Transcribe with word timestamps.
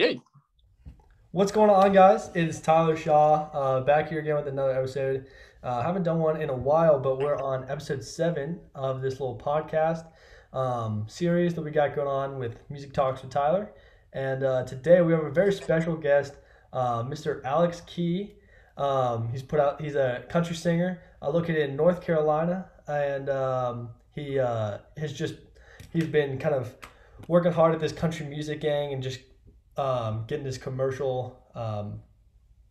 Yeah. 0.00 0.14
What's 1.30 1.52
going 1.52 1.68
on, 1.68 1.92
guys? 1.92 2.30
It 2.34 2.48
is 2.48 2.58
Tyler 2.58 2.96
Shaw 2.96 3.50
uh, 3.52 3.80
back 3.82 4.08
here 4.08 4.20
again 4.20 4.36
with 4.36 4.48
another 4.48 4.72
episode. 4.72 5.26
Uh, 5.62 5.82
haven't 5.82 6.04
done 6.04 6.20
one 6.20 6.40
in 6.40 6.48
a 6.48 6.56
while, 6.56 6.98
but 6.98 7.18
we're 7.18 7.36
on 7.36 7.68
episode 7.68 8.02
seven 8.02 8.60
of 8.74 9.02
this 9.02 9.20
little 9.20 9.36
podcast 9.36 10.06
um, 10.54 11.04
series 11.06 11.52
that 11.52 11.60
we 11.60 11.70
got 11.70 11.94
going 11.94 12.08
on 12.08 12.38
with 12.38 12.56
Music 12.70 12.94
Talks 12.94 13.20
with 13.20 13.30
Tyler. 13.30 13.72
And 14.14 14.42
uh, 14.42 14.64
today 14.64 15.02
we 15.02 15.12
have 15.12 15.22
a 15.22 15.30
very 15.30 15.52
special 15.52 15.96
guest, 15.96 16.32
uh, 16.72 17.02
Mr. 17.02 17.44
Alex 17.44 17.82
Key. 17.86 18.36
Um, 18.78 19.28
he's 19.28 19.42
put 19.42 19.60
out. 19.60 19.82
He's 19.82 19.96
a 19.96 20.24
country 20.30 20.56
singer 20.56 21.02
uh, 21.20 21.28
located 21.28 21.68
in 21.68 21.76
North 21.76 22.00
Carolina, 22.00 22.70
and 22.88 23.28
um, 23.28 23.90
he 24.14 24.38
uh, 24.38 24.78
has 24.96 25.12
just 25.12 25.34
he's 25.92 26.06
been 26.06 26.38
kind 26.38 26.54
of 26.54 26.74
working 27.28 27.52
hard 27.52 27.74
at 27.74 27.80
this 27.80 27.92
country 27.92 28.24
music 28.24 28.62
gang 28.62 28.94
and 28.94 29.02
just 29.02 29.20
um, 29.80 30.24
getting 30.26 30.44
this 30.44 30.58
commercial, 30.58 31.16
um, 31.54 32.00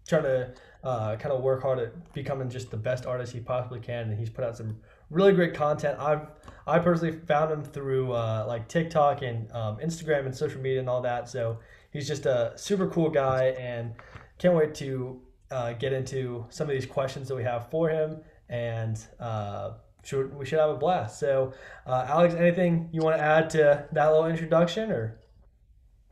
trying 0.08 0.24
to 0.24 0.54
uh, 0.84 1.16
kind 1.18 1.34
of 1.34 1.42
work 1.42 1.62
hard 1.62 1.80
at 1.80 2.14
becoming 2.14 2.50
just 2.50 2.72
the 2.72 2.78
best 2.78 3.06
artist 3.06 3.34
he 3.34 3.40
possibly 3.40 3.80
can. 3.80 4.10
And 4.10 4.20
he's 4.20 4.30
put 4.30 4.44
out 4.46 4.58
some 4.58 4.78
really 5.10 5.34
great 5.34 5.54
content. 5.54 6.00
I've 6.00 6.28
I 6.68 6.78
personally 6.78 7.18
found 7.26 7.52
him 7.52 7.64
through 7.64 8.14
uh, 8.14 8.46
like 8.48 8.68
TikTok 8.68 9.24
and 9.24 9.52
um, 9.52 9.78
Instagram 9.78 10.26
and 10.26 10.36
social 10.36 10.62
media 10.62 10.80
and 10.80 10.90
all 10.90 11.02
that. 11.02 11.28
So 11.28 11.60
he's 11.92 12.08
just 12.08 12.26
a 12.28 12.54
super 12.56 12.88
cool 12.88 13.10
guy, 13.10 13.56
and 13.60 13.94
can't 14.38 14.56
wait 14.56 14.76
to 14.76 15.20
uh, 15.50 15.74
get 15.74 15.94
into 15.94 16.46
some 16.50 16.70
of 16.70 16.76
these 16.76 16.86
questions 16.86 17.28
that 17.28 17.36
we 17.36 17.44
have 17.44 17.72
for 17.72 17.90
him. 17.90 18.18
And 18.50 19.00
uh, 19.20 19.74
should, 20.04 20.34
we 20.36 20.46
should 20.46 20.60
have 20.60 20.70
a 20.70 20.76
blast. 20.76 21.20
So, 21.20 21.54
uh, 21.86 22.06
Alex, 22.08 22.34
anything 22.36 22.90
you 22.92 23.02
want 23.02 23.18
to 23.18 23.24
add 23.24 23.50
to 23.52 23.88
that 23.92 24.08
little 24.08 24.28
introduction, 24.28 24.92
or? 24.92 25.19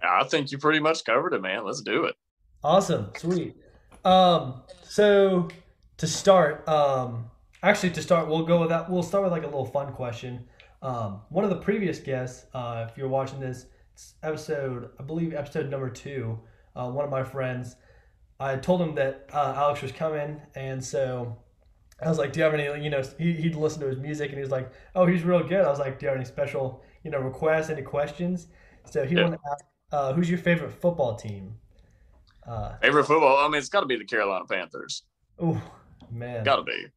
I 0.01 0.23
think 0.25 0.51
you 0.51 0.57
pretty 0.57 0.79
much 0.79 1.03
covered 1.05 1.33
it, 1.33 1.41
man. 1.41 1.65
Let's 1.65 1.81
do 1.81 2.05
it. 2.05 2.15
Awesome, 2.63 3.11
sweet. 3.17 3.55
Um, 4.05 4.61
so 4.83 5.49
to 5.97 6.07
start, 6.07 6.67
um, 6.67 7.29
actually 7.63 7.91
to 7.91 8.01
start, 8.01 8.27
we'll 8.27 8.45
go 8.45 8.59
with 8.59 8.69
that. 8.69 8.89
We'll 8.89 9.03
start 9.03 9.23
with 9.23 9.31
like 9.31 9.43
a 9.43 9.47
little 9.47 9.65
fun 9.65 9.93
question. 9.93 10.45
Um, 10.81 11.21
one 11.29 11.43
of 11.43 11.49
the 11.49 11.57
previous 11.57 11.99
guests, 11.99 12.45
uh, 12.53 12.87
if 12.89 12.97
you're 12.97 13.07
watching 13.07 13.39
this, 13.39 13.65
it's 13.93 14.13
episode, 14.21 14.91
I 14.99 15.03
believe 15.03 15.33
episode 15.33 15.69
number 15.69 15.89
two. 15.89 16.39
Uh, 16.75 16.89
one 16.91 17.03
of 17.03 17.09
my 17.09 17.23
friends, 17.23 17.75
I 18.39 18.55
told 18.57 18.81
him 18.81 18.93
that 18.95 19.27
uh, 19.33 19.55
Alex 19.57 19.81
was 19.81 19.91
coming, 19.91 20.39
and 20.55 20.83
so 20.83 21.35
I 21.99 22.07
was 22.07 22.19
like, 22.19 22.31
"Do 22.31 22.39
you 22.39 22.43
have 22.43 22.53
any?" 22.53 22.83
You 22.83 22.91
know, 22.91 23.01
he, 23.17 23.33
he'd 23.33 23.55
listen 23.55 23.81
to 23.81 23.87
his 23.87 23.97
music, 23.97 24.29
and 24.29 24.35
he 24.37 24.41
was 24.41 24.51
like, 24.51 24.71
"Oh, 24.93 25.07
he's 25.07 25.23
real 25.23 25.41
good." 25.41 25.65
I 25.65 25.69
was 25.69 25.79
like, 25.79 25.97
"Do 25.97 26.05
you 26.05 26.09
have 26.09 26.17
any 26.17 26.25
special, 26.25 26.83
you 27.03 27.09
know, 27.09 27.19
requests, 27.19 27.71
any 27.71 27.81
questions?" 27.81 28.47
So 28.85 29.03
he 29.03 29.15
yeah. 29.15 29.23
wanted 29.23 29.37
to 29.37 29.41
ask, 29.51 29.65
uh, 29.91 30.13
"Who's 30.13 30.29
your 30.29 30.39
favorite 30.39 30.71
football 30.73 31.15
team?" 31.15 31.55
Uh, 32.45 32.77
favorite 32.77 33.05
football? 33.05 33.37
I 33.37 33.47
mean, 33.47 33.59
it's 33.59 33.69
got 33.69 33.81
to 33.81 33.85
be 33.85 33.97
the 33.97 34.05
Carolina 34.05 34.45
Panthers. 34.45 35.03
Oh 35.39 35.61
man, 36.11 36.43
got 36.43 36.57
to 36.57 36.63
be. 36.63 36.87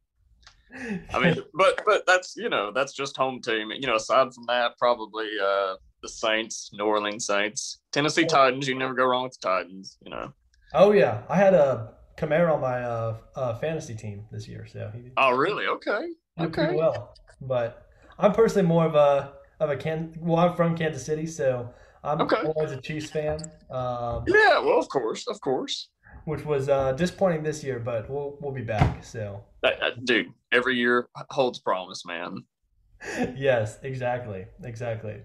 I 1.13 1.19
mean, 1.19 1.35
but 1.53 1.81
but 1.85 2.03
that's 2.07 2.35
you 2.35 2.49
know 2.49 2.71
that's 2.71 2.93
just 2.93 3.17
home 3.17 3.41
team. 3.41 3.71
You 3.71 3.87
know, 3.87 3.95
aside 3.95 4.33
from 4.33 4.45
that, 4.47 4.77
probably 4.77 5.27
uh, 5.41 5.75
the 6.01 6.09
Saints, 6.09 6.69
New 6.73 6.85
Orleans 6.85 7.25
Saints, 7.25 7.79
Tennessee 7.91 8.25
Titans. 8.25 8.67
You 8.67 8.75
never 8.75 8.93
go 8.93 9.05
wrong 9.05 9.23
with 9.23 9.37
the 9.39 9.47
Titans. 9.47 9.97
You 10.03 10.11
know. 10.11 10.33
Oh 10.73 10.91
yeah, 10.91 11.23
I 11.29 11.35
had 11.35 11.53
a 11.53 11.93
Kamara 12.17 12.53
on 12.53 12.61
my 12.61 12.83
uh, 12.83 13.17
uh, 13.35 13.55
fantasy 13.55 13.95
team 13.95 14.25
this 14.31 14.47
year, 14.47 14.65
so 14.65 14.91
he. 14.93 15.11
Oh 15.17 15.35
really? 15.35 15.65
Okay. 15.67 16.07
Okay. 16.39 16.75
well, 16.75 17.13
but 17.41 17.87
I'm 18.17 18.31
personally 18.31 18.67
more 18.67 18.85
of 18.85 18.95
a 18.95 19.33
of 19.59 19.69
a 19.69 19.75
can. 19.75 20.15
Well, 20.19 20.39
I'm 20.39 20.55
from 20.55 20.77
Kansas 20.77 21.05
City, 21.05 21.25
so 21.25 21.73
I'm 22.03 22.21
okay. 22.21 22.37
always 22.37 22.71
a 22.71 22.81
Chiefs 22.81 23.09
fan. 23.09 23.39
Um, 23.69 24.23
yeah, 24.27 24.59
well, 24.59 24.79
of 24.79 24.89
course, 24.89 25.27
of 25.27 25.39
course. 25.41 25.89
Which 26.25 26.45
was 26.45 26.69
uh, 26.69 26.93
disappointing 26.93 27.43
this 27.43 27.63
year, 27.63 27.79
but 27.79 28.09
we'll 28.09 28.37
we'll 28.41 28.51
be 28.51 28.61
back. 28.61 29.03
So, 29.03 29.43
uh, 29.63 29.71
dude, 30.03 30.27
every 30.51 30.75
year 30.75 31.07
holds 31.29 31.59
promise, 31.59 32.05
man. 32.05 32.43
yes, 33.35 33.79
exactly, 33.81 34.45
exactly. 34.63 35.21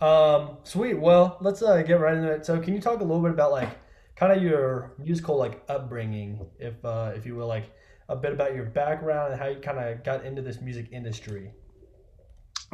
Um, 0.00 0.58
sweet. 0.64 0.94
Well, 0.94 1.38
let's 1.40 1.62
uh, 1.62 1.82
get 1.82 2.00
right 2.00 2.14
into 2.14 2.30
it. 2.30 2.44
So, 2.44 2.60
can 2.60 2.74
you 2.74 2.80
talk 2.80 3.00
a 3.00 3.04
little 3.04 3.22
bit 3.22 3.30
about 3.30 3.52
like 3.52 3.70
kind 4.16 4.32
of 4.32 4.42
your 4.42 4.94
musical 4.98 5.36
like 5.36 5.62
upbringing, 5.68 6.44
if 6.58 6.82
uh, 6.84 7.12
if 7.14 7.24
you 7.24 7.36
will, 7.36 7.46
like 7.46 7.70
a 8.08 8.16
bit 8.16 8.32
about 8.32 8.54
your 8.54 8.66
background 8.66 9.32
and 9.32 9.40
how 9.40 9.48
you 9.48 9.60
kind 9.60 9.78
of 9.78 10.04
got 10.04 10.24
into 10.24 10.42
this 10.42 10.60
music 10.60 10.88
industry? 10.92 11.52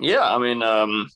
Yeah, 0.00 0.22
I 0.22 0.38
mean, 0.38 0.62
um, 0.62 1.09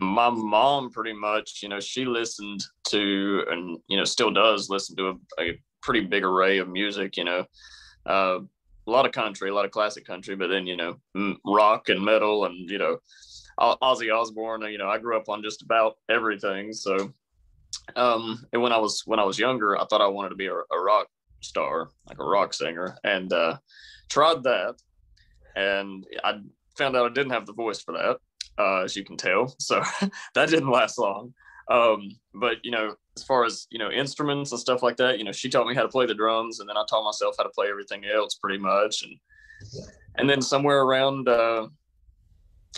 my 0.00 0.30
mom 0.30 0.90
pretty 0.90 1.12
much, 1.12 1.62
you 1.62 1.68
know, 1.68 1.78
she 1.78 2.04
listened 2.04 2.64
to 2.88 3.44
and 3.50 3.78
you 3.88 3.96
know 3.96 4.04
still 4.04 4.30
does 4.30 4.70
listen 4.70 4.96
to 4.96 5.08
a, 5.38 5.42
a 5.42 5.60
pretty 5.82 6.00
big 6.00 6.24
array 6.24 6.58
of 6.58 6.68
music. 6.68 7.16
You 7.16 7.24
know, 7.24 7.44
uh, 8.06 8.38
a 8.86 8.90
lot 8.90 9.06
of 9.06 9.12
country, 9.12 9.50
a 9.50 9.54
lot 9.54 9.66
of 9.66 9.70
classic 9.70 10.06
country, 10.06 10.36
but 10.36 10.48
then 10.48 10.66
you 10.66 10.76
know 10.76 10.96
rock 11.44 11.90
and 11.90 12.02
metal 12.02 12.46
and 12.46 12.68
you 12.70 12.78
know 12.78 12.98
Ozzy 13.60 14.12
Osbourne. 14.14 14.62
You 14.62 14.78
know, 14.78 14.88
I 14.88 14.98
grew 14.98 15.16
up 15.16 15.28
on 15.28 15.42
just 15.42 15.62
about 15.62 15.96
everything. 16.08 16.72
So, 16.72 17.12
um, 17.94 18.44
and 18.52 18.62
when 18.62 18.72
I 18.72 18.78
was 18.78 19.02
when 19.04 19.20
I 19.20 19.24
was 19.24 19.38
younger, 19.38 19.78
I 19.78 19.84
thought 19.84 20.00
I 20.00 20.08
wanted 20.08 20.30
to 20.30 20.36
be 20.36 20.46
a, 20.46 20.54
a 20.54 20.80
rock 20.82 21.08
star, 21.40 21.90
like 22.08 22.18
a 22.18 22.24
rock 22.24 22.54
singer, 22.54 22.96
and 23.04 23.30
uh, 23.34 23.58
tried 24.08 24.42
that, 24.44 24.76
and 25.56 26.06
I 26.24 26.40
found 26.78 26.96
out 26.96 27.10
I 27.10 27.12
didn't 27.12 27.32
have 27.32 27.44
the 27.44 27.52
voice 27.52 27.82
for 27.82 27.92
that 27.92 28.16
uh, 28.58 28.82
as 28.82 28.96
you 28.96 29.04
can 29.04 29.16
tell. 29.16 29.54
So 29.58 29.82
that 30.34 30.48
didn't 30.48 30.70
last 30.70 30.98
long. 30.98 31.34
Um, 31.70 32.16
but 32.34 32.56
you 32.62 32.70
know, 32.70 32.96
as 33.16 33.22
far 33.22 33.44
as 33.44 33.66
you 33.70 33.78
know, 33.78 33.90
instruments 33.90 34.50
and 34.50 34.60
stuff 34.60 34.82
like 34.82 34.96
that, 34.96 35.18
you 35.18 35.24
know, 35.24 35.32
she 35.32 35.48
taught 35.48 35.66
me 35.66 35.74
how 35.74 35.82
to 35.82 35.88
play 35.88 36.06
the 36.06 36.14
drums, 36.14 36.60
and 36.60 36.68
then 36.68 36.76
I 36.76 36.84
taught 36.88 37.04
myself 37.04 37.36
how 37.38 37.44
to 37.44 37.50
play 37.50 37.68
everything 37.68 38.04
else, 38.04 38.34
pretty 38.34 38.58
much. 38.58 39.02
And 39.02 39.16
and 40.16 40.28
then 40.28 40.42
somewhere 40.42 40.82
around, 40.82 41.28
uh, 41.28 41.68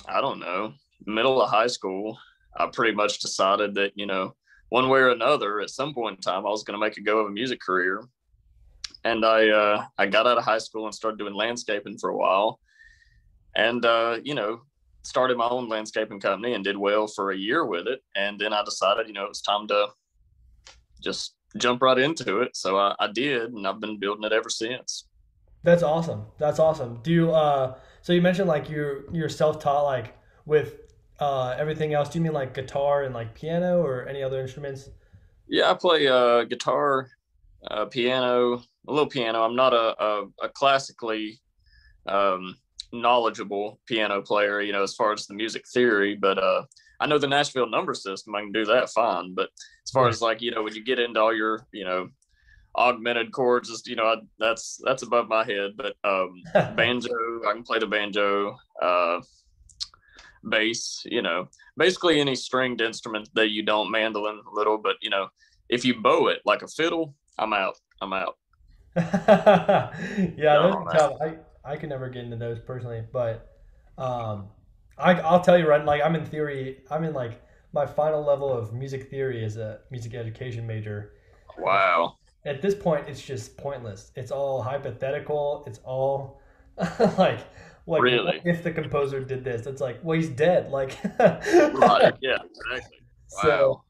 I 0.06 0.20
don't 0.20 0.40
know, 0.40 0.74
middle 1.06 1.40
of 1.40 1.50
high 1.50 1.66
school, 1.66 2.18
I 2.56 2.66
pretty 2.66 2.94
much 2.94 3.20
decided 3.20 3.74
that 3.74 3.92
you 3.94 4.06
know, 4.06 4.34
one 4.68 4.88
way 4.88 5.00
or 5.00 5.10
another, 5.10 5.60
at 5.60 5.70
some 5.70 5.94
point 5.94 6.16
in 6.16 6.22
time, 6.22 6.46
I 6.46 6.50
was 6.50 6.62
going 6.64 6.78
to 6.78 6.84
make 6.84 6.98
a 6.98 7.02
go 7.02 7.18
of 7.18 7.26
a 7.26 7.30
music 7.30 7.60
career. 7.60 8.04
And 9.04 9.24
I 9.24 9.48
uh, 9.48 9.84
I 9.96 10.06
got 10.06 10.26
out 10.26 10.38
of 10.38 10.44
high 10.44 10.58
school 10.58 10.84
and 10.84 10.94
started 10.94 11.18
doing 11.18 11.34
landscaping 11.34 11.98
for 11.98 12.10
a 12.10 12.16
while. 12.16 12.60
And 13.56 13.84
uh, 13.84 14.18
you 14.22 14.34
know, 14.34 14.60
started 15.02 15.36
my 15.36 15.48
own 15.48 15.68
landscaping 15.68 16.20
company 16.20 16.54
and 16.54 16.62
did 16.64 16.76
well 16.76 17.06
for 17.06 17.32
a 17.32 17.36
year 17.36 17.66
with 17.66 17.86
it. 17.88 18.02
And 18.14 18.38
then 18.38 18.52
I 18.52 18.62
decided, 18.62 19.08
you 19.08 19.12
know, 19.12 19.24
it 19.24 19.28
was 19.28 19.42
time 19.42 19.66
to 19.68 19.88
just 21.02 21.34
jump 21.58 21.82
right 21.82 21.98
into 21.98 22.40
it. 22.40 22.56
So 22.56 22.78
I, 22.78 22.94
I 23.00 23.08
did, 23.08 23.52
and 23.52 23.66
I've 23.66 23.80
been 23.80 23.98
building 23.98 24.24
it 24.24 24.32
ever 24.32 24.48
since. 24.48 25.08
That's 25.64 25.82
awesome. 25.82 26.26
That's 26.38 26.58
awesome. 26.58 27.00
Do 27.02 27.12
you, 27.12 27.32
uh, 27.32 27.76
so 28.00 28.12
you 28.12 28.22
mentioned 28.22 28.48
like 28.48 28.70
you're, 28.70 29.12
you're 29.12 29.28
self-taught, 29.28 29.84
like 29.84 30.16
with, 30.46 30.76
uh, 31.18 31.54
everything 31.58 31.94
else. 31.94 32.08
Do 32.08 32.18
you 32.18 32.24
mean 32.24 32.32
like 32.32 32.54
guitar 32.54 33.02
and 33.02 33.14
like 33.14 33.34
piano 33.34 33.82
or 33.82 34.08
any 34.08 34.22
other 34.22 34.40
instruments? 34.40 34.88
Yeah, 35.48 35.70
I 35.70 35.74
play, 35.74 36.08
uh, 36.08 36.44
guitar, 36.44 37.10
uh, 37.70 37.86
piano, 37.86 38.62
a 38.88 38.92
little 38.92 39.08
piano. 39.08 39.42
I'm 39.42 39.56
not 39.56 39.72
a, 39.72 40.02
a, 40.02 40.26
a 40.42 40.48
classically, 40.48 41.40
um, 42.06 42.56
knowledgeable 42.92 43.80
piano 43.86 44.20
player, 44.20 44.60
you 44.60 44.72
know, 44.72 44.82
as 44.82 44.94
far 44.94 45.12
as 45.12 45.26
the 45.26 45.34
music 45.34 45.64
theory, 45.72 46.14
but 46.14 46.38
uh, 46.38 46.62
I 47.02 47.06
know 47.06 47.18
the 47.18 47.26
Nashville 47.26 47.68
number 47.68 47.94
system. 47.94 48.34
I 48.34 48.42
can 48.42 48.52
do 48.52 48.64
that 48.66 48.90
fine. 48.90 49.34
But 49.34 49.50
as 49.84 49.90
far 49.90 50.08
as 50.08 50.22
like, 50.22 50.40
you 50.40 50.52
know, 50.52 50.62
when 50.62 50.74
you 50.74 50.84
get 50.84 51.00
into 51.00 51.20
all 51.20 51.34
your, 51.34 51.66
you 51.72 51.84
know, 51.84 52.08
augmented 52.76 53.32
chords, 53.32 53.68
just, 53.68 53.88
you 53.88 53.96
know, 53.96 54.06
I, 54.06 54.16
that's 54.38 54.80
that's 54.84 55.02
above 55.02 55.28
my 55.28 55.44
head. 55.44 55.72
But 55.76 55.96
um, 56.04 56.42
banjo, 56.76 57.10
I 57.48 57.52
can 57.54 57.64
play 57.64 57.80
the 57.80 57.88
banjo, 57.88 58.56
uh, 58.80 59.20
bass, 60.48 61.02
you 61.04 61.22
know, 61.22 61.48
basically 61.76 62.20
any 62.20 62.36
stringed 62.36 62.80
instrument 62.80 63.28
that 63.34 63.50
you 63.50 63.64
don't 63.64 63.90
mandolin 63.90 64.40
a 64.50 64.54
little. 64.54 64.78
But 64.78 64.96
you 65.02 65.10
know, 65.10 65.28
if 65.68 65.84
you 65.84 66.00
bow 66.00 66.28
it 66.28 66.40
like 66.44 66.62
a 66.62 66.68
fiddle, 66.68 67.16
I'm 67.36 67.52
out. 67.52 67.78
I'm 68.00 68.12
out. 68.12 68.38
yeah, 68.96 69.90
no. 70.36 70.86
I, 71.20 71.34
I 71.64 71.76
could 71.76 71.88
never 71.88 72.08
get 72.08 72.24
into 72.24 72.36
those 72.36 72.58
personally, 72.58 73.02
but 73.12 73.56
um, 73.98 74.48
I, 74.98 75.14
I'll 75.14 75.40
tell 75.40 75.58
you 75.58 75.68
right, 75.68 75.84
like 75.84 76.02
I'm 76.02 76.14
in 76.14 76.24
theory, 76.24 76.80
I'm 76.90 77.04
in 77.04 77.14
like 77.14 77.42
my 77.72 77.86
final 77.86 78.24
level 78.24 78.52
of 78.52 78.72
music 78.72 79.10
theory 79.10 79.44
as 79.44 79.56
a 79.56 79.80
music 79.90 80.14
education 80.14 80.66
major. 80.66 81.12
Wow. 81.58 82.16
At 82.44 82.60
this 82.60 82.74
point, 82.74 83.08
it's 83.08 83.22
just 83.22 83.56
pointless. 83.56 84.10
It's 84.16 84.30
all 84.30 84.62
hypothetical. 84.62 85.64
It's 85.66 85.78
all 85.84 86.40
like, 87.18 87.40
like 87.86 88.02
really? 88.02 88.40
if 88.44 88.62
the 88.64 88.72
composer 88.72 89.20
did 89.20 89.44
this, 89.44 89.66
it's 89.66 89.80
like, 89.80 90.00
well, 90.02 90.16
he's 90.16 90.28
dead. 90.28 90.70
Like, 90.70 90.98
right? 91.18 92.14
Yeah, 92.20 92.38
exactly. 92.44 92.98
Wow. 93.32 93.42
So 93.42 93.84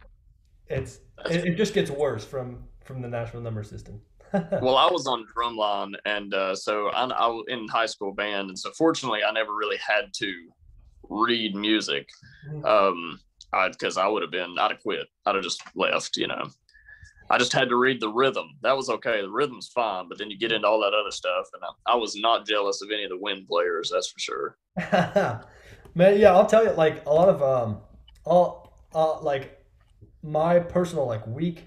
it's 0.68 1.00
it, 1.30 1.46
it, 1.46 1.54
just 1.56 1.74
gets 1.74 1.90
worse 1.90 2.24
from 2.24 2.64
from 2.84 3.02
the 3.02 3.08
Nashville 3.08 3.40
number 3.40 3.62
system 3.62 4.00
well, 4.62 4.76
I 4.76 4.90
was 4.90 5.06
on 5.06 5.26
drumline, 5.36 5.94
and 6.04 6.32
uh, 6.34 6.54
so 6.54 6.88
I, 6.88 7.04
I 7.04 7.26
was 7.26 7.44
in 7.48 7.68
high 7.68 7.86
school 7.86 8.12
band, 8.12 8.48
and 8.48 8.58
so 8.58 8.70
fortunately, 8.72 9.20
I 9.26 9.32
never 9.32 9.54
really 9.54 9.78
had 9.78 10.12
to 10.14 10.32
read 11.08 11.54
music, 11.54 12.08
mm. 12.48 12.64
um, 12.64 13.18
because 13.70 13.96
I, 13.96 14.04
I 14.04 14.08
would 14.08 14.22
have 14.22 14.30
been, 14.30 14.56
I'd 14.58 14.72
have 14.72 14.82
quit, 14.82 15.06
I'd 15.26 15.34
have 15.34 15.44
just 15.44 15.62
left, 15.74 16.16
you 16.16 16.28
know. 16.28 16.48
I 17.30 17.38
just 17.38 17.52
had 17.52 17.68
to 17.70 17.76
read 17.76 18.00
the 18.00 18.10
rhythm. 18.10 18.46
That 18.62 18.76
was 18.76 18.90
okay. 18.90 19.22
The 19.22 19.30
rhythm's 19.30 19.68
fine, 19.68 20.06
but 20.08 20.18
then 20.18 20.30
you 20.30 20.38
get 20.38 20.52
into 20.52 20.68
all 20.68 20.80
that 20.80 20.92
other 20.92 21.10
stuff, 21.10 21.46
and 21.54 21.62
I, 21.64 21.92
I 21.92 21.96
was 21.96 22.14
not 22.16 22.46
jealous 22.46 22.82
of 22.82 22.90
any 22.90 23.04
of 23.04 23.10
the 23.10 23.18
wind 23.18 23.48
players. 23.48 23.90
That's 23.92 24.10
for 24.10 24.18
sure. 24.18 24.58
Man, 25.94 26.18
yeah, 26.18 26.32
I'll 26.32 26.46
tell 26.46 26.64
you, 26.64 26.72
like 26.72 27.06
a 27.06 27.12
lot 27.12 27.28
of 27.28 27.42
um, 27.42 27.80
all 28.24 28.62
uh, 28.94 29.20
like 29.20 29.64
my 30.22 30.58
personal 30.58 31.06
like 31.06 31.26
weak 31.26 31.64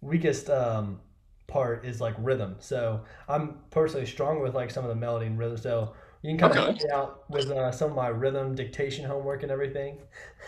weakest 0.00 0.48
um 0.48 1.00
part 1.46 1.84
is 1.84 2.00
like 2.00 2.14
rhythm. 2.18 2.56
So 2.58 3.04
I'm 3.28 3.58
personally 3.70 4.06
strong 4.06 4.42
with 4.42 4.54
like 4.54 4.70
some 4.70 4.84
of 4.84 4.88
the 4.88 4.96
melody 4.96 5.26
and 5.26 5.38
rhythm. 5.38 5.56
So 5.56 5.94
you 6.22 6.30
can 6.30 6.38
kind 6.38 6.52
of 6.52 6.64
help 6.64 6.76
me 6.76 6.90
out 6.92 7.30
with 7.30 7.50
uh, 7.50 7.70
some 7.72 7.90
of 7.90 7.96
my 7.96 8.08
rhythm 8.08 8.54
dictation 8.54 9.04
homework 9.04 9.42
and 9.42 9.52
everything. 9.52 9.98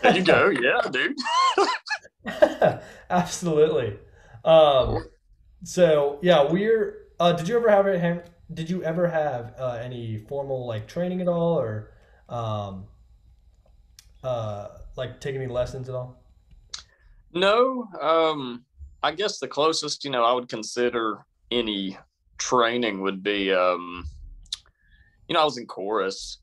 There 0.01 0.17
you 0.17 0.23
go. 0.23 0.49
Yeah, 0.61 0.81
dude. 0.91 1.15
Absolutely. 3.09 3.97
Um, 4.43 5.05
so 5.63 6.19
yeah, 6.21 6.49
we're. 6.49 7.07
Uh, 7.19 7.33
did 7.33 7.47
you 7.47 7.57
ever 7.57 7.69
have 7.69 7.87
it? 7.87 8.29
Did 8.53 8.69
you 8.69 8.83
ever 8.83 9.07
have 9.07 9.53
uh, 9.59 9.79
any 9.81 10.17
formal 10.27 10.65
like 10.65 10.87
training 10.87 11.21
at 11.21 11.27
all, 11.27 11.59
or 11.59 11.91
um, 12.29 12.85
uh, 14.23 14.69
like 14.95 15.19
take 15.19 15.35
any 15.35 15.47
lessons 15.47 15.89
at 15.89 15.95
all? 15.95 16.23
No. 17.33 17.87
Um, 18.01 18.65
I 19.01 19.11
guess 19.11 19.39
the 19.39 19.47
closest 19.47 20.03
you 20.03 20.11
know 20.11 20.23
I 20.23 20.33
would 20.33 20.49
consider 20.49 21.25
any 21.51 21.97
training 22.37 23.01
would 23.01 23.23
be. 23.23 23.53
Um, 23.53 24.05
you 25.27 25.33
know, 25.33 25.41
I 25.41 25.45
was 25.45 25.57
in 25.57 25.67
chorus. 25.67 26.39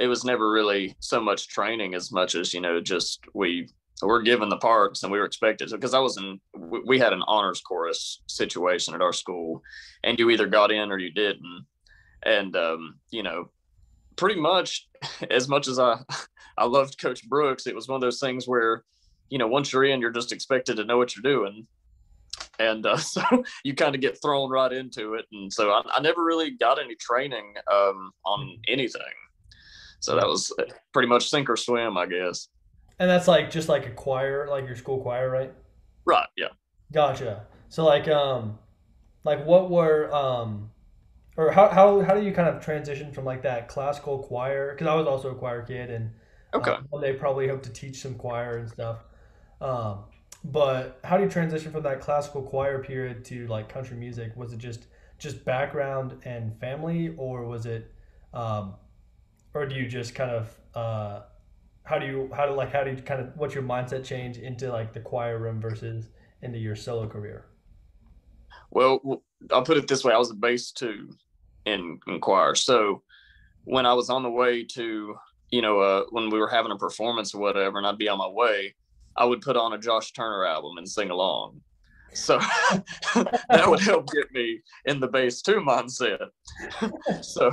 It 0.00 0.06
was 0.06 0.24
never 0.24 0.50
really 0.50 0.96
so 1.00 1.20
much 1.20 1.48
training 1.48 1.94
as 1.94 2.10
much 2.10 2.34
as 2.34 2.54
you 2.54 2.60
know, 2.60 2.80
just 2.80 3.20
we 3.34 3.68
we're 4.02 4.22
given 4.22 4.48
the 4.48 4.56
parts 4.56 5.02
and 5.02 5.12
we 5.12 5.18
were 5.18 5.24
expected 5.24 5.68
to 5.68 5.76
because 5.76 5.94
I 5.94 5.98
was 5.98 6.16
in 6.16 6.40
we 6.84 6.98
had 6.98 7.12
an 7.12 7.22
honors 7.26 7.60
chorus 7.60 8.20
situation 8.26 8.94
at 8.94 9.02
our 9.02 9.12
school 9.12 9.62
and 10.02 10.18
you 10.18 10.30
either 10.30 10.46
got 10.46 10.72
in 10.72 10.90
or 10.90 10.98
you 10.98 11.12
didn't 11.12 11.66
and 12.24 12.56
um, 12.56 12.96
you 13.10 13.22
know 13.22 13.50
pretty 14.16 14.40
much 14.40 14.88
as 15.30 15.48
much 15.48 15.68
as 15.68 15.78
I 15.78 16.00
I 16.58 16.64
loved 16.64 17.00
coach 17.00 17.28
Brooks 17.28 17.66
it 17.66 17.74
was 17.74 17.88
one 17.88 17.96
of 17.96 18.00
those 18.00 18.20
things 18.20 18.48
where 18.48 18.84
you 19.30 19.38
know 19.38 19.46
once 19.46 19.72
you're 19.72 19.84
in 19.84 20.00
you're 20.00 20.10
just 20.10 20.32
expected 20.32 20.76
to 20.76 20.84
know 20.84 20.98
what 20.98 21.14
you're 21.14 21.22
doing 21.22 21.66
and 22.68 22.86
uh, 22.86 22.96
so 22.96 23.22
you 23.64 23.74
kind 23.74 23.94
of 23.94 24.00
get 24.00 24.20
thrown 24.22 24.50
right 24.50 24.72
into 24.72 25.14
it 25.14 25.26
and 25.32 25.52
so 25.52 25.70
I, 25.70 25.82
I 25.94 26.00
never 26.00 26.22
really 26.22 26.50
got 26.50 26.78
any 26.78 26.94
training 26.96 27.54
um, 27.70 28.12
on 28.24 28.58
anything 28.68 29.02
so 30.00 30.16
that 30.16 30.26
was 30.26 30.52
pretty 30.92 31.08
much 31.08 31.28
sink 31.28 31.48
or 31.48 31.56
swim 31.56 31.96
I 31.96 32.06
guess 32.06 32.48
and 33.02 33.10
that's 33.10 33.26
like 33.26 33.50
just 33.50 33.68
like 33.68 33.86
a 33.86 33.90
choir, 33.90 34.46
like 34.48 34.64
your 34.64 34.76
school 34.76 35.00
choir, 35.00 35.28
right? 35.28 35.52
Right. 36.04 36.28
Yeah. 36.36 36.50
Gotcha. 36.92 37.46
So 37.68 37.84
like 37.84 38.06
um, 38.06 38.60
like 39.24 39.44
what 39.44 39.70
were 39.70 40.08
um, 40.14 40.70
or 41.36 41.50
how 41.50 41.68
how 41.68 42.00
how 42.00 42.14
do 42.14 42.22
you 42.22 42.30
kind 42.30 42.48
of 42.48 42.64
transition 42.64 43.12
from 43.12 43.24
like 43.24 43.42
that 43.42 43.66
classical 43.66 44.20
choir? 44.20 44.72
Because 44.72 44.86
I 44.86 44.94
was 44.94 45.08
also 45.08 45.32
a 45.32 45.34
choir 45.34 45.62
kid, 45.62 45.90
and 45.90 46.12
okay, 46.54 46.70
um, 46.70 46.86
they 47.00 47.14
probably 47.14 47.48
hope 47.48 47.64
to 47.64 47.70
teach 47.70 48.00
some 48.00 48.14
choir 48.14 48.58
and 48.58 48.68
stuff. 48.68 48.98
Um, 49.60 50.04
but 50.44 50.98
how 51.04 51.16
do 51.16 51.24
you 51.24 51.30
transition 51.30 51.70
from 51.70 51.82
that 51.84 52.00
classical 52.00 52.42
choir 52.42 52.82
period 52.82 53.24
to 53.26 53.46
like 53.46 53.68
country 53.68 53.96
music? 53.96 54.32
Was 54.36 54.52
it 54.52 54.58
just 54.58 54.86
just 55.18 55.44
background 55.44 56.18
and 56.24 56.58
family, 56.58 57.14
or 57.16 57.44
was 57.44 57.64
it, 57.64 57.92
um, 58.34 58.74
or 59.54 59.66
do 59.66 59.76
you 59.76 59.86
just 59.86 60.14
kind 60.14 60.30
of 60.32 60.58
uh, 60.74 61.20
how 61.84 61.98
do 61.98 62.06
you 62.06 62.30
how 62.34 62.46
do 62.46 62.52
like 62.52 62.72
how 62.72 62.82
do 62.82 62.90
you 62.90 62.96
kind 62.96 63.20
of 63.20 63.36
what's 63.36 63.54
your 63.54 63.62
mindset 63.62 64.04
change 64.04 64.38
into 64.38 64.70
like 64.72 64.92
the 64.92 65.00
choir 65.00 65.38
room 65.38 65.60
versus 65.60 66.08
into 66.42 66.58
your 66.58 66.74
solo 66.74 67.06
career? 67.06 67.46
Well, 68.70 69.22
I'll 69.52 69.64
put 69.64 69.76
it 69.76 69.86
this 69.86 70.04
way: 70.04 70.12
I 70.12 70.18
was 70.18 70.30
a 70.30 70.34
bass 70.34 70.72
too 70.72 71.10
in, 71.66 72.00
in 72.08 72.20
choir, 72.20 72.56
so 72.56 73.02
when 73.64 73.86
I 73.86 73.94
was 73.94 74.10
on 74.10 74.24
the 74.24 74.30
way 74.30 74.64
to 74.64 75.14
you 75.50 75.62
know 75.62 75.78
uh, 75.78 76.04
when 76.10 76.30
we 76.30 76.38
were 76.38 76.48
having 76.48 76.72
a 76.72 76.76
performance 76.76 77.32
or 77.32 77.40
whatever, 77.40 77.78
and 77.78 77.86
I'd 77.86 77.98
be 77.98 78.08
on 78.08 78.18
my 78.18 78.28
way, 78.28 78.74
I 79.16 79.24
would 79.24 79.40
put 79.40 79.56
on 79.56 79.72
a 79.72 79.78
Josh 79.78 80.12
Turner 80.12 80.44
album 80.44 80.78
and 80.78 80.88
sing 80.88 81.10
along. 81.10 81.60
So 82.14 82.38
that 83.14 83.64
would 83.66 83.80
help 83.80 84.10
get 84.12 84.30
me 84.32 84.60
in 84.84 85.00
the 85.00 85.08
bass 85.08 85.40
two 85.42 85.60
mindset. 85.60 86.28
so 87.22 87.52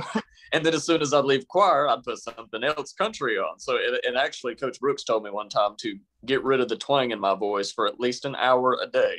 and 0.52 0.64
then 0.64 0.74
as 0.74 0.84
soon 0.84 1.00
as 1.00 1.14
I'd 1.14 1.24
leave 1.24 1.46
choir, 1.48 1.88
I'd 1.88 2.02
put 2.02 2.18
something 2.18 2.64
else 2.64 2.92
country 2.92 3.38
on. 3.38 3.58
So, 3.58 3.76
it, 3.76 4.04
and 4.04 4.16
actually, 4.16 4.56
Coach 4.56 4.80
Brooks 4.80 5.04
told 5.04 5.22
me 5.22 5.30
one 5.30 5.48
time 5.48 5.74
to 5.80 5.96
get 6.26 6.42
rid 6.42 6.60
of 6.60 6.68
the 6.68 6.76
twang 6.76 7.12
in 7.12 7.20
my 7.20 7.34
voice 7.34 7.72
for 7.72 7.86
at 7.86 8.00
least 8.00 8.24
an 8.24 8.34
hour 8.34 8.78
a 8.82 8.86
day 8.88 9.18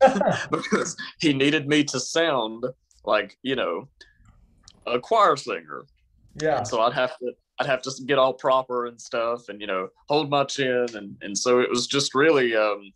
because 0.50 0.96
he 1.20 1.32
needed 1.32 1.66
me 1.66 1.82
to 1.84 1.98
sound 1.98 2.64
like, 3.04 3.38
you 3.42 3.56
know, 3.56 3.88
a 4.86 5.00
choir 5.00 5.36
singer. 5.36 5.86
Yeah. 6.40 6.58
And 6.58 6.68
so 6.68 6.82
I'd 6.82 6.92
have 6.92 7.16
to, 7.18 7.32
I'd 7.58 7.66
have 7.66 7.82
to 7.82 7.90
get 8.04 8.18
all 8.18 8.34
proper 8.34 8.86
and 8.86 9.00
stuff 9.00 9.48
and, 9.48 9.60
you 9.60 9.66
know, 9.66 9.88
hold 10.08 10.28
my 10.28 10.44
chin. 10.44 10.86
And, 10.94 11.16
and 11.22 11.36
so 11.36 11.60
it 11.60 11.70
was 11.70 11.86
just 11.86 12.14
really, 12.14 12.54
um, 12.54 12.92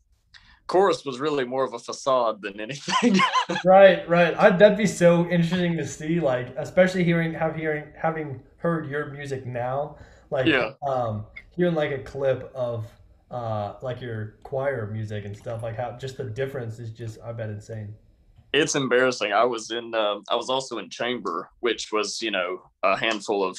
chorus 0.66 1.04
was 1.04 1.18
really 1.18 1.44
more 1.44 1.64
of 1.64 1.72
a 1.72 1.78
facade 1.78 2.42
than 2.42 2.60
anything. 2.66 3.16
right, 3.64 4.08
right. 4.08 4.34
I, 4.38 4.50
that'd 4.50 4.78
be 4.78 4.86
so 4.86 5.26
interesting 5.28 5.76
to 5.76 5.86
see, 5.86 6.20
like, 6.20 6.54
especially 6.56 7.04
hearing, 7.04 7.32
have 7.34 7.56
hearing, 7.56 7.84
having 7.96 8.42
heard 8.58 8.88
your 8.88 9.10
music 9.10 9.46
now, 9.46 9.96
like, 10.30 10.46
yeah. 10.46 10.72
um, 10.86 11.24
hearing 11.56 11.74
like 11.74 11.92
a 11.92 11.98
clip 11.98 12.52
of, 12.54 12.86
uh, 13.30 13.74
like 13.80 14.00
your 14.00 14.34
choir 14.42 14.90
music 14.92 15.24
and 15.24 15.36
stuff, 15.36 15.62
like 15.62 15.76
how 15.76 15.92
just 15.92 16.16
the 16.16 16.24
difference 16.24 16.78
is 16.78 16.90
just, 16.90 17.18
I 17.24 17.32
bet, 17.32 17.48
insane. 17.48 17.94
It's 18.52 18.74
embarrassing. 18.74 19.32
I 19.32 19.44
was 19.44 19.70
in, 19.70 19.94
um, 19.94 20.24
I 20.28 20.34
was 20.34 20.50
also 20.50 20.78
in 20.78 20.90
chamber, 20.90 21.48
which 21.60 21.92
was, 21.92 22.20
you 22.20 22.32
know, 22.32 22.62
a 22.82 22.96
handful 22.96 23.44
of 23.44 23.58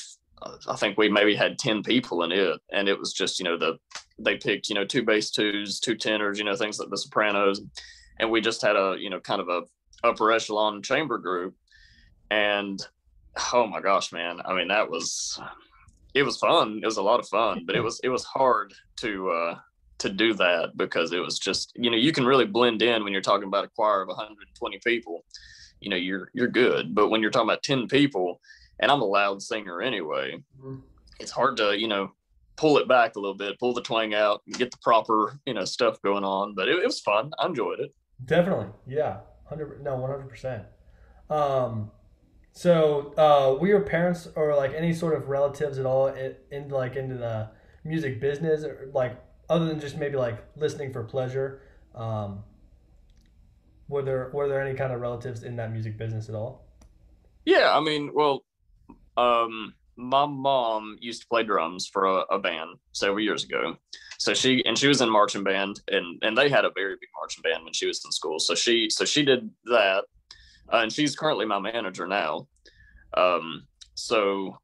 I 0.67 0.75
think 0.75 0.97
we 0.97 1.09
maybe 1.09 1.35
had 1.35 1.59
10 1.59 1.83
people 1.83 2.23
in 2.23 2.31
it. 2.31 2.59
And 2.71 2.89
it 2.89 2.97
was 2.97 3.13
just, 3.13 3.39
you 3.39 3.45
know, 3.45 3.57
the, 3.57 3.77
they 4.17 4.37
picked, 4.37 4.69
you 4.69 4.75
know, 4.75 4.85
two 4.85 5.03
bass 5.03 5.29
twos, 5.29 5.79
two 5.79 5.95
tenors, 5.95 6.39
you 6.39 6.45
know, 6.45 6.55
things 6.55 6.79
like 6.79 6.89
the 6.89 6.97
sopranos. 6.97 7.61
And 8.19 8.31
we 8.31 8.41
just 8.41 8.61
had 8.61 8.75
a, 8.75 8.95
you 8.99 9.09
know, 9.09 9.19
kind 9.19 9.41
of 9.41 9.49
a 9.49 9.61
upper 10.03 10.31
echelon 10.31 10.81
chamber 10.81 11.17
group. 11.17 11.55
And 12.29 12.79
oh 13.53 13.67
my 13.67 13.81
gosh, 13.81 14.11
man. 14.11 14.41
I 14.43 14.55
mean, 14.55 14.69
that 14.69 14.89
was, 14.89 15.39
it 16.13 16.23
was 16.23 16.37
fun. 16.37 16.79
It 16.81 16.85
was 16.85 16.97
a 16.97 17.03
lot 17.03 17.19
of 17.19 17.27
fun, 17.27 17.63
but 17.65 17.75
it 17.75 17.81
was, 17.81 17.99
it 18.03 18.09
was 18.09 18.23
hard 18.23 18.73
to, 18.97 19.29
uh, 19.29 19.55
to 19.99 20.09
do 20.09 20.33
that 20.33 20.75
because 20.75 21.13
it 21.13 21.19
was 21.19 21.37
just, 21.37 21.71
you 21.75 21.91
know, 21.91 21.97
you 21.97 22.11
can 22.11 22.25
really 22.25 22.45
blend 22.45 22.81
in 22.81 23.03
when 23.03 23.13
you're 23.13 23.21
talking 23.21 23.47
about 23.47 23.65
a 23.65 23.69
choir 23.69 24.01
of 24.01 24.07
120 24.07 24.79
people, 24.83 25.23
you 25.79 25.89
know, 25.89 25.95
you're, 25.95 26.29
you're 26.33 26.47
good. 26.47 26.95
But 26.95 27.09
when 27.09 27.21
you're 27.21 27.31
talking 27.31 27.49
about 27.49 27.63
10 27.63 27.87
people, 27.87 28.41
and 28.81 28.91
I'm 28.91 29.01
a 29.01 29.05
loud 29.05 29.41
singer 29.41 29.81
anyway. 29.81 30.43
Mm-hmm. 30.59 30.79
It's 31.19 31.31
hard 31.31 31.57
to, 31.57 31.77
you 31.79 31.87
know, 31.87 32.11
pull 32.57 32.77
it 32.77 32.87
back 32.87 33.15
a 33.15 33.19
little 33.19 33.35
bit, 33.35 33.59
pull 33.59 33.73
the 33.73 33.81
twang 33.81 34.13
out, 34.13 34.41
and 34.45 34.57
get 34.57 34.71
the 34.71 34.77
proper, 34.77 35.39
you 35.45 35.53
know, 35.53 35.65
stuff 35.65 36.01
going 36.01 36.23
on. 36.23 36.53
But 36.55 36.67
it, 36.67 36.77
it 36.77 36.85
was 36.85 36.99
fun. 36.99 37.31
I 37.39 37.45
enjoyed 37.45 37.79
it. 37.79 37.93
Definitely, 38.25 38.67
yeah, 38.87 39.21
hundred 39.45 39.81
no, 39.83 39.95
one 39.95 40.09
hundred 40.09 40.29
percent. 40.29 40.65
Um, 41.29 41.91
so 42.51 43.13
uh, 43.17 43.57
were 43.59 43.67
your 43.67 43.81
parents 43.81 44.27
or 44.35 44.55
like 44.55 44.73
any 44.73 44.93
sort 44.93 45.15
of 45.15 45.29
relatives 45.29 45.79
at 45.79 45.85
all 45.85 46.07
in, 46.07 46.35
in 46.51 46.69
like 46.69 46.95
into 46.95 47.15
the 47.15 47.49
music 47.83 48.19
business, 48.19 48.63
or 48.63 48.89
like 48.93 49.19
other 49.49 49.65
than 49.65 49.79
just 49.79 49.97
maybe 49.97 50.17
like 50.17 50.43
listening 50.55 50.91
for 50.93 51.03
pleasure? 51.03 51.61
Um, 51.95 52.43
were 53.87 54.03
there 54.03 54.29
were 54.33 54.47
there 54.47 54.61
any 54.61 54.75
kind 54.75 54.93
of 54.93 55.01
relatives 55.01 55.43
in 55.43 55.55
that 55.55 55.71
music 55.71 55.97
business 55.97 56.29
at 56.29 56.35
all? 56.35 56.67
Yeah, 57.43 57.75
I 57.75 57.79
mean, 57.79 58.11
well, 58.13 58.43
um, 59.17 59.73
my 59.97 60.25
mom 60.25 60.97
used 60.99 61.21
to 61.21 61.27
play 61.27 61.43
drums 61.43 61.87
for 61.87 62.05
a, 62.05 62.21
a, 62.31 62.39
band 62.39 62.69
several 62.91 63.19
years 63.19 63.43
ago. 63.43 63.75
So 64.17 64.33
she 64.33 64.63
and 64.65 64.77
she 64.77 64.87
was 64.87 65.01
in 65.01 65.09
marching 65.09 65.43
band, 65.43 65.81
and 65.89 66.21
and 66.23 66.37
they 66.37 66.49
had 66.49 66.65
a 66.65 66.71
very 66.71 66.95
big 66.95 67.09
marching 67.19 67.41
band 67.43 67.63
when 67.63 67.73
she 67.73 67.87
was 67.87 68.03
in 68.05 68.11
school. 68.11 68.39
So 68.39 68.55
she 68.55 68.89
so 68.89 69.05
she 69.05 69.23
did 69.23 69.49
that, 69.65 70.05
uh, 70.71 70.77
and 70.77 70.91
she's 70.91 71.15
currently 71.15 71.45
my 71.45 71.59
manager 71.59 72.07
now. 72.07 72.47
Um, 73.15 73.67
so 73.95 74.57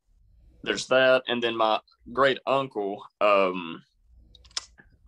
there's 0.64 0.88
that, 0.88 1.24
and 1.28 1.42
then 1.42 1.56
my 1.56 1.80
great 2.14 2.40
uncle. 2.48 3.04
Um, 3.20 3.84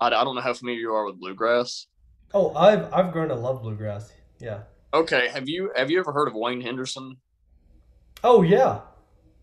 I, 0.01 0.07
I 0.07 0.23
don't 0.23 0.35
know 0.35 0.41
how 0.41 0.53
familiar 0.53 0.79
you 0.79 0.93
are 0.93 1.05
with 1.05 1.19
bluegrass. 1.19 1.87
Oh, 2.33 2.53
I've 2.55 2.91
I've 2.93 3.11
grown 3.11 3.29
to 3.29 3.35
love 3.35 3.61
bluegrass. 3.61 4.11
Yeah. 4.39 4.61
Okay. 4.93 5.29
Have 5.29 5.47
you 5.47 5.71
have 5.75 5.89
you 5.89 5.99
ever 5.99 6.11
heard 6.11 6.27
of 6.27 6.33
Wayne 6.35 6.61
Henderson? 6.61 7.17
Oh 8.23 8.41
yeah, 8.41 8.81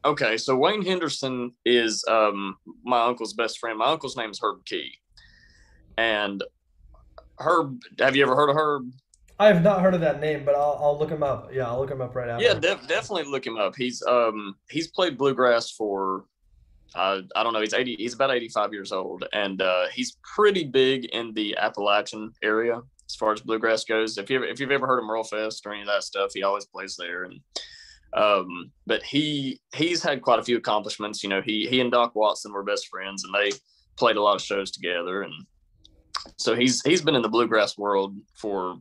Okay, 0.07 0.37
so 0.37 0.55
Wayne 0.55 0.85
Henderson 0.85 1.51
is 1.65 2.05
um, 2.09 2.57
my 2.85 3.03
uncle's 3.03 3.33
best 3.35 3.59
friend. 3.59 3.77
My 3.77 3.87
uncle's 3.87 4.17
name 4.17 4.31
is 4.31 4.39
Herb 4.41 4.65
Key, 4.65 4.93
and 5.99 6.45
Herb. 7.41 7.81
Have 7.99 8.15
you 8.15 8.23
ever 8.23 8.37
heard 8.37 8.49
of 8.49 8.57
Herb? 8.57 8.93
I 9.41 9.49
have 9.49 9.63
not 9.65 9.83
heard 9.83 9.95
of 9.95 10.01
that 10.03 10.21
name, 10.21 10.45
but 10.45 10.55
I'll, 10.55 10.79
I'll 10.81 10.97
look 10.99 11.11
him 11.11 11.25
up. 11.25 11.51
Yeah, 11.53 11.67
I'll 11.67 11.81
look 11.81 11.91
him 11.91 12.01
up 12.01 12.15
right 12.15 12.29
now. 12.29 12.39
Yeah, 12.39 12.55
def- 12.55 12.87
definitely 12.87 13.25
look 13.25 13.45
him 13.45 13.57
up. 13.59 13.75
He's 13.77 14.01
um 14.09 14.55
he's 14.71 14.87
played 14.89 15.19
bluegrass 15.19 15.73
for 15.73 16.25
uh, 16.95 17.23
I 17.35 17.43
don't 17.43 17.53
know. 17.53 17.61
He's 17.61 17.75
eighty. 17.75 17.97
He's 17.97 18.15
about 18.15 18.31
eighty-five 18.31 18.73
years 18.73 18.93
old, 18.93 19.25
and 19.33 19.61
uh, 19.61 19.87
he's 19.93 20.17
pretty 20.37 20.65
big 20.65 21.07
in 21.07 21.35
the 21.35 21.57
Appalachian 21.59 22.33
area. 22.45 22.81
as 23.09 23.15
far 23.17 23.33
as 23.33 23.41
bluegrass 23.41 23.85
goes. 23.85 24.19
If 24.19 24.31
you 24.31 24.43
if 24.43 24.61
you've 24.61 24.71
ever 24.71 24.87
heard 24.87 25.01
of 25.01 25.05
Merle 25.05 25.25
Fest 25.25 25.67
or 25.67 25.73
any 25.73 25.83
of 25.83 25.89
that 25.89 26.05
stuff, 26.05 26.31
he 26.33 26.43
always 26.43 26.65
plays 26.65 26.97
there. 26.97 27.25
And 27.25 27.41
um, 28.15 28.71
but 28.87 29.03
he 29.03 29.61
he's 29.75 30.03
had 30.03 30.23
quite 30.23 30.39
a 30.39 30.45
few 30.45 30.57
accomplishments. 30.57 31.23
You 31.23 31.29
know, 31.29 31.43
he 31.43 31.67
he 31.69 31.81
and 31.81 31.91
Doc 31.91 32.15
Watson 32.15 32.53
were 32.53 32.63
best 32.63 32.89
friends, 32.89 33.25
and 33.25 33.35
they 33.35 33.57
played 33.97 34.17
a 34.17 34.23
lot 34.23 34.37
of 34.37 34.43
shows 34.43 34.71
together. 34.71 35.23
And 35.23 35.35
so 36.37 36.55
he's 36.55 36.83
he's 36.83 37.03
been 37.03 37.17
in 37.17 37.23
the 37.23 37.29
bluegrass 37.29 37.77
world 37.77 38.17
for 38.35 38.79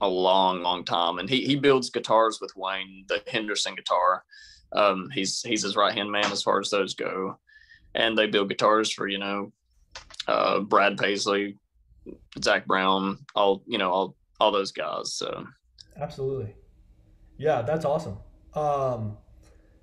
a 0.00 0.08
long, 0.08 0.62
long 0.62 0.84
time. 0.84 1.18
And 1.18 1.30
he 1.30 1.44
he 1.46 1.56
builds 1.56 1.90
guitars 1.90 2.38
with 2.40 2.52
Wayne, 2.56 3.04
the 3.08 3.22
Henderson 3.26 3.74
guitar. 3.74 4.24
Um, 4.72 5.08
he's 5.12 5.42
he's 5.42 5.62
his 5.62 5.76
right 5.76 5.94
hand 5.94 6.10
man 6.10 6.30
as 6.32 6.42
far 6.42 6.60
as 6.60 6.70
those 6.70 6.94
go, 6.94 7.38
and 7.94 8.16
they 8.16 8.26
build 8.26 8.48
guitars 8.48 8.90
for 8.92 9.06
you 9.06 9.18
know 9.18 9.52
uh, 10.26 10.60
Brad 10.60 10.98
Paisley, 10.98 11.56
Zac 12.42 12.66
Brown, 12.66 13.18
all 13.34 13.62
you 13.66 13.78
know 13.78 13.90
all 13.90 14.16
all 14.40 14.50
those 14.50 14.72
guys. 14.72 15.14
So 15.14 15.46
absolutely, 15.98 16.54
yeah, 17.38 17.62
that's 17.62 17.84
awesome. 17.84 18.18
Um, 18.54 19.16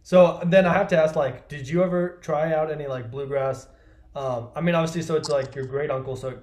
so 0.04 0.40
then 0.46 0.66
I 0.66 0.74
have 0.74 0.88
to 0.90 0.98
ask, 0.98 1.16
like, 1.16 1.48
did 1.48 1.68
you 1.68 1.84
ever 1.84 2.20
try 2.22 2.54
out 2.54 2.72
any 2.72 2.88
like 2.88 3.12
bluegrass? 3.12 3.68
Um, 4.16 4.50
I 4.56 4.62
mean, 4.62 4.76
obviously, 4.76 5.02
so 5.02 5.16
it's 5.16 5.30
like 5.30 5.56
your 5.56 5.66
great 5.66 5.92
uncle, 5.92 6.16
so 6.16 6.40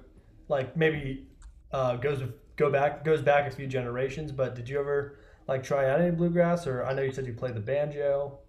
like 0.47 0.77
maybe 0.77 1.27
uh, 1.71 1.97
goes 1.97 2.21
go 2.55 2.71
back 2.71 3.03
goes 3.03 3.21
back 3.21 3.51
a 3.51 3.55
few 3.55 3.67
generations. 3.67 4.31
But 4.31 4.55
did 4.55 4.69
you 4.69 4.79
ever 4.79 5.19
like 5.47 5.63
try 5.63 5.89
out 5.89 5.99
any 5.99 6.11
bluegrass? 6.11 6.67
Or 6.67 6.85
I 6.85 6.93
know 6.93 7.01
you 7.01 7.11
said 7.11 7.25
you 7.25 7.33
play 7.33 7.51
the 7.51 7.59
banjo. 7.59 8.39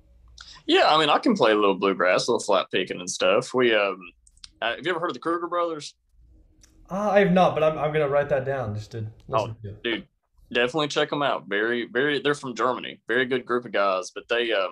Yeah, 0.67 0.89
I 0.89 0.99
mean, 0.99 1.09
I 1.09 1.19
can 1.19 1.35
play 1.35 1.53
a 1.53 1.55
little 1.55 1.75
bluegrass, 1.75 2.29
a 2.29 2.33
little 2.33 2.45
flat 2.45 2.71
picking 2.71 3.01
and 3.01 3.11
stuff. 3.11 3.55
We 3.55 3.75
um, 3.75 4.01
uh, 4.63 4.77
have 4.77 4.85
you 4.85 4.91
ever 4.91 5.01
heard 5.01 5.11
of 5.11 5.15
the 5.15 5.21
Kruger 5.21 5.49
Brothers? 5.49 5.95
Uh, 6.91 7.11
I 7.11 7.21
have 7.21 7.33
not, 7.33 7.55
but 7.55 7.63
I'm 7.63 7.79
I'm 7.79 7.93
gonna 7.93 8.09
write 8.09 8.29
that 8.31 8.45
down 8.45 8.75
just 8.75 8.93
to 8.93 9.07
listen 9.29 9.57
oh. 9.65 9.71
Dude, 9.83 10.07
definitely 10.52 10.88
check 10.88 11.11
them 11.11 11.23
out. 11.23 11.45
Very, 11.49 11.87
very. 11.87 12.21
They're 12.21 12.35
from 12.35 12.55
Germany. 12.55 13.00
Very 13.09 13.26
good 13.26 13.45
group 13.45 13.64
of 13.64 13.73
guys. 13.73 14.11
But 14.14 14.28
they, 14.28 14.52
uh, 14.52 14.69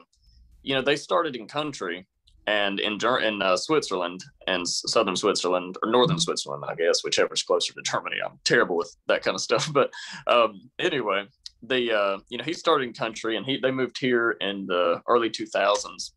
you 0.63 0.75
know, 0.75 0.83
they 0.83 0.97
started 0.97 1.37
in 1.37 1.47
country 1.47 2.07
and 2.47 2.79
in 2.81 2.99
in 3.23 3.43
uh, 3.43 3.57
Switzerland 3.57 4.25
and 4.47 4.67
southern 4.69 5.17
Switzerland 5.17 5.77
or 5.83 5.91
northern 5.91 6.19
Switzerland, 6.19 6.65
I 6.67 6.75
guess, 6.75 7.03
whichever's 7.03 7.43
closer 7.43 7.73
to 7.73 7.83
Germany. 7.83 8.17
I'm 8.25 8.39
terrible 8.45 8.77
with 8.77 8.95
that 9.09 9.23
kind 9.23 9.35
of 9.35 9.41
stuff. 9.41 9.71
But 9.73 9.91
um, 10.27 10.71
anyway, 10.79 11.27
the 11.63 11.93
uh, 11.93 12.19
you 12.29 12.39
know, 12.39 12.45
he 12.45 12.53
started 12.53 12.85
in 12.85 12.93
country 12.93 13.37
and 13.37 13.45
he 13.45 13.59
they 13.59 13.71
moved 13.71 13.99
here 13.99 14.33
in 14.41 14.67
the 14.67 15.03
early 15.09 15.31
2000s, 15.31 16.13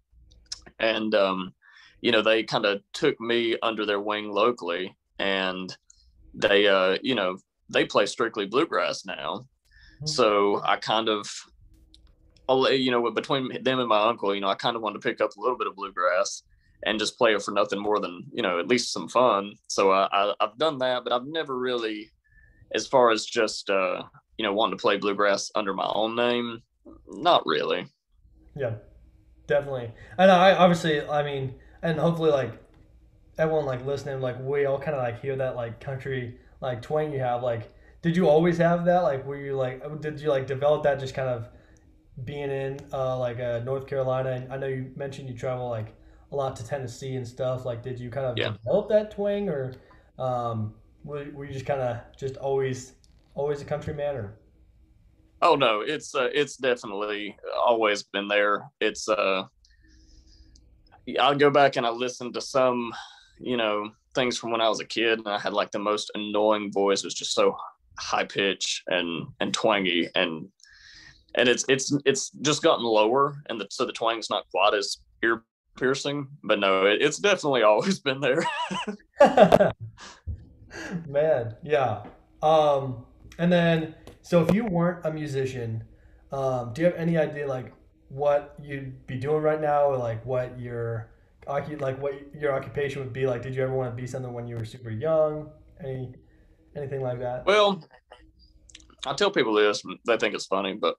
and 0.80 1.16
um, 1.16 1.54
you 2.02 2.12
know, 2.12 2.22
they 2.22 2.44
kind 2.44 2.66
of 2.66 2.82
took 2.94 3.20
me 3.20 3.58
under 3.62 3.86
their 3.86 4.00
wing 4.00 4.32
locally 4.32 4.96
and 5.18 5.76
they, 6.34 6.68
uh, 6.68 6.98
you 7.02 7.16
know, 7.16 7.38
they 7.70 7.86
play 7.86 8.06
strictly 8.06 8.46
bluegrass 8.46 9.06
now. 9.06 9.46
Mm-hmm. 9.98 10.08
So 10.08 10.62
I 10.64 10.78
kind 10.78 11.10
of, 11.10 11.30
you 12.72 12.92
know, 12.92 13.10
between 13.12 13.64
them 13.64 13.80
and 13.80 13.90
my 13.90 14.08
uncle, 14.08 14.34
you 14.34 14.42
know, 14.42 14.48
I 14.48 14.56
kind 14.56 14.76
of 14.76 14.82
wanted 14.82 15.02
to 15.02 15.08
pick 15.10 15.22
up 15.22 15.32
a 15.38 15.42
little 15.42 15.58
bit 15.58 15.68
of 15.68 15.76
bluegrass 15.76 16.44
and 16.86 16.98
just 16.98 17.18
play 17.18 17.34
it 17.34 17.44
for 17.44 17.52
nothing 17.52 17.80
more 17.80 18.00
than, 18.00 18.24
you 18.32 18.42
know, 18.42 18.60
at 18.60 18.68
least 18.68 18.94
some 18.94 19.10
fun. 19.10 19.54
So 19.68 19.92
I, 19.92 20.08
I, 20.12 20.34
have 20.40 20.58
done 20.58 20.78
that, 20.80 21.04
but 21.04 21.12
I've 21.12 21.26
never 21.26 21.58
really, 21.58 22.10
as 22.74 22.88
far 22.88 23.12
as 23.12 23.26
just, 23.26 23.70
uh, 23.70 24.04
you 24.38 24.46
know, 24.46 24.54
wanting 24.54 24.78
to 24.78 24.82
play 24.82 24.98
bluegrass 24.98 25.52
under 25.56 25.74
my 25.74 25.90
own 25.94 26.16
name, 26.16 26.62
not 27.08 27.46
really. 27.46 27.88
Yeah, 28.56 28.76
definitely. 29.48 29.92
And 30.18 30.32
I 30.32 30.54
obviously, 30.54 31.06
I 31.06 31.24
mean, 31.24 31.56
and 31.82 32.00
hopefully 32.00 32.32
like 32.32 32.54
everyone 33.38 33.66
like 33.66 33.86
listening, 33.86 34.22
like 34.22 34.40
we 34.42 34.66
all 34.66 34.80
kind 34.80 34.96
of 34.96 35.04
like 35.04 35.22
hear 35.22 35.36
that 35.36 35.56
like 35.56 35.82
country 35.82 36.38
like 36.62 36.82
twang 36.82 37.12
you 37.12 37.20
have. 37.20 37.44
Like, 37.44 37.74
did 38.02 38.16
you 38.16 38.28
always 38.30 38.58
have 38.58 38.86
that? 38.86 39.00
Like, 39.00 39.26
were 39.26 39.38
you 39.38 39.56
like, 39.56 40.02
did 40.02 40.20
you 40.20 40.30
like 40.30 40.48
develop 40.48 40.84
that 40.84 41.00
just 41.00 41.14
kind 41.14 41.30
of 41.30 41.50
being 42.26 42.52
in 42.52 42.80
uh, 42.94 43.18
like 43.18 43.40
uh, 43.40 43.60
North 43.60 43.88
Carolina? 43.88 44.48
I 44.50 44.58
know 44.58 44.68
you 44.68 44.92
mentioned 44.96 45.30
you 45.30 45.36
travel 45.36 45.70
like 45.70 45.96
a 46.32 46.36
lot 46.36 46.56
to 46.58 46.66
Tennessee 46.66 47.16
and 47.16 47.28
stuff. 47.28 47.66
Like, 47.66 47.84
did 47.84 48.00
you 48.00 48.10
kind 48.10 48.26
of 48.26 48.38
yeah. 48.38 48.52
develop 48.52 48.90
that 48.90 49.12
twang, 49.12 49.50
or 49.50 49.74
um, 50.18 50.74
were, 51.04 51.26
were 51.34 51.46
you 51.46 51.54
just 51.54 51.66
kind 51.66 51.82
of 51.82 51.98
just 52.18 52.38
always 52.38 52.94
always 53.36 53.62
a 53.62 53.66
country 53.66 53.94
man, 53.94 54.16
or? 54.16 54.40
Oh 55.42 55.56
no, 55.56 55.82
it's 55.82 56.14
uh, 56.14 56.30
it's 56.34 56.58
definitely 56.58 57.38
always 57.66 58.04
been 58.04 58.28
there. 58.28 58.70
It's 58.82 59.08
uh 59.08 59.44
I'll 61.20 61.36
go 61.36 61.50
back 61.50 61.78
and 61.78 61.86
I 61.86 61.90
listen 61.90 62.34
to 62.34 62.42
some, 62.42 62.94
you 63.40 63.58
know, 63.58 63.92
things 64.20 64.38
from 64.38 64.52
when 64.52 64.62
I 64.62 64.68
was 64.68 64.82
a 64.82 64.86
kid, 64.86 65.20
and 65.20 65.28
I 65.28 65.40
had 65.40 65.54
like 65.54 65.72
the 65.72 65.80
most 65.80 66.12
annoying 66.14 66.72
voice. 66.72 67.04
It 67.04 67.08
was 67.08 67.14
just 67.14 67.34
so 67.34 67.56
high 67.98 68.26
pitch 68.26 68.84
and 68.88 69.28
and 69.40 69.54
twangy, 69.54 70.10
and 70.16 70.48
and 71.36 71.48
it's 71.48 71.66
it's 71.70 71.96
it's 72.06 72.30
just 72.42 72.62
gotten 72.62 72.86
lower, 72.86 73.42
and 73.50 73.62
the, 73.62 73.68
so 73.70 73.86
the 73.86 73.94
twang's 73.94 74.30
not 74.30 74.46
quite 74.52 74.74
as 74.74 74.98
ear 75.24 75.44
piercing. 75.78 76.28
But 76.44 76.60
no, 76.60 76.86
it, 76.86 77.02
it's 77.02 77.18
definitely 77.18 77.64
always 77.72 78.00
been 78.00 78.20
there. 78.20 78.44
Man, 81.08 81.56
yeah. 81.64 82.04
Um, 82.42 83.06
and 83.38 83.52
then 83.52 83.96
so 84.22 84.44
if 84.44 84.54
you 84.54 84.66
weren't 84.66 85.06
a 85.06 85.12
musician, 85.12 85.84
um, 86.32 86.74
do 86.74 86.82
you 86.82 86.88
have 86.88 86.96
any 86.96 87.18
idea 87.18 87.48
like 87.48 87.74
what 88.10 88.56
you'd 88.62 89.08
be 89.08 89.16
doing 89.16 89.42
right 89.42 89.62
now, 89.62 89.86
or 89.86 89.98
like 89.98 90.26
what 90.26 90.60
your 90.60 91.10
like 91.48 92.02
what 92.02 92.14
your 92.36 92.54
occupation 92.54 93.02
would 93.02 93.14
be 93.14 93.26
like? 93.26 93.42
Did 93.42 93.56
you 93.56 93.64
ever 93.64 93.74
want 93.74 93.92
to 93.92 94.02
be 94.02 94.08
something 94.08 94.34
when 94.34 94.48
you 94.48 94.56
were 94.56 94.66
super 94.66 94.90
young? 94.90 95.50
Any 95.84 96.14
anything 96.76 97.02
like 97.02 97.20
that? 97.20 97.46
Well, 97.46 97.84
I 99.06 99.14
tell 99.14 99.32
people 99.32 99.54
this, 99.54 99.82
they 100.06 100.18
think 100.18 100.36
it's 100.36 100.46
funny, 100.46 100.74
but 100.74 100.96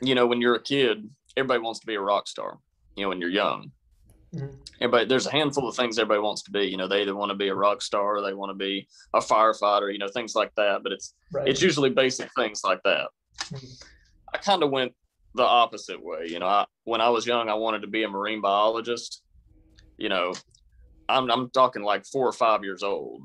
you 0.00 0.14
know, 0.14 0.26
when 0.26 0.40
you're 0.40 0.54
a 0.54 0.62
kid, 0.62 1.08
everybody 1.36 1.60
wants 1.60 1.80
to 1.80 1.86
be 1.86 1.94
a 1.94 2.00
rock 2.00 2.28
star. 2.28 2.58
You 2.96 3.04
know, 3.04 3.08
when 3.10 3.20
you're 3.20 3.30
young, 3.30 3.70
mm-hmm. 4.34 4.56
everybody 4.80 5.06
there's 5.06 5.26
a 5.26 5.30
handful 5.30 5.68
of 5.68 5.76
things 5.76 5.98
everybody 5.98 6.20
wants 6.20 6.42
to 6.44 6.50
be. 6.50 6.64
You 6.64 6.76
know, 6.76 6.88
they 6.88 7.02
either 7.02 7.14
want 7.14 7.30
to 7.30 7.36
be 7.36 7.48
a 7.48 7.54
rock 7.54 7.82
star, 7.82 8.16
or 8.16 8.22
they 8.22 8.34
want 8.34 8.50
to 8.50 8.54
be 8.54 8.88
a 9.14 9.20
firefighter. 9.20 9.92
You 9.92 9.98
know, 9.98 10.08
things 10.08 10.34
like 10.34 10.54
that. 10.56 10.82
But 10.82 10.92
it's 10.92 11.14
right. 11.32 11.46
it's 11.46 11.62
usually 11.62 11.90
basic 11.90 12.30
things 12.34 12.62
like 12.64 12.80
that. 12.84 13.08
Mm-hmm. 13.44 13.66
I 14.34 14.38
kind 14.38 14.62
of 14.62 14.70
went 14.70 14.92
the 15.34 15.44
opposite 15.44 16.02
way. 16.02 16.26
You 16.28 16.38
know, 16.38 16.46
I, 16.46 16.66
when 16.84 17.00
I 17.00 17.10
was 17.10 17.26
young, 17.26 17.48
I 17.48 17.54
wanted 17.54 17.82
to 17.82 17.88
be 17.88 18.02
a 18.02 18.08
marine 18.08 18.40
biologist. 18.40 19.22
You 19.98 20.08
know, 20.08 20.32
I'm 21.08 21.30
I'm 21.30 21.50
talking 21.50 21.82
like 21.82 22.04
four 22.06 22.26
or 22.26 22.32
five 22.32 22.64
years 22.64 22.82
old. 22.82 23.22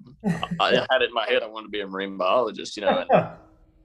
I 0.60 0.86
had 0.90 1.02
it 1.02 1.10
in 1.10 1.14
my 1.14 1.26
head 1.28 1.44
I 1.44 1.48
wanted 1.48 1.68
to 1.68 1.72
be 1.72 1.82
a 1.82 1.88
marine 1.88 2.18
biologist. 2.18 2.78
You 2.78 2.84
know, 2.84 3.06
and, 3.10 3.28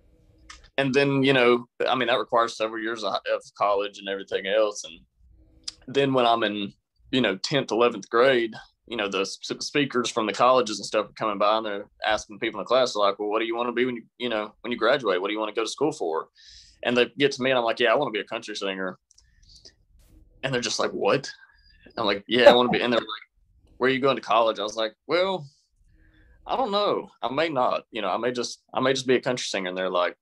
and 0.78 0.94
then 0.94 1.22
you 1.22 1.32
know, 1.32 1.66
I 1.86 1.94
mean, 1.94 2.08
that 2.08 2.18
requires 2.18 2.56
several 2.56 2.82
years 2.82 3.04
of 3.04 3.14
college 3.56 3.98
and 3.98 4.08
everything 4.08 4.46
else. 4.46 4.84
And 4.84 5.00
then 5.94 6.12
when 6.12 6.26
I'm 6.26 6.42
in, 6.42 6.72
you 7.10 7.20
know, 7.20 7.36
tenth, 7.36 7.70
eleventh 7.70 8.08
grade, 8.08 8.54
you 8.86 8.96
know, 8.96 9.08
the 9.08 9.24
speakers 9.24 10.10
from 10.10 10.26
the 10.26 10.32
colleges 10.32 10.78
and 10.78 10.86
stuff 10.86 11.06
are 11.06 11.12
coming 11.14 11.38
by 11.38 11.56
and 11.56 11.66
they're 11.66 11.86
asking 12.06 12.38
people 12.38 12.60
in 12.60 12.64
the 12.64 12.68
class, 12.68 12.94
like, 12.94 13.18
well, 13.18 13.28
what 13.28 13.40
do 13.40 13.46
you 13.46 13.56
want 13.56 13.68
to 13.68 13.72
be 13.72 13.84
when 13.84 13.96
you, 13.96 14.02
you 14.18 14.28
know, 14.28 14.52
when 14.60 14.72
you 14.72 14.78
graduate? 14.78 15.20
What 15.20 15.28
do 15.28 15.32
you 15.34 15.40
want 15.40 15.54
to 15.54 15.58
go 15.58 15.64
to 15.64 15.70
school 15.70 15.92
for? 15.92 16.28
and 16.82 16.96
they 16.96 17.06
get 17.18 17.32
to 17.32 17.42
me 17.42 17.50
and 17.50 17.58
I'm 17.58 17.64
like, 17.64 17.80
yeah, 17.80 17.92
I 17.92 17.96
want 17.96 18.08
to 18.08 18.18
be 18.18 18.24
a 18.24 18.28
country 18.28 18.54
singer. 18.54 18.98
And 20.42 20.54
they're 20.54 20.60
just 20.60 20.78
like, 20.78 20.92
what? 20.92 21.30
I'm 21.96 22.06
like, 22.06 22.24
yeah, 22.28 22.50
I 22.50 22.54
want 22.54 22.72
to 22.72 22.78
be. 22.78 22.82
And 22.82 22.92
they're 22.92 23.00
like, 23.00 23.08
where 23.78 23.90
are 23.90 23.92
you 23.92 24.00
going 24.00 24.16
to 24.16 24.22
college? 24.22 24.58
I 24.58 24.62
was 24.62 24.76
like, 24.76 24.94
well, 25.06 25.46
I 26.46 26.56
don't 26.56 26.70
know. 26.70 27.10
I 27.22 27.32
may 27.32 27.48
not, 27.48 27.82
you 27.90 28.02
know, 28.02 28.08
I 28.08 28.16
may 28.16 28.32
just, 28.32 28.62
I 28.72 28.80
may 28.80 28.92
just 28.92 29.06
be 29.06 29.16
a 29.16 29.20
country 29.20 29.44
singer. 29.44 29.68
And 29.68 29.76
they're 29.76 29.90
like, 29.90 30.16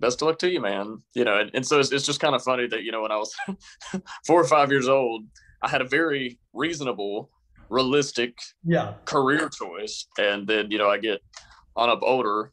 best 0.00 0.20
of 0.20 0.26
luck 0.26 0.38
to 0.40 0.50
you, 0.50 0.60
man. 0.60 1.02
You 1.14 1.24
know, 1.24 1.38
and, 1.38 1.50
and 1.54 1.66
so 1.66 1.78
it's, 1.78 1.92
it's 1.92 2.06
just 2.06 2.20
kind 2.20 2.34
of 2.34 2.42
funny 2.42 2.66
that, 2.68 2.82
you 2.82 2.92
know, 2.92 3.02
when 3.02 3.12
I 3.12 3.16
was 3.16 3.34
four 4.26 4.40
or 4.40 4.46
five 4.46 4.70
years 4.70 4.88
old, 4.88 5.24
I 5.62 5.68
had 5.68 5.80
a 5.80 5.88
very 5.88 6.38
reasonable, 6.52 7.30
realistic 7.68 8.36
yeah. 8.64 8.94
career 9.04 9.48
choice. 9.48 10.06
And 10.18 10.46
then, 10.46 10.70
you 10.70 10.78
know, 10.78 10.90
I 10.90 10.98
get 10.98 11.20
on 11.76 11.88
up 11.88 12.00
older 12.02 12.52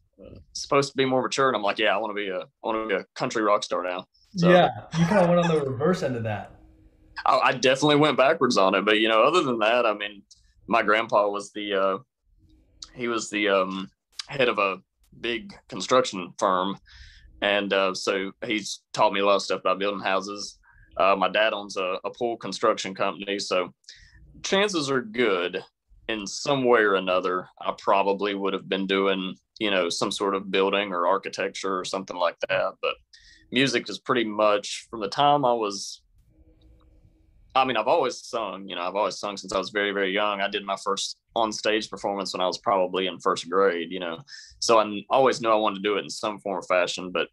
supposed 0.53 0.91
to 0.91 0.97
be 0.97 1.05
more 1.05 1.21
mature, 1.21 1.47
and 1.47 1.55
I'm 1.55 1.63
like, 1.63 1.79
yeah, 1.79 1.95
I 1.95 1.97
want 1.97 2.11
to 2.11 2.15
be 2.15 2.29
a 2.29 2.39
I 2.39 2.45
want 2.63 2.89
to 2.89 2.95
be 2.95 3.01
a 3.01 3.05
country 3.15 3.41
rock 3.41 3.63
star 3.63 3.83
now. 3.83 4.05
So, 4.35 4.49
yeah, 4.49 4.69
you 4.97 5.05
kind 5.05 5.23
of 5.23 5.29
went 5.29 5.41
on 5.41 5.47
the 5.47 5.65
reverse 5.65 6.03
end 6.03 6.15
of 6.15 6.23
that. 6.23 6.51
I, 7.25 7.39
I, 7.39 7.51
definitely 7.53 7.97
went 7.97 8.17
backwards 8.17 8.57
on 8.57 8.75
it, 8.75 8.85
but 8.85 8.99
you 8.99 9.07
know, 9.07 9.23
other 9.23 9.43
than 9.43 9.59
that, 9.59 9.85
I 9.85 9.93
mean, 9.93 10.23
my 10.67 10.83
grandpa 10.83 11.27
was 11.29 11.51
the 11.51 11.73
uh, 11.73 11.97
he 12.93 13.07
was 13.07 13.29
the 13.29 13.49
um, 13.49 13.89
head 14.27 14.49
of 14.49 14.59
a 14.59 14.77
big 15.19 15.53
construction 15.67 16.33
firm, 16.37 16.77
and 17.41 17.71
uh, 17.73 17.93
so 17.93 18.31
he's 18.45 18.81
taught 18.93 19.13
me 19.13 19.19
a 19.19 19.25
lot 19.25 19.35
of 19.35 19.41
stuff 19.41 19.61
about 19.61 19.79
building 19.79 20.01
houses. 20.01 20.57
Uh, 20.97 21.15
my 21.17 21.29
dad 21.29 21.53
owns 21.53 21.77
a, 21.77 21.97
a 22.03 22.09
pool 22.09 22.37
construction 22.37 22.93
company, 22.93 23.39
so 23.39 23.73
chances 24.43 24.89
are 24.89 25.01
good 25.01 25.63
in 26.11 26.27
some 26.27 26.63
way 26.63 26.81
or 26.81 26.95
another, 26.95 27.47
I 27.59 27.73
probably 27.77 28.35
would 28.35 28.53
have 28.53 28.67
been 28.67 28.85
doing, 28.85 29.35
you 29.59 29.71
know, 29.71 29.89
some 29.89 30.11
sort 30.11 30.35
of 30.35 30.51
building 30.51 30.91
or 30.91 31.07
architecture 31.07 31.77
or 31.77 31.85
something 31.85 32.17
like 32.17 32.37
that. 32.49 32.73
But 32.81 32.95
music 33.51 33.89
is 33.89 33.99
pretty 33.99 34.25
much 34.25 34.87
from 34.89 34.99
the 34.99 35.07
time 35.07 35.45
I 35.45 35.53
was 35.53 36.01
I 37.53 37.65
mean, 37.65 37.75
I've 37.75 37.87
always 37.87 38.17
sung. 38.17 38.67
You 38.67 38.75
know, 38.75 38.81
I've 38.81 38.95
always 38.95 39.19
sung 39.19 39.35
since 39.35 39.51
I 39.51 39.57
was 39.57 39.71
very, 39.71 39.91
very 39.91 40.11
young. 40.11 40.39
I 40.39 40.47
did 40.47 40.65
my 40.65 40.77
first 40.83 41.17
on 41.35 41.51
stage 41.51 41.89
performance 41.89 42.33
when 42.33 42.41
I 42.41 42.47
was 42.47 42.57
probably 42.57 43.07
in 43.07 43.19
first 43.19 43.49
grade. 43.49 43.91
You 43.91 43.99
know, 43.99 44.19
so 44.59 44.79
I 44.79 45.01
always 45.09 45.41
knew 45.41 45.49
I 45.49 45.55
wanted 45.55 45.77
to 45.77 45.81
do 45.81 45.97
it 45.97 46.03
in 46.03 46.09
some 46.09 46.39
form 46.39 46.59
or 46.59 46.63
fashion. 46.63 47.11
But 47.11 47.27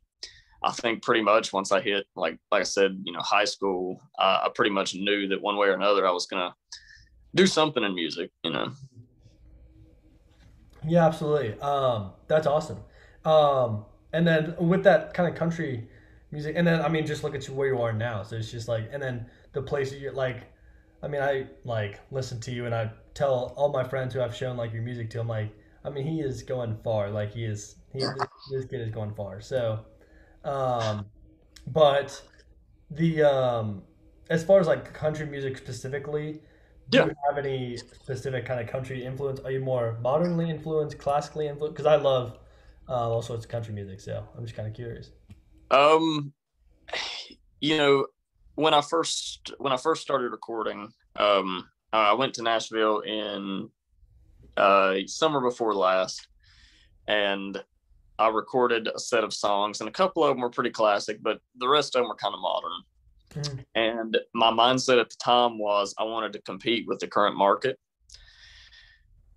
I 0.63 0.73
think 0.73 1.03
pretty 1.03 1.23
much 1.23 1.53
once 1.53 1.71
I 1.71 1.81
hit 1.81 2.07
like 2.17 2.39
like 2.51 2.61
I 2.61 2.65
said, 2.65 3.01
you 3.05 3.13
know, 3.13 3.21
high 3.21 3.45
school, 3.45 4.01
uh, 4.19 4.41
I 4.45 4.49
pretty 4.55 4.73
much 4.73 4.95
knew 4.95 5.29
that 5.29 5.41
one 5.41 5.57
way 5.57 5.69
or 5.69 5.75
another 5.75 6.07
I 6.07 6.11
was 6.11 6.27
gonna 6.27 6.55
do 7.35 7.47
something 7.47 7.85
in 7.85 7.95
music. 7.95 8.31
You 8.43 8.51
know. 8.51 8.73
Yeah, 10.87 11.07
absolutely. 11.07 11.59
Um, 11.61 12.13
that's 12.27 12.47
awesome. 12.47 12.79
Um, 13.25 13.85
and 14.13 14.27
then 14.27 14.55
with 14.59 14.85
that 14.85 15.15
kind 15.15 15.29
of 15.29 15.35
country 15.37 15.89
music, 16.33 16.55
and 16.57 16.67
then 16.67 16.81
I 16.81 16.89
mean, 16.89 17.07
just 17.07 17.23
look 17.23 17.35
at 17.35 17.47
you 17.47 17.55
where 17.55 17.69
you 17.69 17.81
are 17.81 17.93
now. 17.93 18.23
So 18.23 18.37
it's 18.37 18.51
just 18.51 18.69
like, 18.69 18.89
and 18.93 19.03
then 19.03 19.27
the 19.53 19.63
places 19.63 20.01
you're 20.01 20.13
like, 20.13 20.45
I 21.03 21.09
mean, 21.09 21.23
I 21.23 21.47
like 21.65 22.01
listen 22.11 22.41
to 22.41 22.51
you, 22.51 22.67
and 22.67 22.75
I 22.75 22.91
tell 23.15 23.53
all 23.57 23.71
my 23.71 23.85
friends 23.85 24.15
who 24.15 24.21
I've 24.21 24.35
shown 24.35 24.57
like 24.57 24.73
your 24.73 24.83
music 24.83 25.11
to. 25.11 25.21
I'm 25.21 25.29
like, 25.29 25.55
I 25.85 25.91
mean, 25.91 26.07
he 26.07 26.21
is 26.21 26.43
going 26.43 26.77
far. 26.83 27.11
Like 27.11 27.33
he 27.33 27.45
is, 27.45 27.77
he 27.93 28.01
this, 28.01 28.15
this 28.51 28.65
kid 28.67 28.81
is 28.81 28.91
going 28.91 29.15
far. 29.15 29.41
So, 29.41 29.81
um, 30.45 31.07
but 31.69 32.21
the 32.91 33.23
um, 33.23 33.83
as 34.31 34.45
far 34.45 34.61
as 34.61 34.67
like 34.67 34.93
country 34.93 35.27
music 35.27 35.57
specifically, 35.57 36.41
do 36.91 36.99
yeah. 36.99 37.05
you 37.07 37.15
have 37.29 37.39
any 37.39 37.77
specific 37.77 38.47
kind 38.47 38.61
of 38.61 38.67
country 38.67 39.05
influence? 39.05 39.41
Are 39.41 39.51
you 39.51 39.61
more 39.61 39.99
modernly 40.03 40.51
influenced, 40.51 40.99
classically 40.99 41.47
influenced? 41.47 41.77
Because 41.77 41.87
I 41.87 41.97
love 41.97 42.39
uh, 42.89 43.11
all 43.11 43.23
sorts 43.23 43.45
of 43.45 43.51
country 43.51 43.75
music, 43.75 44.01
so 44.01 44.27
I'm 44.37 44.45
just 44.45 44.57
kind 44.57 44.69
of 44.69 44.75
curious. 44.75 45.11
Um, 45.71 46.33
you 47.61 47.77
know, 47.77 48.07
when 48.59 48.75
I 48.75 48.81
first 48.81 49.53
when 49.59 49.73
I 49.73 49.77
first 49.77 50.03
started 50.03 50.33
recording, 50.33 50.93
um, 51.15 51.69
I 51.93 52.13
went 52.15 52.35
to 52.35 52.43
Nashville 52.43 53.01
in 53.01 53.71
uh, 54.57 54.97
summer 55.07 55.41
before 55.41 55.75
last, 55.75 56.27
and 57.07 57.63
I 58.19 58.29
recorded 58.29 58.89
a 58.93 58.99
set 58.99 59.23
of 59.23 59.33
songs, 59.33 59.79
and 59.79 59.89
a 59.89 59.93
couple 59.93 60.25
of 60.25 60.31
them 60.31 60.41
were 60.41 60.51
pretty 60.51 60.71
classic, 60.71 61.19
but 61.23 61.41
the 61.57 61.69
rest 61.69 61.95
of 61.95 62.01
them 62.01 62.09
were 62.09 62.17
kind 62.17 62.35
of 62.35 62.41
modern. 62.41 62.83
Mm. 63.35 63.65
And 63.77 64.19
my 64.35 64.51
mindset 64.51 65.01
at 65.01 65.09
the 65.09 65.17
time 65.23 65.61
was 65.61 65.95
I 65.97 66.03
wanted 66.03 66.33
to 66.33 66.43
compete 66.43 66.89
with 66.89 66.99
the 66.99 67.07
current 67.07 67.37
market. 67.37 67.79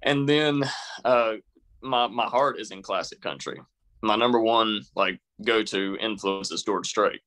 And 0.02 0.28
then 0.28 0.64
uh, 1.06 1.34
my 1.84 2.08
my 2.08 2.26
heart 2.26 2.60
is 2.60 2.72
in 2.72 2.82
classic 2.82 3.22
country. 3.22 3.62
My 4.02 4.16
number 4.16 4.40
one 4.40 4.82
like 4.96 5.20
go 5.46 5.62
to 5.62 5.96
influence 6.02 6.52
is 6.52 6.64
George 6.64 6.88
Strait. 6.88 7.22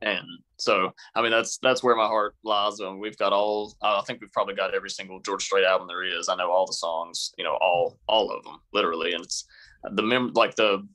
And 0.00 0.24
so, 0.58 0.90
I 1.14 1.22
mean, 1.22 1.30
that's 1.30 1.58
that's 1.58 1.82
where 1.82 1.96
my 1.96 2.06
heart 2.06 2.34
lies. 2.42 2.80
Um, 2.80 2.98
we've 2.98 3.16
got 3.18 3.32
all. 3.32 3.74
I 3.82 4.00
think 4.06 4.20
we've 4.20 4.32
probably 4.32 4.54
got 4.54 4.74
every 4.74 4.90
single 4.90 5.20
George 5.20 5.44
Strait 5.44 5.64
album 5.64 5.86
there 5.86 6.04
is. 6.04 6.28
I 6.28 6.36
know 6.36 6.50
all 6.50 6.66
the 6.66 6.72
songs. 6.72 7.32
You 7.36 7.44
know, 7.44 7.58
all 7.60 7.98
all 8.08 8.30
of 8.30 8.42
them, 8.44 8.58
literally. 8.72 9.12
And 9.12 9.22
it's 9.22 9.44
the 9.92 10.02
mem 10.02 10.32
like 10.34 10.54
the 10.56 10.86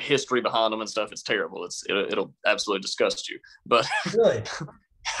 history 0.00 0.40
behind 0.40 0.72
them 0.72 0.80
and 0.80 0.88
stuff. 0.88 1.12
It's 1.12 1.22
terrible. 1.22 1.64
It's 1.64 1.82
it, 1.88 2.16
will 2.16 2.34
absolutely 2.46 2.82
disgust 2.82 3.28
you. 3.28 3.38
But 3.66 3.86
really, 4.14 4.42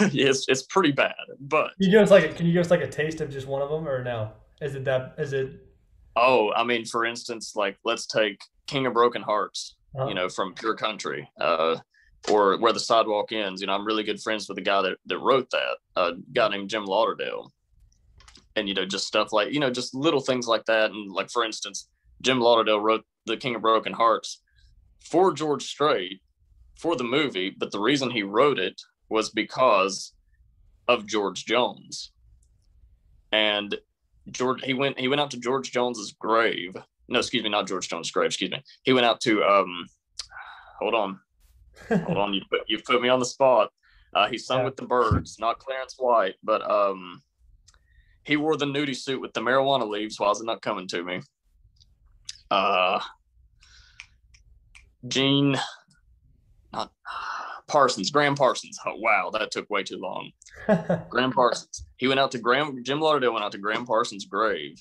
it's 0.00 0.46
it's 0.48 0.62
pretty 0.62 0.92
bad. 0.92 1.14
But 1.40 1.72
can 1.80 1.90
you 1.90 1.90
give 1.90 2.02
us 2.02 2.10
like 2.10 2.24
a, 2.24 2.28
can 2.32 2.46
you 2.46 2.52
give 2.52 2.60
us 2.64 2.70
like 2.70 2.82
a 2.82 2.88
taste 2.88 3.20
of 3.20 3.30
just 3.30 3.46
one 3.46 3.60
of 3.60 3.68
them 3.68 3.86
or 3.86 4.02
no? 4.02 4.32
Is 4.62 4.74
it 4.74 4.84
that 4.84 5.14
is 5.18 5.34
it? 5.34 5.50
Oh, 6.16 6.50
I 6.54 6.64
mean, 6.64 6.86
for 6.86 7.04
instance, 7.04 7.52
like 7.54 7.76
let's 7.84 8.06
take 8.06 8.40
King 8.66 8.86
of 8.86 8.94
Broken 8.94 9.22
Hearts. 9.22 9.76
Uh-huh. 9.94 10.08
You 10.08 10.14
know, 10.14 10.28
from 10.28 10.54
Pure 10.54 10.76
Country. 10.76 11.28
Uh, 11.40 11.76
or 12.30 12.58
where 12.58 12.72
the 12.72 12.80
sidewalk 12.80 13.32
ends. 13.32 13.60
You 13.60 13.66
know, 13.66 13.74
I'm 13.74 13.86
really 13.86 14.04
good 14.04 14.20
friends 14.20 14.48
with 14.48 14.56
the 14.56 14.62
guy 14.62 14.82
that, 14.82 14.96
that 15.06 15.18
wrote 15.18 15.50
that, 15.50 15.76
a 15.96 16.12
guy 16.32 16.48
named 16.48 16.70
Jim 16.70 16.84
Lauderdale. 16.84 17.52
And, 18.56 18.68
you 18.68 18.74
know, 18.74 18.86
just 18.86 19.06
stuff 19.06 19.32
like, 19.32 19.52
you 19.52 19.60
know, 19.60 19.70
just 19.70 19.94
little 19.94 20.20
things 20.20 20.46
like 20.46 20.64
that. 20.64 20.90
And 20.90 21.12
like, 21.12 21.30
for 21.30 21.44
instance, 21.44 21.88
Jim 22.22 22.40
Lauderdale 22.40 22.80
wrote 22.80 23.04
The 23.26 23.36
King 23.36 23.54
of 23.54 23.62
Broken 23.62 23.92
Hearts 23.92 24.40
for 25.00 25.32
George 25.32 25.64
Strait 25.64 26.20
for 26.74 26.96
the 26.96 27.04
movie, 27.04 27.54
but 27.56 27.70
the 27.70 27.80
reason 27.80 28.10
he 28.10 28.22
wrote 28.22 28.58
it 28.58 28.80
was 29.08 29.30
because 29.30 30.12
of 30.88 31.06
George 31.06 31.44
Jones. 31.44 32.12
And 33.32 33.76
George 34.30 34.62
he 34.62 34.74
went 34.74 34.98
he 34.98 35.08
went 35.08 35.20
out 35.20 35.30
to 35.32 35.38
George 35.38 35.70
Jones's 35.72 36.12
grave. 36.18 36.76
No, 37.08 37.18
excuse 37.18 37.42
me, 37.42 37.48
not 37.48 37.68
George 37.68 37.88
Jones' 37.88 38.10
grave, 38.10 38.26
excuse 38.26 38.50
me. 38.50 38.62
He 38.82 38.92
went 38.92 39.06
out 39.06 39.20
to 39.22 39.44
um 39.44 39.86
hold 40.80 40.94
on. 40.94 41.20
Hold 41.88 42.18
on, 42.18 42.34
you 42.34 42.42
put 42.50 42.60
you 42.68 42.78
put 42.84 43.02
me 43.02 43.08
on 43.08 43.18
the 43.18 43.26
spot. 43.26 43.70
Uh, 44.14 44.28
he 44.28 44.38
sung 44.38 44.60
yeah. 44.60 44.64
with 44.64 44.76
the 44.76 44.86
Byrds, 44.86 45.36
not 45.38 45.58
Clarence 45.58 45.94
White, 45.98 46.34
but 46.42 46.68
um 46.68 47.22
he 48.24 48.36
wore 48.36 48.56
the 48.56 48.66
nudie 48.66 48.96
suit 48.96 49.20
with 49.20 49.32
the 49.34 49.40
marijuana 49.40 49.88
leaves. 49.88 50.18
Why 50.18 50.30
is 50.30 50.40
it 50.40 50.46
not 50.46 50.62
coming 50.62 50.88
to 50.88 51.02
me? 51.02 51.20
Uh 52.50 53.00
Gene, 55.08 55.56
not 56.72 56.90
Parsons, 57.68 58.10
Gram 58.10 58.34
Parsons. 58.34 58.78
Oh, 58.86 58.96
wow, 58.96 59.30
that 59.32 59.50
took 59.50 59.68
way 59.70 59.82
too 59.82 59.98
long. 59.98 60.30
Gram 61.08 61.32
Parsons. 61.32 61.86
He 61.96 62.08
went 62.08 62.20
out 62.20 62.30
to 62.32 62.38
Gram, 62.38 62.82
Jim 62.84 63.00
Lauderdale 63.00 63.32
went 63.32 63.44
out 63.44 63.52
to 63.52 63.58
Gram 63.58 63.86
Parsons' 63.86 64.24
grave 64.24 64.80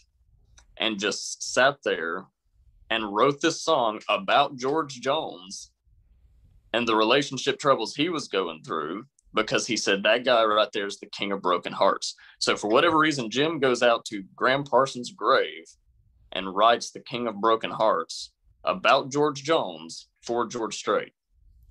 and 0.77 0.99
just 0.99 1.53
sat 1.53 1.77
there 1.83 2.25
and 2.89 3.15
wrote 3.15 3.41
this 3.41 3.61
song 3.61 3.99
about 4.09 4.57
George 4.57 4.99
Jones 4.99 5.71
and 6.75 6.85
the 6.85 6.95
relationship 6.95 7.57
troubles 7.57 7.95
he 7.95 8.09
was 8.09 8.27
going 8.27 8.61
through 8.61 9.05
because 9.33 9.65
he 9.65 9.77
said 9.77 10.03
that 10.03 10.25
guy 10.25 10.43
right 10.43 10.67
there 10.73 10.85
is 10.85 10.99
the 10.99 11.05
king 11.05 11.31
of 11.31 11.41
broken 11.41 11.71
hearts. 11.71 12.15
So 12.39 12.57
for 12.57 12.67
whatever 12.69 12.97
reason, 12.97 13.29
Jim 13.29 13.59
goes 13.59 13.81
out 13.81 14.03
to 14.05 14.23
Gram 14.35 14.65
Parsons' 14.65 15.11
grave 15.11 15.63
and 16.33 16.53
writes 16.53 16.91
the 16.91 16.99
king 16.99 17.27
of 17.27 17.39
broken 17.39 17.71
hearts 17.71 18.33
about 18.65 19.09
George 19.09 19.41
Jones 19.41 20.09
for 20.21 20.45
George 20.47 20.75
Strait. 20.75 21.13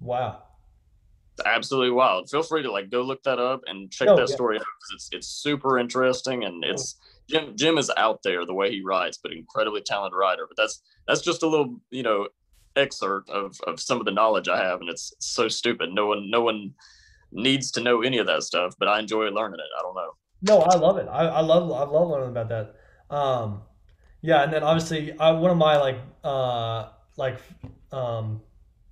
Wow. 0.01 0.43
Absolutely 1.45 1.91
wild. 1.91 2.31
Feel 2.31 2.43
free 2.43 2.63
to 2.63 2.73
like 2.73 2.91
go 2.91 3.03
look 3.03 3.23
that 3.25 3.39
up 3.39 3.61
and 3.67 3.91
check 3.91 4.09
oh, 4.09 4.17
that 4.17 4.31
yeah. 4.31 4.35
story 4.35 4.57
out 4.57 4.65
because 4.81 4.95
it's 4.95 5.09
it's 5.13 5.29
super 5.29 5.79
interesting 5.79 6.45
and 6.45 6.65
it's 6.65 6.97
Jim 7.29 7.55
Jim 7.57 7.77
is 7.77 7.91
out 7.99 8.21
there 8.23 8.47
the 8.47 8.55
way 8.55 8.71
he 8.71 8.83
writes, 8.83 9.19
but 9.23 9.33
incredibly 9.33 9.83
talented 9.83 10.17
writer. 10.17 10.47
But 10.49 10.57
that's 10.57 10.81
that's 11.07 11.21
just 11.21 11.43
a 11.43 11.49
little 11.49 11.81
you 11.91 12.05
know 12.05 12.29
excerpt 12.77 13.31
of 13.31 13.61
of 13.67 13.81
some 13.81 13.99
of 13.99 14.05
the 14.05 14.11
knowledge 14.11 14.49
I 14.49 14.63
have, 14.63 14.81
and 14.81 14.89
it's, 14.89 15.13
so 15.19 15.49
stupid. 15.49 15.91
No 15.93 16.07
one 16.07 16.31
no 16.31 16.41
one 16.41 16.75
needs 17.33 17.71
to 17.73 17.81
know 17.81 18.03
any 18.03 18.19
of 18.19 18.27
that 18.27 18.43
stuff, 18.43 18.75
but 18.79 18.89
I 18.89 19.01
enjoy 19.01 19.27
learning 19.29 19.61
it. 19.61 19.79
I 19.79 19.83
don't 19.83 19.95
know. 19.95 20.13
No, 20.43 20.61
I 20.61 20.77
love 20.77 20.99
it. 20.99 21.09
I, 21.09 21.27
I 21.27 21.41
love 21.41 21.71
I 21.71 21.91
love 21.91 22.09
learning 22.09 22.31
about 22.31 22.49
that. 22.49 22.77
Um, 23.15 23.63
yeah, 24.21 24.43
and 24.43 24.53
then 24.53 24.63
obviously 24.63 25.19
I, 25.19 25.33
one 25.33 25.51
of 25.51 25.57
my 25.57 25.77
like 25.77 25.99
uh 26.23 26.91
like 27.17 27.41
um 27.93 28.41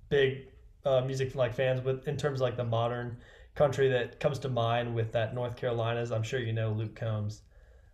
big 0.09 0.47
uh, 0.85 1.01
music 1.01 1.35
like 1.35 1.53
fans 1.53 1.81
with 1.81 2.07
in 2.07 2.17
terms 2.17 2.39
of 2.39 2.41
like 2.41 2.57
the 2.57 2.63
modern 2.63 3.17
country 3.55 3.87
that 3.89 4.19
comes 4.19 4.39
to 4.39 4.49
mind 4.49 4.93
with 4.93 5.11
that 5.11 5.33
North 5.33 5.55
Carolina's. 5.55 6.11
I'm 6.11 6.23
sure 6.23 6.39
you 6.39 6.53
know 6.53 6.71
Luke 6.71 6.95
Combs. 6.95 7.41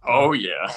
Oh 0.08 0.34
yeah. 0.34 0.74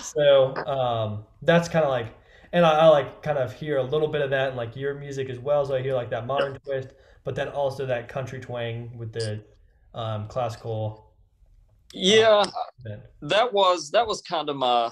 so 0.00 0.54
um, 0.66 1.24
that's 1.42 1.68
kind 1.68 1.84
of 1.84 1.90
like, 1.90 2.14
and 2.52 2.64
I, 2.64 2.72
I, 2.72 2.86
like 2.88 3.22
kind 3.22 3.38
of 3.38 3.52
hear 3.52 3.78
a 3.78 3.82
little 3.82 4.08
bit 4.08 4.22
of 4.22 4.30
that 4.30 4.50
in 4.50 4.56
like 4.56 4.76
your 4.76 4.94
music 4.94 5.28
as 5.28 5.38
well. 5.38 5.64
So 5.64 5.74
I 5.74 5.82
hear 5.82 5.94
like 5.94 6.10
that 6.10 6.26
modern 6.26 6.52
yep. 6.52 6.64
twist, 6.64 6.88
but 7.24 7.34
then 7.34 7.48
also 7.48 7.86
that 7.86 8.08
country 8.08 8.40
twang 8.40 8.96
with 8.96 9.12
the 9.12 9.42
um, 9.94 10.28
classical. 10.28 11.12
Yeah, 11.94 12.44
uh, 12.86 12.96
that 13.22 13.52
was 13.52 13.90
that 13.90 14.06
was 14.06 14.22
kind 14.22 14.48
of 14.48 14.56
my 14.56 14.90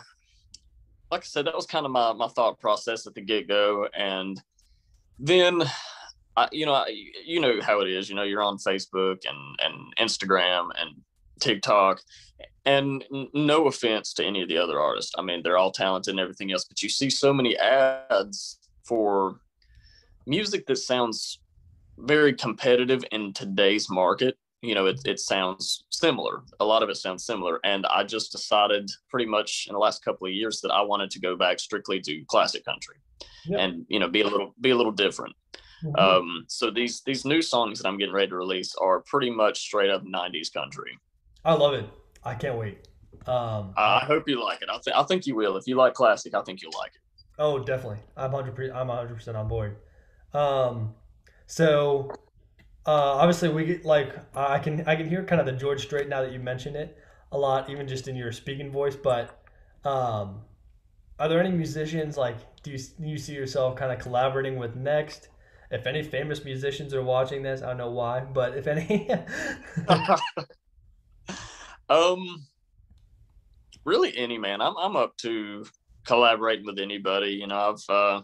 like 1.11 1.23
I 1.23 1.25
said, 1.25 1.47
that 1.47 1.55
was 1.55 1.67
kind 1.67 1.85
of 1.85 1.93
my, 1.93 2.13
my 2.13 2.29
thought 2.29 2.59
process 2.61 3.07
at 3.07 3.15
the 3.15 3.21
get 3.21 3.49
go. 3.49 3.89
And 3.95 4.41
then, 5.19 5.63
I, 6.37 6.49
you 6.53 6.67
know, 6.67 6.75
I, 6.75 6.95
you 7.25 7.41
know 7.41 7.61
how 7.61 7.81
it 7.81 7.89
is, 7.89 8.09
you 8.09 8.15
know, 8.15 8.23
you're 8.23 8.43
on 8.43 8.59
Facebook 8.59 9.19
and, 9.29 9.59
and 9.61 9.97
Instagram 10.09 10.71
and 10.79 10.91
TikTok 11.41 12.01
and 12.65 13.05
no 13.33 13.67
offense 13.67 14.13
to 14.15 14.25
any 14.25 14.43
of 14.43 14.49
the 14.49 14.59
other 14.59 14.81
artists. 14.81 15.13
I 15.17 15.23
mean, 15.23 15.43
they're 15.43 15.59
all 15.59 15.73
talented 15.73 16.13
and 16.13 16.21
everything 16.21 16.53
else, 16.53 16.65
but 16.65 16.83
you 16.83 16.89
see 16.89 17.11
so 17.11 17.33
many 17.33 17.57
ads 17.57 18.59
for 18.85 19.41
music 20.27 20.67
that 20.67 20.77
sounds 20.77 21.41
very 21.99 22.33
competitive 22.35 23.03
in 23.11 23.33
today's 23.33 23.91
market 23.91 24.37
you 24.63 24.75
know, 24.75 24.87
it, 24.87 25.01
it 25.07 25.21
sounds 25.21 25.85
similar. 25.91 26.43
A 26.61 26.65
lot 26.65 26.83
of 26.83 26.91
it 26.91 26.97
sounds 26.97 27.25
similar. 27.25 27.61
And 27.65 27.87
I 27.87 28.05
just 28.05 28.33
decided 28.33 28.91
pretty 29.09 29.27
much 29.27 29.67
in 29.69 29.73
the 29.73 29.79
last 29.79 30.05
couple 30.05 30.27
of 30.27 30.33
years 30.33 30.61
that 30.61 30.71
I 30.71 30.83
wanted 30.83 31.11
to 31.13 31.21
go 31.21 31.35
back 31.37 31.59
strictly 31.59 32.01
to 32.01 32.25
classic 32.27 32.65
country 32.65 32.97
and, 33.59 33.87
you 33.89 33.99
know, 33.99 34.09
be 34.09 34.21
a 34.21 34.29
little, 34.29 34.55
be 34.61 34.71
a 34.71 34.77
little 34.77 34.93
different. 34.93 35.35
Mm-hmm. 35.83 35.97
Um, 35.97 36.45
so 36.47 36.71
these, 36.71 37.01
these 37.07 37.25
new 37.25 37.41
songs 37.41 37.81
that 37.81 37.89
I'm 37.89 37.97
getting 37.97 38.15
ready 38.15 38.29
to 38.29 38.37
release 38.37 38.75
are 38.75 39.01
pretty 39.01 39.31
much 39.31 39.61
straight 39.61 39.89
up 39.89 40.03
nineties 40.05 40.51
country. 40.51 40.99
I 41.45 41.55
love 41.55 41.75
it. 41.75 41.89
I 42.25 42.35
can't 42.35 42.59
wait. 42.59 42.87
Um, 43.27 43.75
I 43.77 44.01
hope 44.01 44.29
you 44.29 44.43
like 44.43 44.63
it. 44.63 44.69
I 44.71 44.79
think, 44.79 44.97
I 44.97 45.03
think 45.05 45.27
you 45.27 45.35
will. 45.35 45.57
If 45.57 45.67
you 45.67 45.77
like 45.77 45.95
classic, 45.95 46.35
I 46.35 46.43
think 46.43 46.63
you'll 46.63 46.77
like 46.79 46.93
it. 46.95 47.01
Oh, 47.39 47.59
definitely. 47.59 48.01
I'm 48.17 48.33
hundred. 48.33 48.71
I'm 48.71 48.89
hundred 48.89 49.15
percent 49.15 49.37
on 49.37 49.49
board. 49.49 49.77
Um, 50.35 50.95
so 51.47 52.13
uh, 52.87 52.91
obviously 52.91 53.49
we 53.49 53.65
get 53.65 53.85
like 53.85 54.15
I 54.37 54.59
can 54.59 54.85
I 54.87 54.97
can 54.97 55.09
hear 55.09 55.25
kind 55.25 55.41
of 55.41 55.47
the 55.47 55.53
George 55.53 55.83
Strait 55.83 56.09
now 56.09 56.23
that 56.23 56.33
you 56.33 56.39
mentioned 56.39 56.77
it 56.77 56.97
a 57.33 57.39
lot, 57.39 57.71
even 57.71 57.89
just 57.89 58.09
in 58.09 58.17
your 58.17 58.33
speaking 58.33 58.71
voice. 58.71 58.97
But 58.97 59.43
um, 59.85 60.43
are 61.19 61.29
there 61.29 61.41
any 61.41 61.51
musicians 61.51 62.17
like 62.17 62.37
do 62.63 62.73
you 62.73 62.79
do 62.79 63.09
you 63.09 63.19
see 63.19 63.35
yourself 63.35 63.77
kind 63.77 63.93
of 63.93 63.99
collaborating 63.99 64.57
with 64.57 64.77
next? 64.77 65.29
If 65.71 65.87
any 65.87 66.03
famous 66.03 66.45
musicians 66.45 66.93
are 66.95 67.03
watching 67.03 67.43
this, 67.43 67.63
I 67.63 67.69
don't 67.69 67.79
know 67.79 67.91
why, 67.91 68.21
but 68.21 68.57
if 68.57 68.67
any, 68.67 69.09
um, 71.91 72.47
really 73.85 74.17
any 74.17 74.39
man, 74.39 74.61
I'm 74.61 74.77
I'm 74.79 74.97
up 74.97 75.17
to 75.19 75.67
collaborating 76.07 76.65
with 76.65 76.79
anybody. 76.79 77.31
You 77.31 77.47
know, 77.47 77.75
I've 77.75 77.95
uh, 77.95 78.23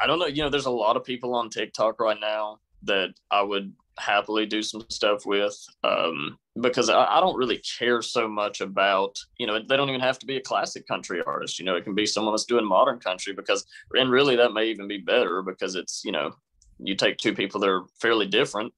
I 0.00 0.06
don't 0.06 0.18
know. 0.18 0.26
You 0.26 0.42
know, 0.42 0.50
there's 0.50 0.66
a 0.66 0.70
lot 0.70 0.96
of 0.96 1.04
people 1.04 1.34
on 1.34 1.50
TikTok 1.50 2.00
right 2.00 2.18
now 2.20 2.58
that 2.84 3.10
I 3.30 3.42
would 3.42 3.72
happily 3.98 4.46
do 4.46 4.62
some 4.62 4.82
stuff 4.88 5.26
with 5.26 5.54
um, 5.84 6.38
because 6.60 6.88
I, 6.88 7.04
I, 7.04 7.20
don't 7.20 7.36
really 7.36 7.60
care 7.78 8.00
so 8.00 8.26
much 8.26 8.62
about 8.62 9.18
you 9.38 9.46
know 9.46 9.58
they 9.58 9.76
don't 9.76 9.90
even 9.90 10.00
have 10.00 10.18
to 10.20 10.26
be 10.26 10.38
a 10.38 10.40
classic 10.40 10.86
country 10.88 11.20
artist 11.26 11.58
you 11.58 11.66
know 11.66 11.76
it 11.76 11.84
can 11.84 11.94
be 11.94 12.06
someone 12.06 12.32
that's 12.32 12.46
doing 12.46 12.64
modern 12.64 12.98
country 12.98 13.34
because 13.34 13.66
and 13.92 14.10
really 14.10 14.36
that 14.36 14.54
may 14.54 14.66
even 14.66 14.88
be 14.88 14.96
better 14.96 15.42
because 15.42 15.74
it's 15.74 16.02
you 16.02 16.12
know 16.12 16.32
you 16.78 16.94
take 16.94 17.18
two 17.18 17.34
people 17.34 17.60
that 17.60 17.68
are 17.68 17.84
fairly 18.00 18.26
different 18.26 18.72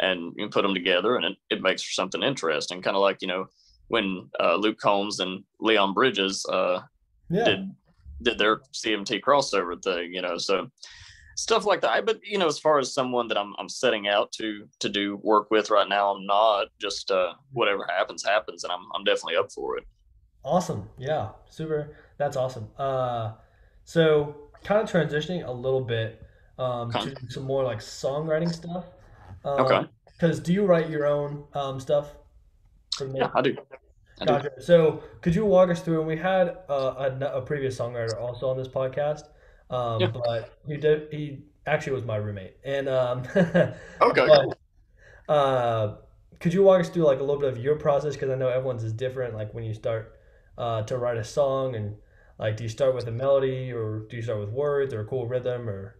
and 0.00 0.32
you 0.36 0.48
put 0.48 0.62
them 0.62 0.74
together 0.74 1.16
and 1.16 1.24
it, 1.24 1.36
it 1.50 1.62
makes 1.62 1.82
for 1.82 1.92
something 1.92 2.22
interesting 2.22 2.82
kind 2.82 2.96
of 2.96 3.02
like 3.02 3.18
you 3.20 3.28
know 3.28 3.46
when 3.88 4.28
uh, 4.40 4.56
luke 4.56 4.78
combs 4.78 5.20
and 5.20 5.42
leon 5.60 5.94
bridges 5.94 6.44
uh, 6.46 6.80
yeah. 7.28 7.44
did 7.44 7.70
did 8.22 8.38
their 8.38 8.58
cmt 8.74 9.20
crossover 9.20 9.82
thing 9.82 10.12
you 10.12 10.22
know 10.22 10.36
so 10.36 10.68
stuff 11.40 11.64
like 11.64 11.80
that. 11.80 12.04
But 12.04 12.20
you 12.22 12.38
know, 12.38 12.46
as 12.46 12.58
far 12.58 12.78
as 12.78 12.92
someone 12.92 13.28
that 13.28 13.38
I'm 13.38 13.54
I'm 13.58 13.68
setting 13.68 14.08
out 14.08 14.30
to 14.32 14.68
to 14.80 14.88
do 14.88 15.16
work 15.22 15.50
with 15.50 15.70
right 15.70 15.88
now, 15.88 16.10
I'm 16.14 16.26
not. 16.26 16.68
Just 16.78 17.10
uh, 17.10 17.32
whatever 17.52 17.86
happens, 17.88 18.24
happens, 18.24 18.64
and 18.64 18.72
I'm 18.72 18.84
I'm 18.94 19.04
definitely 19.04 19.36
up 19.36 19.50
for 19.52 19.78
it. 19.78 19.84
Awesome. 20.44 20.88
Yeah. 20.98 21.30
Super. 21.48 21.96
That's 22.18 22.36
awesome. 22.36 22.68
Uh, 22.78 23.32
so 23.84 24.36
kind 24.64 24.80
of 24.82 24.90
transitioning 24.90 25.46
a 25.46 25.52
little 25.52 25.80
bit 25.82 26.22
um, 26.58 26.90
to 26.92 27.14
some 27.28 27.44
more 27.44 27.64
like 27.64 27.78
songwriting 27.78 28.52
stuff. 28.52 28.84
Um, 29.44 29.60
okay. 29.60 29.88
Because 30.06 30.40
do 30.40 30.52
you 30.52 30.64
write 30.64 30.90
your 30.90 31.06
own 31.06 31.44
um, 31.54 31.80
stuff? 31.80 32.14
Yeah, 33.14 33.30
I 33.34 33.40
do. 33.40 33.56
I 34.20 34.24
gotcha. 34.26 34.50
Do. 34.56 34.62
So 34.62 35.02
could 35.22 35.34
you 35.34 35.46
walk 35.46 35.70
us 35.70 35.80
through? 35.80 36.00
And 36.00 36.06
we 36.06 36.16
had 36.16 36.58
uh, 36.68 37.10
a, 37.20 37.38
a 37.38 37.42
previous 37.42 37.78
songwriter 37.78 38.20
also 38.20 38.48
on 38.48 38.56
this 38.56 38.68
podcast. 38.68 39.22
Um, 39.70 40.00
yeah. 40.00 40.08
But 40.08 40.58
he 40.66 40.76
did. 40.76 41.08
He 41.10 41.44
actually 41.66 41.94
was 41.94 42.04
my 42.04 42.16
roommate, 42.16 42.56
and 42.64 42.88
um, 42.88 43.22
okay. 43.36 43.76
But, 44.26 44.58
uh, 45.32 45.96
could 46.40 46.52
you 46.52 46.62
walk 46.62 46.80
us 46.80 46.88
through 46.88 47.04
like 47.04 47.20
a 47.20 47.22
little 47.22 47.40
bit 47.40 47.50
of 47.50 47.58
your 47.58 47.76
process? 47.76 48.14
Because 48.14 48.30
I 48.30 48.34
know 48.34 48.48
everyone's 48.48 48.84
is 48.84 48.92
different. 48.92 49.34
Like 49.34 49.54
when 49.54 49.64
you 49.64 49.72
start 49.72 50.18
uh, 50.58 50.82
to 50.82 50.98
write 50.98 51.16
a 51.16 51.24
song, 51.24 51.76
and 51.76 51.96
like, 52.38 52.56
do 52.56 52.64
you 52.64 52.68
start 52.68 52.94
with 52.94 53.06
a 53.06 53.12
melody, 53.12 53.72
or 53.72 54.06
do 54.10 54.16
you 54.16 54.22
start 54.22 54.40
with 54.40 54.50
words, 54.50 54.92
or 54.92 55.00
a 55.00 55.06
cool 55.06 55.26
rhythm, 55.26 55.68
or 55.68 55.96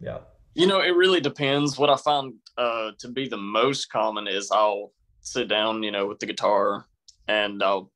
yeah. 0.00 0.18
You 0.54 0.66
know, 0.66 0.80
it 0.80 0.96
really 0.96 1.20
depends. 1.20 1.78
What 1.78 1.90
I 1.90 1.96
find 1.96 2.34
uh, 2.58 2.90
to 2.98 3.08
be 3.08 3.28
the 3.28 3.36
most 3.36 3.90
common 3.90 4.26
is 4.26 4.50
I'll 4.50 4.92
sit 5.20 5.48
down, 5.48 5.82
you 5.82 5.90
know, 5.90 6.06
with 6.06 6.18
the 6.18 6.26
guitar 6.26 6.86
and 7.28 7.62
I'll 7.62 7.92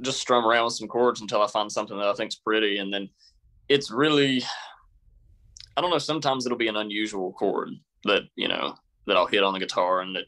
just 0.00 0.20
strum 0.20 0.44
around 0.44 0.64
with 0.64 0.74
some 0.74 0.88
chords 0.88 1.20
until 1.20 1.42
I 1.42 1.46
find 1.46 1.70
something 1.70 1.96
that 1.96 2.08
I 2.08 2.14
think's 2.14 2.36
pretty, 2.36 2.78
and 2.78 2.92
then 2.92 3.08
it's 3.68 3.90
really 3.90 4.42
I 5.76 5.80
don't 5.80 5.90
know, 5.90 5.98
sometimes 5.98 6.46
it'll 6.46 6.58
be 6.58 6.68
an 6.68 6.76
unusual 6.76 7.32
chord 7.32 7.70
that, 8.04 8.22
you 8.36 8.48
know, 8.48 8.76
that 9.06 9.16
I'll 9.16 9.26
hit 9.26 9.42
on 9.42 9.54
the 9.54 9.58
guitar 9.58 10.00
and 10.00 10.14
that 10.14 10.24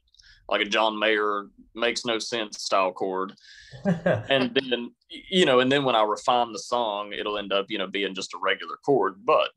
like 0.48 0.60
a 0.60 0.64
John 0.64 0.98
Mayer 0.98 1.46
makes 1.74 2.04
no 2.04 2.18
sense 2.18 2.62
style 2.62 2.92
chord. 2.92 3.34
and 3.84 4.54
then 4.54 4.92
you 5.08 5.44
know, 5.44 5.60
and 5.60 5.70
then 5.70 5.84
when 5.84 5.94
I 5.94 6.02
refine 6.02 6.52
the 6.52 6.58
song, 6.58 7.12
it'll 7.12 7.38
end 7.38 7.52
up, 7.52 7.66
you 7.68 7.78
know, 7.78 7.86
being 7.86 8.14
just 8.14 8.34
a 8.34 8.38
regular 8.42 8.76
chord. 8.84 9.20
But 9.24 9.50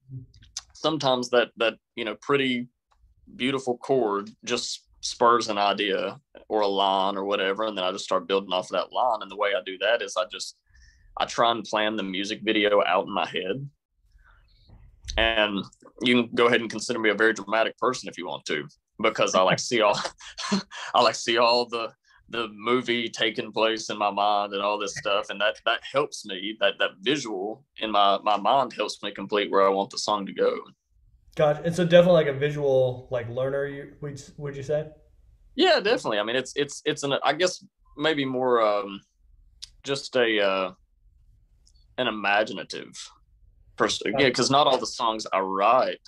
sometimes 0.80 1.30
that 1.30 1.50
that, 1.58 1.76
you 1.96 2.06
know, 2.06 2.16
pretty 2.16 2.68
beautiful 3.36 3.78
chord 3.78 4.30
just 4.44 4.86
spurs 5.02 5.48
an 5.48 5.58
idea 5.58 6.20
or 6.48 6.62
a 6.62 6.68
line 6.68 7.16
or 7.18 7.26
whatever. 7.26 7.66
And 7.66 7.78
then 7.78 7.86
I 7.86 7.92
just 7.92 8.06
start 8.06 8.28
building 8.28 8.52
off 8.52 8.66
of 8.66 8.72
that 8.72 8.92
line. 8.92 9.22
And 9.22 9.32
the 9.32 9.36
way 9.36 9.50
I 9.50 9.62
do 9.66 9.78
that 9.80 10.02
is 10.02 10.16
I 10.18 10.26
just 10.32 10.58
I 11.18 11.26
try 11.26 11.52
and 11.52 11.64
plan 11.64 11.96
the 11.96 12.04
music 12.04 12.42
video 12.44 12.82
out 12.86 13.06
in 13.06 13.14
my 13.14 13.28
head. 13.28 13.70
And 15.18 15.66
you 16.02 16.24
can 16.24 16.36
go 16.36 16.48
ahead 16.48 16.62
and 16.62 16.70
consider 16.70 17.00
me 17.00 17.10
a 17.10 17.16
very 17.16 17.34
dramatic 17.34 17.78
person 17.78 18.08
if 18.08 18.18
you 18.18 18.28
want 18.28 18.46
to, 18.46 18.68
because 19.02 19.36
I 19.36 19.42
like 19.42 19.60
see 19.60 19.82
all 19.82 20.00
I 20.94 21.02
like 21.02 21.16
see 21.16 21.38
all 21.38 21.66
the 21.66 21.92
the 22.30 22.48
movie 22.54 23.10
taking 23.10 23.52
place 23.52 23.90
in 23.90 23.98
my 23.98 24.12
mind 24.12 24.54
and 24.54 24.62
all 24.62 24.78
this 24.78 24.96
stuff. 24.96 25.30
And 25.30 25.42
that 25.42 25.58
that 25.66 25.80
helps 25.92 26.26
me, 26.26 26.56
that 26.60 26.76
that 26.80 26.92
visual 27.02 27.66
in 27.80 27.92
my, 27.92 28.20
my 28.24 28.38
mind 28.38 28.74
helps 28.74 29.02
me 29.04 29.12
complete 29.12 29.52
where 29.52 29.66
I 29.66 29.70
want 29.70 29.90
the 29.90 29.98
song 29.98 30.26
to 30.26 30.34
go. 30.34 30.60
Gotcha. 31.36 31.62
And 31.64 31.76
so 31.76 31.84
definitely 31.84 32.26
like 32.26 32.36
a 32.36 32.38
visual 32.38 33.08
like 33.12 33.30
learner 33.30 33.66
you 33.66 33.94
would 34.02 34.22
would 34.38 34.56
you 34.56 34.64
say? 34.64 34.88
Yeah, 35.56 35.80
definitely. 35.80 36.20
I 36.20 36.24
mean 36.24 36.36
it's 36.36 36.54
it's 36.56 36.82
it's 36.86 37.04
an 37.04 37.14
I 37.24 37.34
guess 37.34 37.64
maybe 37.98 38.26
more 38.26 38.62
um 38.62 39.02
just 39.84 40.16
a 40.16 40.40
uh 40.40 40.72
an 41.98 42.08
imaginative 42.08 42.94
person. 43.76 44.14
Yeah, 44.18 44.28
because 44.28 44.52
not 44.52 44.68
all 44.68 44.78
the 44.78 44.86
songs 44.86 45.26
I 45.32 45.40
write. 45.40 46.02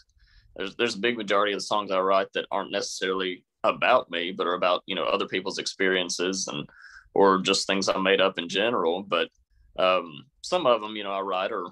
There's 0.56 0.76
there's 0.76 0.96
a 0.96 1.00
big 1.00 1.18
majority 1.18 1.54
of 1.54 1.60
the 1.60 1.66
songs 1.66 1.92
I 1.92 2.00
write 2.00 2.28
that 2.34 2.46
aren't 2.52 2.72
necessarily 2.72 3.44
about 3.64 4.10
me, 4.10 4.32
but 4.32 4.48
are 4.48 4.54
about 4.54 4.84
you 4.86 4.96
know 4.96 5.06
other 5.06 5.28
people's 5.28 5.58
experiences 5.58 6.48
and 6.48 6.68
or 7.14 7.40
just 7.40 7.68
things 7.68 7.90
I 7.90 7.98
made 7.98 8.22
up 8.22 8.38
in 8.38 8.48
general. 8.48 9.04
But 9.04 9.30
um, 9.78 10.26
some 10.42 10.66
of 10.66 10.82
them, 10.82 10.96
you 10.96 11.04
know, 11.04 11.12
I 11.12 11.22
write 11.22 11.52
are 11.52 11.68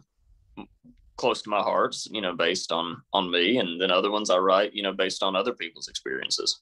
close 1.15 1.41
to 1.41 1.49
my 1.49 1.61
heart, 1.61 1.95
you 2.09 2.21
know, 2.21 2.33
based 2.33 2.71
on 2.71 3.01
on 3.13 3.31
me, 3.31 3.57
and 3.57 3.79
then 3.79 3.91
other 3.91 4.11
ones 4.11 4.29
I 4.29 4.37
write, 4.37 4.73
you 4.73 4.83
know, 4.83 4.93
based 4.93 5.23
on 5.23 5.35
other 5.35 5.53
people's 5.53 5.87
experiences. 5.87 6.61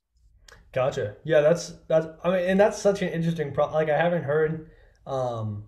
Gotcha. 0.74 1.16
Yeah, 1.24 1.42
that's 1.42 1.74
that's. 1.88 2.08
I 2.24 2.30
mean, 2.30 2.50
and 2.50 2.60
that's 2.60 2.80
such 2.80 3.02
an 3.02 3.10
interesting 3.10 3.54
pro. 3.54 3.72
Like 3.72 3.90
I 3.90 3.98
haven't 3.98 4.24
heard 4.24 4.70
um 5.06 5.63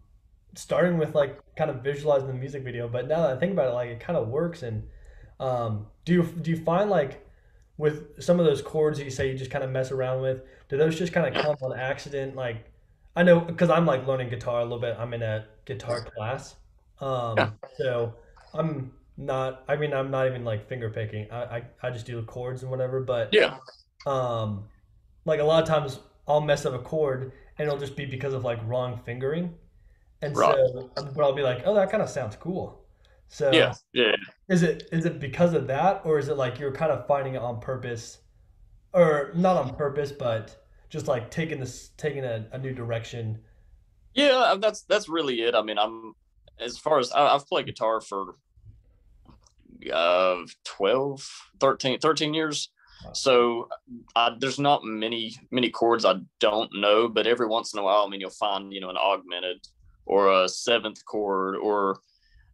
starting 0.55 0.97
with 0.97 1.15
like 1.15 1.39
kind 1.55 1.69
of 1.69 1.83
visualizing 1.83 2.27
the 2.27 2.33
music 2.33 2.63
video, 2.63 2.87
but 2.87 3.07
now 3.07 3.21
that 3.21 3.37
I 3.37 3.39
think 3.39 3.53
about 3.53 3.69
it, 3.69 3.73
like 3.73 3.89
it 3.89 3.99
kind 3.99 4.17
of 4.17 4.27
works. 4.27 4.63
And 4.63 4.87
um, 5.39 5.87
do 6.05 6.13
you 6.13 6.23
do 6.23 6.51
you 6.51 6.57
find 6.57 6.89
like 6.89 7.25
with 7.79 8.21
some 8.21 8.39
of 8.39 8.45
those 8.45 8.61
chords 8.61 8.99
that 8.99 9.05
you 9.05 9.09
say 9.09 9.31
you 9.31 9.37
just 9.37 9.49
kind 9.49 9.63
of 9.63 9.71
mess 9.71 9.89
around 9.89 10.21
with, 10.21 10.43
do 10.67 10.77
those 10.77 10.99
just 10.99 11.13
kind 11.13 11.33
of 11.33 11.41
come 11.41 11.55
on 11.61 11.79
accident? 11.79 12.35
Like 12.35 12.65
I 13.15 13.23
know 13.23 13.39
because 13.39 13.69
I'm 13.69 13.85
like 13.85 14.05
learning 14.05 14.29
guitar 14.29 14.59
a 14.59 14.63
little 14.63 14.79
bit. 14.79 14.95
I'm 14.99 15.13
in 15.13 15.23
a 15.23 15.45
guitar 15.65 16.03
class, 16.03 16.57
um, 16.99 17.37
yeah. 17.37 17.49
so 17.77 18.13
I'm 18.53 18.91
not. 19.17 19.63
I 19.67 19.77
mean, 19.77 19.93
I'm 19.93 20.11
not 20.11 20.27
even 20.27 20.43
like 20.43 20.67
finger 20.67 20.89
picking. 20.89 21.31
I, 21.31 21.43
I 21.43 21.63
I 21.81 21.89
just 21.89 22.05
do 22.05 22.17
the 22.17 22.27
chords 22.27 22.61
and 22.61 22.69
whatever. 22.69 22.99
But 22.99 23.29
yeah, 23.31 23.57
um, 24.05 24.65
like 25.25 25.39
a 25.39 25.43
lot 25.43 25.63
of 25.63 25.67
times 25.67 25.99
I'll 26.27 26.41
mess 26.41 26.65
up 26.65 26.73
a 26.73 26.79
chord 26.79 27.31
and 27.57 27.67
it'll 27.67 27.79
just 27.79 27.95
be 27.95 28.05
because 28.05 28.33
of 28.33 28.43
like 28.43 28.59
wrong 28.67 28.99
fingering. 29.05 29.55
And 30.21 30.35
right. 30.35 30.53
so, 30.55 30.91
but 30.95 31.23
I'll 31.23 31.33
be 31.33 31.43
like, 31.43 31.61
oh, 31.65 31.73
that 31.75 31.89
kind 31.89 32.03
of 32.03 32.09
sounds 32.09 32.35
cool. 32.35 32.81
So 33.29 33.51
yeah, 33.53 33.73
yeah. 33.93 34.15
Is 34.49 34.63
it 34.63 34.89
is 34.91 35.05
it 35.05 35.19
because 35.19 35.53
of 35.53 35.67
that, 35.67 36.01
or 36.03 36.17
is 36.17 36.27
it 36.27 36.37
like 36.37 36.59
you're 36.59 36.71
kind 36.71 36.91
of 36.91 37.05
finding 37.05 37.35
it 37.35 37.41
on 37.41 37.59
purpose, 37.61 38.17
or 38.93 39.31
not 39.35 39.57
on 39.57 39.75
purpose, 39.75 40.11
but 40.11 40.65
just 40.89 41.07
like 41.07 41.29
taking 41.29 41.59
this 41.59 41.89
taking 41.97 42.23
a, 42.23 42.47
a 42.51 42.57
new 42.57 42.73
direction? 42.73 43.39
Yeah, 44.15 44.55
that's 44.59 44.81
that's 44.81 45.07
really 45.07 45.41
it. 45.41 45.53
I 45.53 45.61
mean, 45.61 45.77
I'm 45.77 46.13
as 46.59 46.77
far 46.77 46.99
as 46.99 47.11
I, 47.11 47.31
have 47.33 47.47
played 47.47 47.67
guitar 47.67 48.01
for 48.01 48.35
uh 49.93 50.37
12 50.65 51.25
13 51.61 51.99
13 51.99 52.33
years 52.33 52.69
so 53.13 53.69
I, 54.13 54.35
there's 54.37 54.59
not 54.59 54.83
many 54.83 55.35
many 55.51 55.69
chords 55.69 56.03
i 56.03 56.15
don't 56.41 56.69
know 56.73 57.07
but 57.07 57.25
every 57.25 57.47
once 57.47 57.73
in 57.73 57.79
a 57.79 57.83
while 57.83 58.03
i 58.05 58.09
mean 58.09 58.19
you'll 58.19 58.29
find 58.29 58.73
you 58.73 58.81
know 58.81 58.89
an 58.89 58.97
augmented 58.97 59.65
or 60.05 60.43
a 60.43 60.49
seventh 60.49 61.05
chord 61.05 61.55
or 61.55 61.99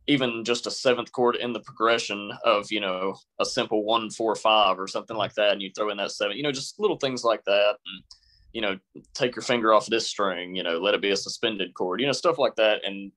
even 0.08 0.44
just 0.44 0.68
a 0.68 0.72
seventh 0.72 1.12
chord 1.12 1.36
in 1.36 1.54
the 1.54 1.60
progression 1.60 2.32
of 2.44 2.72
you 2.72 2.80
know 2.80 3.16
a 3.40 3.46
simple 3.46 3.84
one 3.84 4.10
four 4.10 4.36
five 4.36 4.80
or 4.80 4.88
something 4.88 5.18
like 5.18 5.34
that 5.34 5.54
and 5.54 5.62
you 5.62 5.72
throw 5.76 5.90
in 5.90 5.98
that 5.98 6.12
seven 6.12 6.38
you 6.38 6.44
know 6.44 6.52
just 6.52 6.80
little 6.80 6.98
things 6.98 7.24
like 7.24 7.44
that 7.46 7.76
and 7.86 8.04
you 8.54 8.62
know 8.62 8.78
take 9.14 9.36
your 9.36 9.44
finger 9.44 9.74
off 9.74 9.88
this 9.88 10.08
string 10.08 10.56
you 10.56 10.64
know 10.64 10.78
let 10.78 10.94
it 10.94 11.02
be 11.02 11.12
a 11.12 11.18
suspended 11.18 11.74
chord 11.74 12.00
you 12.00 12.06
know 12.06 12.14
stuff 12.14 12.38
like 12.38 12.56
that 12.56 12.86
and 12.86 13.12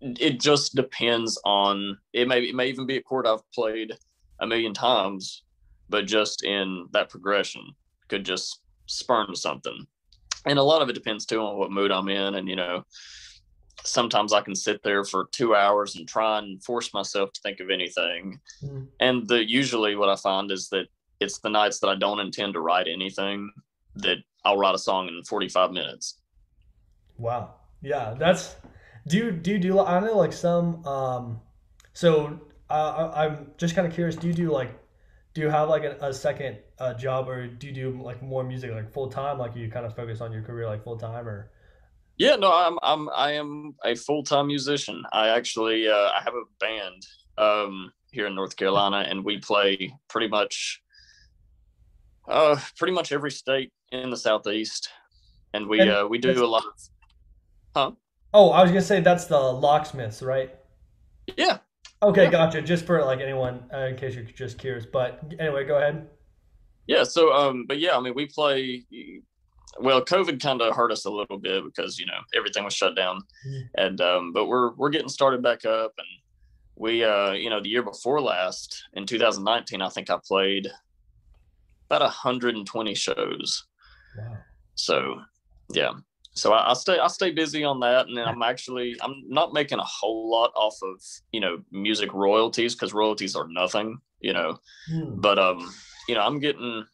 it 0.00 0.40
just 0.40 0.74
depends 0.74 1.38
on 1.44 1.96
it 2.12 2.26
may 2.26 2.42
it 2.42 2.54
may 2.54 2.68
even 2.68 2.86
be 2.86 2.96
a 2.96 3.02
chord 3.02 3.26
i've 3.26 3.48
played 3.52 3.92
a 4.40 4.46
million 4.46 4.74
times 4.74 5.44
but 5.90 6.06
just 6.06 6.44
in 6.44 6.86
that 6.92 7.10
progression 7.10 7.62
could 8.08 8.24
just 8.24 8.60
spurn 8.86 9.34
something. 9.34 9.86
And 10.46 10.58
a 10.58 10.62
lot 10.62 10.82
of 10.82 10.88
it 10.88 10.94
depends 10.94 11.26
too 11.26 11.40
on 11.40 11.58
what 11.58 11.70
mood 11.70 11.90
i'm 11.90 12.08
in 12.08 12.36
and 12.36 12.48
you 12.48 12.56
know 12.56 12.82
sometimes 13.84 14.32
I 14.32 14.40
can 14.40 14.54
sit 14.54 14.82
there 14.82 15.04
for 15.04 15.28
two 15.32 15.54
hours 15.54 15.96
and 15.96 16.06
try 16.06 16.38
and 16.38 16.62
force 16.62 16.92
myself 16.92 17.32
to 17.32 17.40
think 17.40 17.60
of 17.60 17.70
anything. 17.70 18.40
Mm. 18.62 18.88
And 19.00 19.28
the 19.28 19.48
usually 19.48 19.96
what 19.96 20.08
I 20.08 20.16
find 20.16 20.50
is 20.50 20.68
that 20.70 20.86
it's 21.20 21.38
the 21.38 21.50
nights 21.50 21.80
that 21.80 21.88
I 21.88 21.96
don't 21.96 22.20
intend 22.20 22.54
to 22.54 22.60
write 22.60 22.88
anything 22.88 23.50
that 23.96 24.18
I'll 24.44 24.56
write 24.56 24.74
a 24.74 24.78
song 24.78 25.08
in 25.08 25.22
45 25.24 25.72
minutes. 25.72 26.20
Wow. 27.18 27.54
Yeah, 27.82 28.14
that's 28.18 28.56
do 29.06 29.16
you 29.16 29.30
do 29.30 29.52
you 29.52 29.58
do 29.58 29.80
I 29.80 30.00
know 30.00 30.16
like 30.16 30.32
some 30.32 30.84
um 30.86 31.40
so 31.92 32.38
uh, 32.68 33.10
I'm 33.14 33.50
just 33.56 33.74
kind 33.74 33.86
of 33.86 33.94
curious 33.94 34.16
do 34.16 34.26
you 34.26 34.34
do 34.34 34.50
like 34.50 34.78
do 35.34 35.40
you 35.40 35.48
have 35.48 35.68
like 35.68 35.84
a, 35.84 35.96
a 36.00 36.12
second 36.12 36.58
uh, 36.78 36.94
job 36.94 37.28
or 37.28 37.46
do 37.46 37.66
you 37.66 37.72
do 37.72 38.02
like 38.02 38.22
more 38.22 38.44
music 38.44 38.70
like 38.72 38.92
full 38.92 39.08
time 39.08 39.38
like 39.38 39.56
you 39.56 39.70
kind 39.70 39.86
of 39.86 39.94
focus 39.94 40.20
on 40.20 40.32
your 40.32 40.42
career 40.42 40.66
like 40.66 40.84
full 40.84 40.96
time 40.96 41.26
or 41.26 41.50
yeah 42.20 42.36
no 42.36 42.52
i'm 42.52 42.78
i'm 42.82 43.08
i 43.16 43.32
am 43.32 43.74
a 43.84 43.94
full-time 43.94 44.46
musician 44.46 45.02
i 45.12 45.28
actually 45.28 45.88
uh, 45.88 46.10
i 46.16 46.20
have 46.22 46.34
a 46.34 46.44
band 46.60 47.06
um 47.38 47.92
here 48.12 48.26
in 48.26 48.34
north 48.34 48.56
carolina 48.56 49.04
and 49.08 49.24
we 49.24 49.38
play 49.38 49.92
pretty 50.08 50.28
much 50.28 50.82
uh 52.28 52.56
pretty 52.76 52.92
much 52.92 53.10
every 53.10 53.30
state 53.30 53.72
in 53.90 54.10
the 54.10 54.16
southeast 54.16 54.90
and 55.54 55.66
we 55.66 55.80
and 55.80 55.90
uh 55.90 56.06
we 56.08 56.18
do 56.18 56.44
a 56.44 56.46
lot 56.46 56.64
of 56.64 56.72
huh 57.74 57.90
oh 58.34 58.50
i 58.50 58.62
was 58.62 58.70
gonna 58.70 58.82
say 58.82 59.00
that's 59.00 59.24
the 59.24 59.38
locksmiths 59.38 60.22
right 60.22 60.54
yeah 61.36 61.58
Okay, 62.02 62.24
yeah. 62.24 62.30
gotcha. 62.30 62.62
Just 62.62 62.86
for 62.86 63.04
like 63.04 63.20
anyone, 63.20 63.64
uh, 63.72 63.86
in 63.86 63.96
case 63.96 64.14
you're 64.14 64.24
just 64.24 64.58
curious. 64.58 64.86
But 64.86 65.20
anyway, 65.38 65.64
go 65.66 65.76
ahead. 65.76 66.08
Yeah. 66.86 67.04
So, 67.04 67.32
um, 67.32 67.66
but 67.68 67.78
yeah, 67.78 67.96
I 67.96 68.00
mean, 68.00 68.14
we 68.14 68.26
play. 68.26 68.84
Well, 69.78 70.04
COVID 70.04 70.42
kind 70.42 70.60
of 70.60 70.74
hurt 70.74 70.90
us 70.90 71.04
a 71.04 71.10
little 71.10 71.38
bit 71.38 71.64
because 71.64 71.98
you 71.98 72.06
know 72.06 72.18
everything 72.36 72.64
was 72.64 72.74
shut 72.74 72.96
down, 72.96 73.20
mm-hmm. 73.46 73.60
and 73.76 74.00
um, 74.00 74.32
but 74.32 74.46
we're 74.46 74.74
we're 74.74 74.90
getting 74.90 75.08
started 75.08 75.42
back 75.42 75.64
up, 75.64 75.92
and 75.96 76.06
we 76.80 77.04
uh, 77.04 77.32
you 77.32 77.50
know, 77.50 77.60
the 77.60 77.68
year 77.68 77.82
before 77.82 78.20
last 78.20 78.84
in 78.94 79.06
2019, 79.06 79.82
I 79.82 79.88
think 79.90 80.10
I 80.10 80.18
played 80.26 80.66
about 81.86 82.00
120 82.00 82.94
shows. 82.94 83.66
Wow. 84.16 84.38
So, 84.76 85.20
yeah, 85.72 85.92
so 86.32 86.52
I, 86.52 86.70
I, 86.70 86.74
stay 86.74 86.98
I 86.98 87.08
stay 87.08 87.32
busy 87.32 87.64
on 87.64 87.80
that, 87.80 88.06
and 88.06 88.16
then 88.16 88.26
I'm 88.26 88.42
actually 88.50 88.96
I'm 89.02 89.22
not 89.28 89.52
making 89.52 89.78
a 89.78 89.84
whole 89.84 90.30
lot 90.30 90.52
off 90.56 90.78
of 90.82 91.02
you 91.32 91.40
know 91.40 91.58
music 91.70 92.12
royalties 92.14 92.74
because 92.74 92.94
royalties 92.94 93.36
are 93.36 93.46
nothing, 93.48 93.98
you 94.20 94.32
know. 94.32 94.58
Mm. 94.90 95.20
But 95.20 95.38
um, 95.38 95.72
you 96.08 96.14
know, 96.14 96.22
I'm 96.22 96.40
getting 96.40 96.86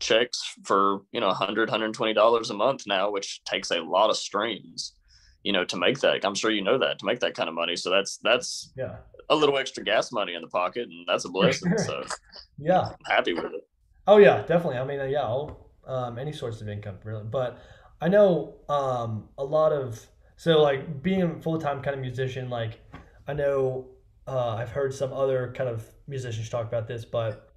checks 0.00 0.56
for 0.64 1.02
you 1.12 1.20
know 1.20 1.28
100 1.28 1.68
120 1.68 2.12
dollars 2.12 2.50
a 2.50 2.54
month 2.54 2.84
now, 2.86 3.10
which 3.10 3.42
takes 3.44 3.70
a 3.70 3.80
lot 3.80 4.10
of 4.10 4.16
streams, 4.16 4.94
you 5.42 5.52
know, 5.52 5.64
to 5.64 5.76
make 5.76 6.00
that. 6.00 6.24
I'm 6.24 6.34
sure 6.34 6.50
you 6.50 6.62
know 6.62 6.78
that 6.78 6.98
to 6.98 7.06
make 7.06 7.20
that 7.20 7.34
kind 7.34 7.48
of 7.48 7.54
money. 7.54 7.76
So 7.76 7.90
that's 7.90 8.18
that's 8.18 8.72
yeah 8.76 8.96
a 9.28 9.36
little 9.36 9.56
extra 9.58 9.84
gas 9.84 10.10
money 10.10 10.34
in 10.34 10.42
the 10.42 10.48
pocket, 10.48 10.88
and 10.88 11.06
that's 11.06 11.24
a 11.24 11.28
blessing. 11.28 11.78
So 11.78 12.04
yeah, 12.58 12.80
I'm 12.80 12.96
happy 13.06 13.32
with 13.32 13.52
it. 13.52 13.66
Oh 14.06 14.16
yeah, 14.16 14.42
definitely. 14.42 14.78
I 14.78 14.84
mean, 14.84 15.10
yeah, 15.10 15.46
um, 15.86 16.18
any 16.18 16.32
source 16.32 16.60
of 16.60 16.68
income 16.68 16.98
really, 17.04 17.24
but 17.24 17.58
I 18.00 18.08
know 18.08 18.54
um, 18.68 19.28
a 19.38 19.44
lot 19.44 19.72
of 19.72 20.04
so 20.36 20.60
like 20.60 21.02
being 21.02 21.22
a 21.22 21.40
full 21.40 21.58
time 21.58 21.82
kind 21.82 21.94
of 21.94 22.00
musician. 22.00 22.50
Like 22.50 22.80
I 23.28 23.34
know 23.34 23.86
uh, 24.26 24.56
I've 24.56 24.70
heard 24.70 24.92
some 24.92 25.12
other 25.12 25.52
kind 25.56 25.68
of 25.68 25.86
musicians 26.08 26.48
talk 26.48 26.66
about 26.66 26.88
this, 26.88 27.04
but 27.04 27.49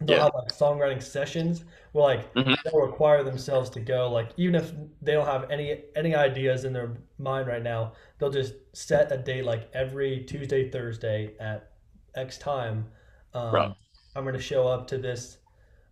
they'll 0.00 0.16
yeah. 0.18 0.24
have 0.24 0.34
like 0.34 0.52
songwriting 0.52 1.02
sessions 1.02 1.64
where 1.92 2.04
like 2.04 2.34
mm-hmm. 2.34 2.54
they'll 2.64 2.82
require 2.82 3.22
themselves 3.22 3.70
to 3.70 3.80
go 3.80 4.10
like 4.10 4.30
even 4.36 4.54
if 4.54 4.72
they 5.00 5.12
don't 5.12 5.26
have 5.26 5.50
any 5.50 5.82
any 5.94 6.14
ideas 6.14 6.64
in 6.64 6.72
their 6.72 6.92
mind 7.18 7.48
right 7.48 7.62
now, 7.62 7.92
they'll 8.18 8.30
just 8.30 8.54
set 8.72 9.10
a 9.10 9.16
date 9.16 9.44
like 9.44 9.70
every 9.72 10.24
Tuesday 10.24 10.70
Thursday 10.70 11.34
at 11.40 11.70
X 12.14 12.38
time. 12.38 12.86
Um, 13.34 13.54
right. 13.54 13.72
I'm 14.14 14.24
going 14.24 14.34
to 14.34 14.40
show 14.40 14.66
up 14.66 14.86
to 14.88 14.98
this 14.98 15.38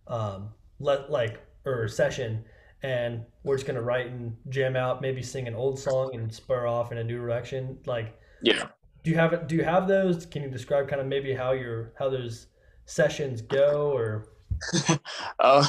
um, 0.07 0.49
let 0.79 1.11
like 1.11 1.39
or 1.65 1.87
session 1.87 2.43
and 2.83 3.25
we're 3.43 3.55
just 3.55 3.65
gonna 3.65 3.81
write 3.81 4.07
and 4.07 4.35
jam 4.49 4.75
out, 4.75 5.01
maybe 5.01 5.21
sing 5.21 5.47
an 5.47 5.55
old 5.55 5.79
song 5.79 6.13
and 6.13 6.31
spur 6.33 6.67
off 6.67 6.91
in 6.91 6.99
a 6.99 7.03
new 7.03 7.17
direction. 7.17 7.77
Like, 7.85 8.19
yeah. 8.41 8.67
Do 9.03 9.11
you 9.11 9.17
have 9.17 9.47
Do 9.47 9.55
you 9.55 9.63
have 9.63 9.87
those? 9.87 10.25
Can 10.25 10.43
you 10.43 10.49
describe 10.49 10.87
kind 10.87 11.01
of 11.01 11.07
maybe 11.07 11.33
how 11.33 11.53
your 11.53 11.93
how 11.97 12.09
those 12.09 12.47
sessions 12.85 13.41
go, 13.41 13.91
or? 13.95 14.27
uh, 15.39 15.67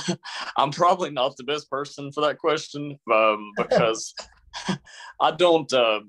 I'm 0.57 0.71
probably 0.71 1.11
not 1.11 1.37
the 1.37 1.45
best 1.45 1.69
person 1.71 2.13
for 2.13 2.21
that 2.23 2.39
question 2.39 2.99
um, 3.13 3.53
because 3.57 4.15
I 5.21 5.31
don't. 5.33 5.73
Uh, 5.73 6.01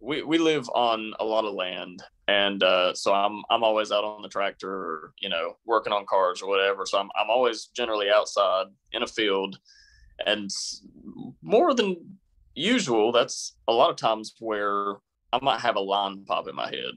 we 0.00 0.22
we 0.22 0.38
live 0.38 0.68
on 0.74 1.12
a 1.20 1.24
lot 1.24 1.44
of 1.44 1.54
land, 1.54 2.02
and 2.28 2.62
uh, 2.62 2.94
so 2.94 3.12
I'm 3.12 3.42
I'm 3.50 3.62
always 3.62 3.92
out 3.92 4.04
on 4.04 4.22
the 4.22 4.28
tractor, 4.28 4.70
or 4.70 5.12
you 5.20 5.28
know, 5.28 5.56
working 5.66 5.92
on 5.92 6.06
cars 6.06 6.42
or 6.42 6.48
whatever. 6.48 6.86
So 6.86 6.98
I'm 6.98 7.10
I'm 7.16 7.30
always 7.30 7.66
generally 7.74 8.08
outside 8.10 8.66
in 8.92 9.02
a 9.02 9.06
field 9.06 9.58
and 10.26 10.50
more 11.42 11.74
than 11.74 12.18
usual, 12.54 13.12
that's 13.12 13.54
a 13.68 13.72
lot 13.72 13.90
of 13.90 13.96
times 13.96 14.34
where 14.38 14.94
I 15.32 15.38
might 15.42 15.60
have 15.60 15.76
a 15.76 15.80
line 15.80 16.24
pop 16.24 16.48
in 16.48 16.54
my 16.54 16.68
head. 16.68 16.94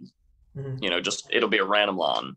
Mm-hmm. 0.58 0.84
You 0.84 0.90
know, 0.90 1.02
just 1.02 1.28
it'll 1.32 1.50
be 1.50 1.58
a 1.58 1.66
random 1.66 1.98
line, 1.98 2.36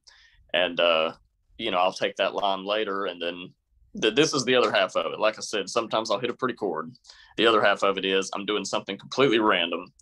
and 0.59 0.81
uh, 0.81 1.13
you 1.59 1.71
know 1.71 1.79
I'll 1.79 1.93
take 1.93 2.17
that 2.17 2.35
line 2.35 2.65
later, 2.65 3.07
and 3.07 3.21
then 3.21 3.53
th- 4.01 4.15
this 4.15 4.35
is 4.35 4.45
the 4.45 4.55
other 4.55 4.73
half 4.73 4.97
of 4.97 5.13
it. 5.13 5.21
Like 5.21 5.39
I 5.39 5.43
said, 5.43 5.69
sometimes 5.69 6.11
I'll 6.11 6.19
hit 6.19 6.31
a 6.31 6.35
pretty 6.35 6.55
chord. 6.55 6.93
The 7.37 7.47
other 7.47 7.63
half 7.63 7.83
of 7.83 7.99
it 7.99 8.05
is 8.05 8.31
I'm 8.35 8.47
doing 8.47 8.65
something 8.65 8.99
completely 8.99 9.39
random, 9.39 9.93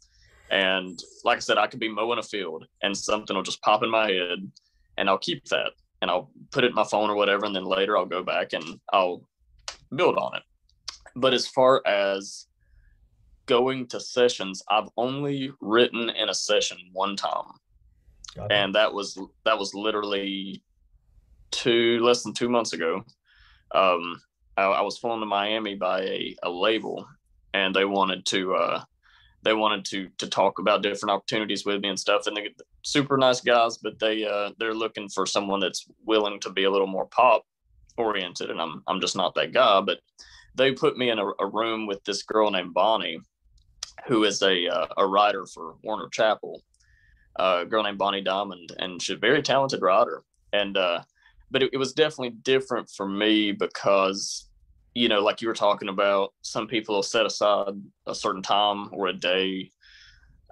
and 0.51 0.99
like 1.25 1.37
I 1.37 1.41
said, 1.41 1.59
I 1.59 1.67
could 1.67 1.81
be 1.81 1.89
mowing 1.89 2.19
a 2.19 2.23
field, 2.23 2.67
and 2.83 2.97
something 2.97 3.37
will 3.37 3.43
just 3.43 3.63
pop 3.63 3.83
in 3.83 3.91
my 3.91 4.11
head, 4.11 4.51
and 4.97 5.09
I'll 5.09 5.19
keep 5.19 5.45
that, 5.47 5.73
and 6.01 6.11
I'll 6.11 6.31
put 6.51 6.65
it 6.65 6.69
in 6.69 6.75
my 6.75 6.85
phone 6.85 7.11
or 7.11 7.17
whatever, 7.17 7.45
and 7.45 7.55
then 7.55 7.65
later 7.65 7.97
I'll 7.97 8.07
go 8.07 8.23
back 8.23 8.53
and 8.53 8.81
I'll 8.93 9.23
build 9.95 10.17
on 10.17 10.37
it. 10.37 10.43
But 11.15 11.33
as 11.33 11.47
far 11.47 11.83
as 11.87 12.47
going 13.47 13.87
to 13.89 14.01
sessions, 14.01 14.63
I've 14.69 14.89
only 14.97 15.53
written 15.61 16.11
in 16.11 16.29
a 16.29 16.35
session 16.35 16.79
one 16.93 17.17
time. 17.17 17.53
And 18.51 18.75
that 18.75 18.93
was 18.93 19.19
that 19.45 19.59
was 19.59 19.75
literally 19.75 20.63
two 21.51 22.01
less 22.01 22.23
than 22.23 22.35
two 22.35 22.49
months 22.49 22.73
ago. 22.73 23.05
Um, 23.75 24.21
I, 24.57 24.65
I, 24.65 24.81
was 24.83 24.99
flown 24.99 25.21
to 25.21 25.27
Miami 25.27 25.75
by 25.75 26.01
a, 26.03 26.37
a 26.45 26.51
label, 26.51 27.07
and 27.53 27.75
they 27.75 27.85
wanted 27.85 28.25
to 28.27 28.55
uh, 28.55 28.85
they 29.43 29.53
wanted 29.53 29.85
to 29.87 30.09
to 30.19 30.29
talk 30.29 30.59
about 30.59 30.83
different 30.83 31.13
opportunities 31.13 31.65
with 31.65 31.81
me 31.81 31.89
and 31.89 31.99
stuff. 31.99 32.27
And 32.27 32.37
they're 32.37 32.49
super 32.83 33.17
nice 33.17 33.41
guys, 33.41 33.79
but 33.79 33.99
they 33.99 34.25
uh, 34.25 34.51
they're 34.59 34.75
looking 34.75 35.09
for 35.09 35.27
someone 35.27 35.61
that's 35.61 35.87
willing 36.05 36.41
to 36.41 36.51
be 36.51 36.65
a 36.65 36.71
little 36.71 36.87
more 36.87 37.07
pop 37.07 37.45
oriented, 37.97 38.51
and 38.51 38.61
I'm 38.61 38.83
I'm 38.87 39.01
just 39.01 39.17
not 39.17 39.35
that 39.35 39.53
guy. 39.53 39.81
But 39.81 40.01
they 40.55 40.73
put 40.73 40.97
me 40.97 41.11
in 41.11 41.19
a, 41.19 41.27
a 41.39 41.47
room 41.47 41.87
with 41.87 42.03
this 42.05 42.23
girl 42.23 42.51
named 42.51 42.75
Bonnie, 42.75 43.21
who 44.07 44.25
is 44.25 44.43
a 44.43 44.69
uh, 44.69 44.87
a 44.97 45.07
writer 45.07 45.47
for 45.47 45.77
Warner 45.83 46.09
Chappell, 46.11 46.61
uh, 46.61 46.76
a 47.39 47.65
girl 47.67 47.83
named 47.83 47.99
Bonnie 47.99 48.23
Diamond, 48.23 48.73
and 48.79 49.01
she's 49.01 49.17
a 49.17 49.19
very 49.19 49.43
talented 49.43 49.83
writer. 49.83 50.23
And 50.53 50.77
uh, 50.77 51.03
but 51.51 51.63
it, 51.63 51.71
it 51.75 51.79
was 51.79 51.93
definitely 51.93 52.37
different 52.43 52.91
for 52.91 53.09
me 53.09 53.53
because 53.53 54.49
you 54.97 55.11
know, 55.11 55.21
like 55.21 55.43
you 55.43 55.49
were 55.49 55.55
talking 55.55 55.91
about, 55.91 56.33
some 56.41 56.67
people 56.67 56.95
will 56.95 57.03
set 57.03 57.27
aside 57.27 57.75
a 58.07 58.15
certain 58.15 58.41
time 58.41 58.89
or 58.93 59.09
a 59.09 59.13
day 59.13 59.71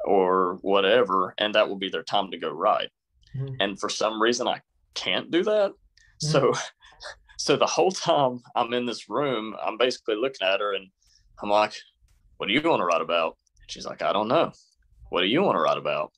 or 0.04 0.58
whatever, 0.60 1.34
and 1.38 1.54
that 1.54 1.66
will 1.66 1.78
be 1.78 1.88
their 1.88 2.02
time 2.02 2.30
to 2.30 2.36
go 2.36 2.50
write. 2.50 2.90
Mm-hmm. 3.34 3.54
And 3.60 3.80
for 3.80 3.88
some 3.88 4.20
reason, 4.20 4.46
I 4.46 4.60
can't 4.92 5.30
do 5.30 5.42
that. 5.44 5.70
Mm-hmm. 5.70 6.26
So 6.28 6.52
so 7.38 7.56
the 7.56 7.66
whole 7.66 7.90
time 7.90 8.42
I'm 8.54 8.74
in 8.74 8.84
this 8.84 9.08
room, 9.08 9.56
I'm 9.64 9.78
basically 9.78 10.16
looking 10.16 10.46
at 10.46 10.60
her 10.60 10.74
and 10.74 10.88
I'm 11.42 11.48
like, 11.48 11.74
what 12.36 12.46
do 12.46 12.52
you 12.52 12.60
want 12.68 12.80
to 12.80 12.86
write 12.86 13.00
about? 13.00 13.38
And 13.62 13.70
she's 13.70 13.86
like, 13.86 14.02
I 14.02 14.12
don't 14.12 14.28
know. 14.28 14.52
What 15.08 15.22
do 15.22 15.26
you 15.26 15.42
want 15.42 15.56
to 15.56 15.60
write 15.60 15.78
about? 15.78 16.12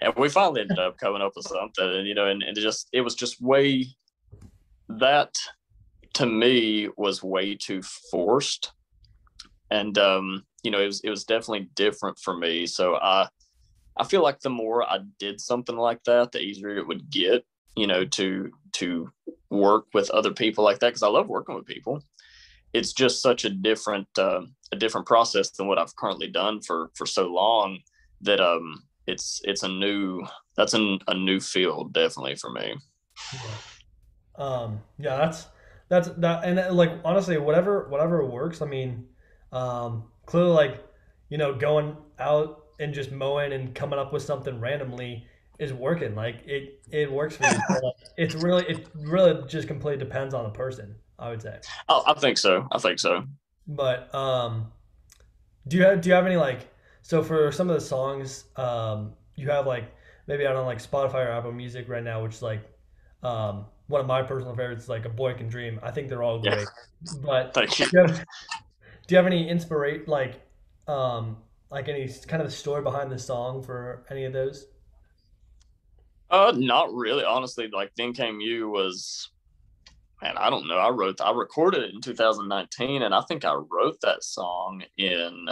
And 0.00 0.14
we 0.16 0.28
finally 0.28 0.60
ended 0.60 0.78
up 0.78 0.96
coming 0.98 1.22
up 1.22 1.32
with 1.34 1.46
something, 1.46 1.84
and 1.84 2.06
you 2.06 2.14
know, 2.14 2.26
and, 2.26 2.42
and 2.42 2.56
it 2.56 2.60
just 2.60 2.88
it 2.92 3.00
was 3.00 3.14
just 3.14 3.40
way 3.40 3.86
that 4.88 5.34
to 6.14 6.26
me 6.26 6.88
was 6.96 7.22
way 7.22 7.54
too 7.54 7.82
forced. 8.10 8.72
And 9.70 9.98
um, 9.98 10.44
you 10.62 10.70
know, 10.70 10.80
it 10.80 10.86
was 10.86 11.00
it 11.02 11.10
was 11.10 11.24
definitely 11.24 11.68
different 11.74 12.18
for 12.18 12.36
me. 12.36 12.66
So 12.66 12.96
I 12.96 13.28
I 13.96 14.04
feel 14.04 14.22
like 14.22 14.40
the 14.40 14.50
more 14.50 14.88
I 14.88 15.00
did 15.18 15.40
something 15.40 15.76
like 15.76 16.04
that, 16.04 16.32
the 16.32 16.40
easier 16.40 16.76
it 16.76 16.86
would 16.86 17.10
get, 17.10 17.44
you 17.76 17.86
know, 17.86 18.04
to 18.04 18.50
to 18.74 19.10
work 19.50 19.86
with 19.94 20.10
other 20.10 20.32
people 20.32 20.62
like 20.64 20.78
that 20.78 20.88
because 20.88 21.02
I 21.02 21.08
love 21.08 21.28
working 21.28 21.54
with 21.54 21.66
people. 21.66 22.02
It's 22.72 22.92
just 22.92 23.22
such 23.22 23.44
a 23.44 23.50
different 23.50 24.08
uh, 24.16 24.42
a 24.72 24.76
different 24.76 25.06
process 25.06 25.50
than 25.50 25.66
what 25.66 25.78
I've 25.78 25.96
currently 25.96 26.28
done 26.28 26.60
for 26.60 26.90
for 26.94 27.06
so 27.06 27.26
long 27.26 27.80
that 28.20 28.40
um 28.40 28.82
it's 29.08 29.40
it's 29.44 29.62
a 29.62 29.68
new 29.68 30.22
that's 30.56 30.74
an, 30.74 30.98
a 31.08 31.14
new 31.14 31.40
field 31.40 31.92
definitely 31.92 32.36
for 32.36 32.50
me. 32.50 32.74
Yeah. 33.32 33.40
Um 34.36 34.80
yeah 34.98 35.16
that's 35.16 35.46
that's 35.88 36.08
that 36.08 36.44
and 36.44 36.58
uh, 36.58 36.72
like 36.72 36.92
honestly 37.04 37.38
whatever 37.38 37.88
whatever 37.88 38.24
works 38.24 38.62
I 38.62 38.66
mean 38.66 39.06
um 39.52 40.04
clearly 40.26 40.50
like 40.50 40.84
you 41.30 41.38
know 41.38 41.54
going 41.54 41.96
out 42.18 42.64
and 42.78 42.94
just 42.94 43.10
mowing 43.10 43.52
and 43.52 43.74
coming 43.74 43.98
up 43.98 44.12
with 44.12 44.22
something 44.22 44.60
randomly 44.60 45.26
is 45.58 45.72
working. 45.72 46.14
Like 46.14 46.46
it 46.46 46.80
it 46.90 47.10
works 47.10 47.36
for 47.36 47.44
you. 47.44 47.92
it's 48.16 48.34
really 48.34 48.64
it 48.66 48.86
really 48.94 49.42
just 49.48 49.68
completely 49.68 50.04
depends 50.04 50.34
on 50.34 50.44
the 50.44 50.50
person. 50.50 50.94
I 51.18 51.30
would 51.30 51.42
say. 51.42 51.58
Oh, 51.88 52.04
I 52.06 52.14
think 52.14 52.38
so. 52.38 52.68
I 52.70 52.78
think 52.78 53.00
so. 53.00 53.24
But 53.66 54.14
um, 54.14 54.70
do 55.66 55.76
you 55.76 55.84
have 55.84 56.00
do 56.00 56.08
you 56.08 56.14
have 56.14 56.26
any 56.26 56.36
like 56.36 56.68
so 57.08 57.22
for 57.22 57.50
some 57.50 57.70
of 57.70 57.74
the 57.74 57.80
songs 57.80 58.44
um 58.56 59.14
you 59.34 59.48
have 59.48 59.66
like 59.66 59.94
maybe 60.26 60.46
I 60.46 60.52
don't 60.52 60.62
know, 60.62 60.66
like 60.66 60.78
Spotify 60.78 61.26
or 61.26 61.30
Apple 61.30 61.52
Music 61.52 61.88
right 61.88 62.04
now, 62.04 62.22
which 62.22 62.34
is 62.34 62.42
like 62.42 62.62
um 63.22 63.64
one 63.86 64.02
of 64.02 64.06
my 64.06 64.22
personal 64.22 64.54
favorites, 64.54 64.88
like 64.88 65.06
a 65.06 65.08
boy 65.08 65.32
can 65.32 65.48
dream. 65.48 65.80
I 65.82 65.90
think 65.90 66.10
they're 66.10 66.22
all 66.22 66.38
great. 66.38 66.68
Yeah. 67.02 67.12
But 67.24 67.54
Thank 67.54 67.78
you. 67.78 67.86
Do, 67.86 67.90
you 67.94 68.06
have, 68.06 68.16
do 68.18 69.14
you 69.14 69.16
have 69.16 69.26
any 69.26 69.48
inspiration 69.48 70.04
like 70.06 70.42
um 70.86 71.38
like 71.70 71.88
any 71.88 72.12
kind 72.26 72.42
of 72.42 72.52
story 72.52 72.82
behind 72.82 73.10
the 73.10 73.18
song 73.18 73.62
for 73.62 74.04
any 74.10 74.24
of 74.24 74.34
those? 74.34 74.66
Uh, 76.30 76.52
not 76.54 76.92
really. 76.92 77.24
Honestly, 77.24 77.68
like 77.72 77.90
then 77.96 78.12
came 78.12 78.38
you 78.38 78.68
was, 78.68 79.30
man, 80.20 80.36
I 80.36 80.50
don't 80.50 80.68
know. 80.68 80.76
I 80.76 80.90
wrote, 80.90 81.22
I 81.22 81.30
recorded 81.30 81.84
it 81.84 81.94
in 81.94 82.02
2019, 82.02 83.00
and 83.00 83.14
I 83.14 83.22
think 83.22 83.46
I 83.46 83.54
wrote 83.54 83.98
that 84.02 84.22
song 84.22 84.82
in 84.98 85.46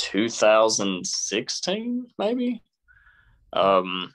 2016, 0.00 2.06
maybe. 2.18 2.62
Um, 3.52 4.12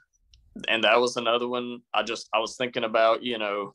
and 0.68 0.84
that 0.84 1.00
was 1.00 1.16
another 1.16 1.48
one. 1.48 1.80
I 1.92 2.02
just, 2.02 2.28
I 2.34 2.38
was 2.38 2.56
thinking 2.56 2.84
about, 2.84 3.22
you 3.22 3.38
know, 3.38 3.74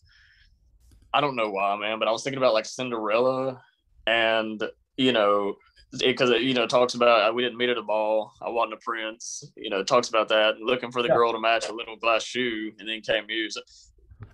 I 1.13 1.21
don't 1.21 1.35
know 1.35 1.49
why, 1.49 1.75
man, 1.77 1.99
but 1.99 2.07
I 2.07 2.11
was 2.11 2.23
thinking 2.23 2.37
about 2.37 2.53
like 2.53 2.65
Cinderella, 2.65 3.61
and 4.07 4.63
you 4.97 5.11
know, 5.11 5.55
because 5.99 6.29
it, 6.29 6.37
it, 6.37 6.41
you 6.43 6.53
know 6.53 6.65
talks 6.65 6.93
about 6.93 7.29
uh, 7.29 7.33
we 7.33 7.43
didn't 7.43 7.57
meet 7.57 7.69
at 7.69 7.77
a 7.77 7.81
ball. 7.81 8.31
I 8.41 8.49
wasn't 8.49 8.75
a 8.75 8.77
prince. 8.77 9.43
You 9.57 9.69
know, 9.69 9.83
talks 9.83 10.09
about 10.09 10.29
that 10.29 10.59
looking 10.61 10.91
for 10.91 11.01
the 11.01 11.09
yeah. 11.09 11.15
girl 11.15 11.33
to 11.33 11.39
match 11.39 11.67
a 11.67 11.73
little 11.73 11.97
glass 11.97 12.23
shoe, 12.23 12.71
and 12.79 12.87
then 12.87 13.01
came 13.01 13.25
music. 13.27 13.63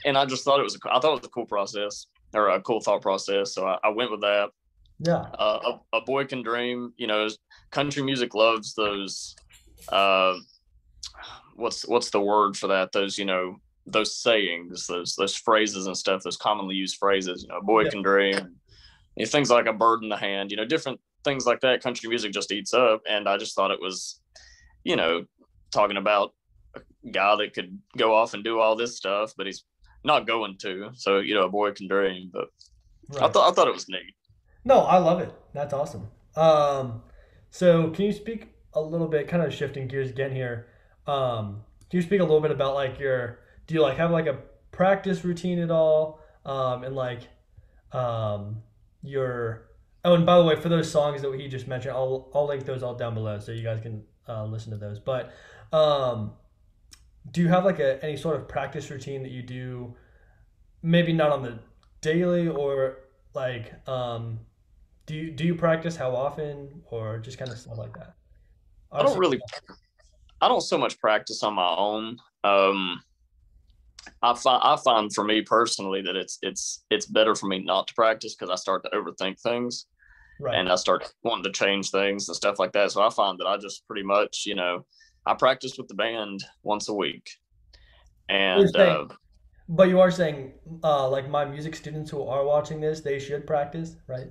And 0.05 0.17
I 0.17 0.25
just 0.25 0.43
thought 0.43 0.59
it 0.59 0.63
was 0.63 0.75
a, 0.75 0.79
I 0.91 0.99
thought 0.99 1.13
it 1.13 1.21
was 1.21 1.25
a 1.25 1.29
cool 1.29 1.45
process 1.45 2.07
or 2.33 2.49
a 2.49 2.61
cool 2.61 2.81
thought 2.81 3.01
process. 3.01 3.53
So 3.53 3.65
I, 3.65 3.77
I 3.83 3.89
went 3.89 4.11
with 4.11 4.21
that. 4.21 4.49
Yeah. 4.99 5.25
Uh, 5.37 5.79
a, 5.93 5.97
a, 5.97 6.01
boy 6.01 6.25
can 6.25 6.41
dream. 6.41 6.93
You 6.97 7.07
know, 7.07 7.27
country 7.71 8.01
music 8.01 8.33
loves 8.33 8.73
those. 8.73 9.35
Uh, 9.89 10.35
what's 11.55 11.87
what's 11.87 12.09
the 12.09 12.21
word 12.21 12.57
for 12.57 12.67
that? 12.67 12.91
Those 12.91 13.17
you 13.17 13.25
know 13.25 13.57
those 13.85 14.17
sayings, 14.17 14.87
those 14.87 15.15
those 15.15 15.35
phrases 15.35 15.85
and 15.85 15.95
stuff, 15.95 16.23
those 16.23 16.37
commonly 16.37 16.75
used 16.75 16.97
phrases. 16.97 17.43
You 17.43 17.49
know, 17.49 17.57
a 17.57 17.63
boy 17.63 17.83
yeah. 17.83 17.89
can 17.89 18.01
dream. 18.01 18.57
You 19.15 19.25
know, 19.25 19.29
things 19.29 19.51
like 19.51 19.67
a 19.67 19.73
bird 19.73 20.01
in 20.01 20.09
the 20.09 20.17
hand. 20.17 20.49
You 20.49 20.57
know, 20.57 20.65
different 20.65 20.99
things 21.27 21.45
like 21.45 21.59
that 21.59 21.83
country 21.83 22.07
music 22.07 22.31
just 22.31 22.53
eats 22.53 22.73
up 22.73 23.01
and 23.09 23.27
i 23.27 23.37
just 23.37 23.53
thought 23.53 23.71
it 23.71 23.81
was 23.81 24.21
you 24.85 24.95
know 24.95 25.25
talking 25.71 25.97
about 25.97 26.33
a 26.75 26.81
guy 27.11 27.35
that 27.35 27.53
could 27.53 27.77
go 27.97 28.15
off 28.15 28.33
and 28.33 28.45
do 28.45 28.59
all 28.59 28.77
this 28.77 28.95
stuff 28.95 29.33
but 29.35 29.45
he's 29.45 29.65
not 30.05 30.25
going 30.25 30.57
to 30.57 30.89
so 30.93 31.19
you 31.19 31.35
know 31.35 31.43
a 31.43 31.49
boy 31.49 31.69
can 31.71 31.87
dream 31.87 32.29
but 32.31 32.47
right. 33.09 33.23
i 33.23 33.29
thought 33.29 33.51
i 33.51 33.53
thought 33.53 33.67
it 33.67 33.73
was 33.73 33.89
neat 33.89 34.15
no 34.67 34.81
i 34.81 34.97
love 34.97 35.19
it 35.19 35.33
that's 35.53 35.73
awesome 35.73 36.07
um 36.35 37.01
so 37.49 37.89
can 37.91 38.05
you 38.05 38.11
speak 38.11 38.53
a 38.73 38.81
little 38.81 39.07
bit 39.07 39.27
kind 39.27 39.41
of 39.41 39.53
shifting 39.53 39.87
gears 39.87 40.09
again 40.09 40.31
here 40.31 40.67
um 41.07 41.61
can 41.89 41.97
you 41.97 42.01
speak 42.01 42.19
a 42.19 42.23
little 42.23 42.41
bit 42.41 42.51
about 42.51 42.75
like 42.75 42.99
your 42.99 43.39
do 43.65 43.73
you 43.73 43.81
like 43.81 43.97
have 43.97 44.11
like 44.11 44.27
a 44.27 44.37
practice 44.71 45.23
routine 45.23 45.59
at 45.59 45.71
all 45.71 46.19
um 46.45 46.83
and 46.83 46.95
like 46.95 47.21
um 47.93 48.61
your 49.01 49.67
Oh, 50.07 50.13
and 50.13 50.25
by 50.25 50.37
the 50.37 50.43
way, 50.45 50.55
for 50.55 50.69
those 50.69 50.89
songs 50.89 51.21
that 51.21 51.37
he 51.37 51.49
just 51.49 51.67
mentioned, 51.67 51.93
I'll 51.93 52.31
I'll 52.33 52.47
link 52.47 52.65
those 52.65 52.81
all 52.81 52.95
down 52.95 53.13
below 53.13 53.39
so 53.39 53.51
you 53.51 53.61
guys 53.61 53.81
can 53.81 54.03
uh, 54.25 54.45
listen 54.45 54.71
to 54.71 54.77
those. 54.77 54.99
But 54.99 55.33
um, 55.73 56.31
do 57.29 57.41
you 57.41 57.49
have 57.49 57.65
like 57.65 57.79
a 57.79 58.01
any 58.01 58.15
sort 58.15 58.37
of 58.37 58.47
practice 58.47 58.89
routine 58.89 59.21
that 59.23 59.31
you 59.31 59.41
do? 59.41 59.95
Maybe 60.81 61.11
not 61.11 61.31
on 61.31 61.43
the 61.43 61.59
daily 61.99 62.47
or 62.47 62.99
like 63.33 63.73
um, 63.85 64.39
do 65.07 65.15
you 65.15 65.31
do 65.31 65.45
you 65.45 65.55
practice 65.55 65.95
how 65.95 66.15
often 66.15 66.81
or 66.91 67.17
just 67.17 67.39
kind 67.39 67.49
of 67.49 67.57
stuff 67.57 67.77
like 67.77 67.93
that? 67.95 68.13
I 68.91 69.01
don't 69.01 69.17
really. 69.17 69.39
I 70.39 70.47
don't 70.47 70.61
so 70.61 70.77
much 70.77 70.99
practice 70.99 71.41
on 71.41 71.55
my 71.55 71.75
own. 71.75 72.17
Um, 72.43 73.01
I 74.21 74.35
find 74.35 74.61
I 74.63 74.75
find 74.77 75.13
for 75.13 75.23
me 75.23 75.41
personally 75.41 76.01
that 76.03 76.15
it's 76.15 76.37
it's 76.41 76.83
it's 76.91 77.05
better 77.05 77.33
for 77.33 77.47
me 77.47 77.59
not 77.59 77.87
to 77.87 77.93
practice 77.95 78.35
because 78.35 78.51
I 78.51 78.55
start 78.55 78.83
to 78.83 78.89
overthink 78.91 79.41
things 79.41 79.87
right. 80.39 80.55
and 80.55 80.69
I 80.69 80.75
start 80.75 81.11
wanting 81.23 81.45
to 81.45 81.51
change 81.51 81.89
things 81.89 82.27
and 82.27 82.35
stuff 82.35 82.59
like 82.59 82.73
that. 82.73 82.91
So 82.91 83.01
I 83.01 83.09
find 83.09 83.39
that 83.39 83.47
I 83.47 83.57
just 83.57 83.87
pretty 83.87 84.03
much, 84.03 84.43
you 84.45 84.55
know, 84.55 84.85
I 85.25 85.33
practice 85.33 85.77
with 85.77 85.87
the 85.87 85.95
band 85.95 86.43
once 86.63 86.89
a 86.89 86.93
week. 86.93 87.29
And 88.29 88.69
saying, 88.69 89.07
uh, 89.09 89.13
but 89.69 89.87
you 89.87 89.99
are 89.99 90.11
saying, 90.11 90.53
uh, 90.83 91.07
like 91.09 91.29
my 91.29 91.45
music 91.45 91.75
students 91.75 92.11
who 92.11 92.23
are 92.23 92.45
watching 92.45 92.81
this, 92.81 93.01
they 93.01 93.19
should 93.19 93.47
practice, 93.47 93.95
right? 94.07 94.27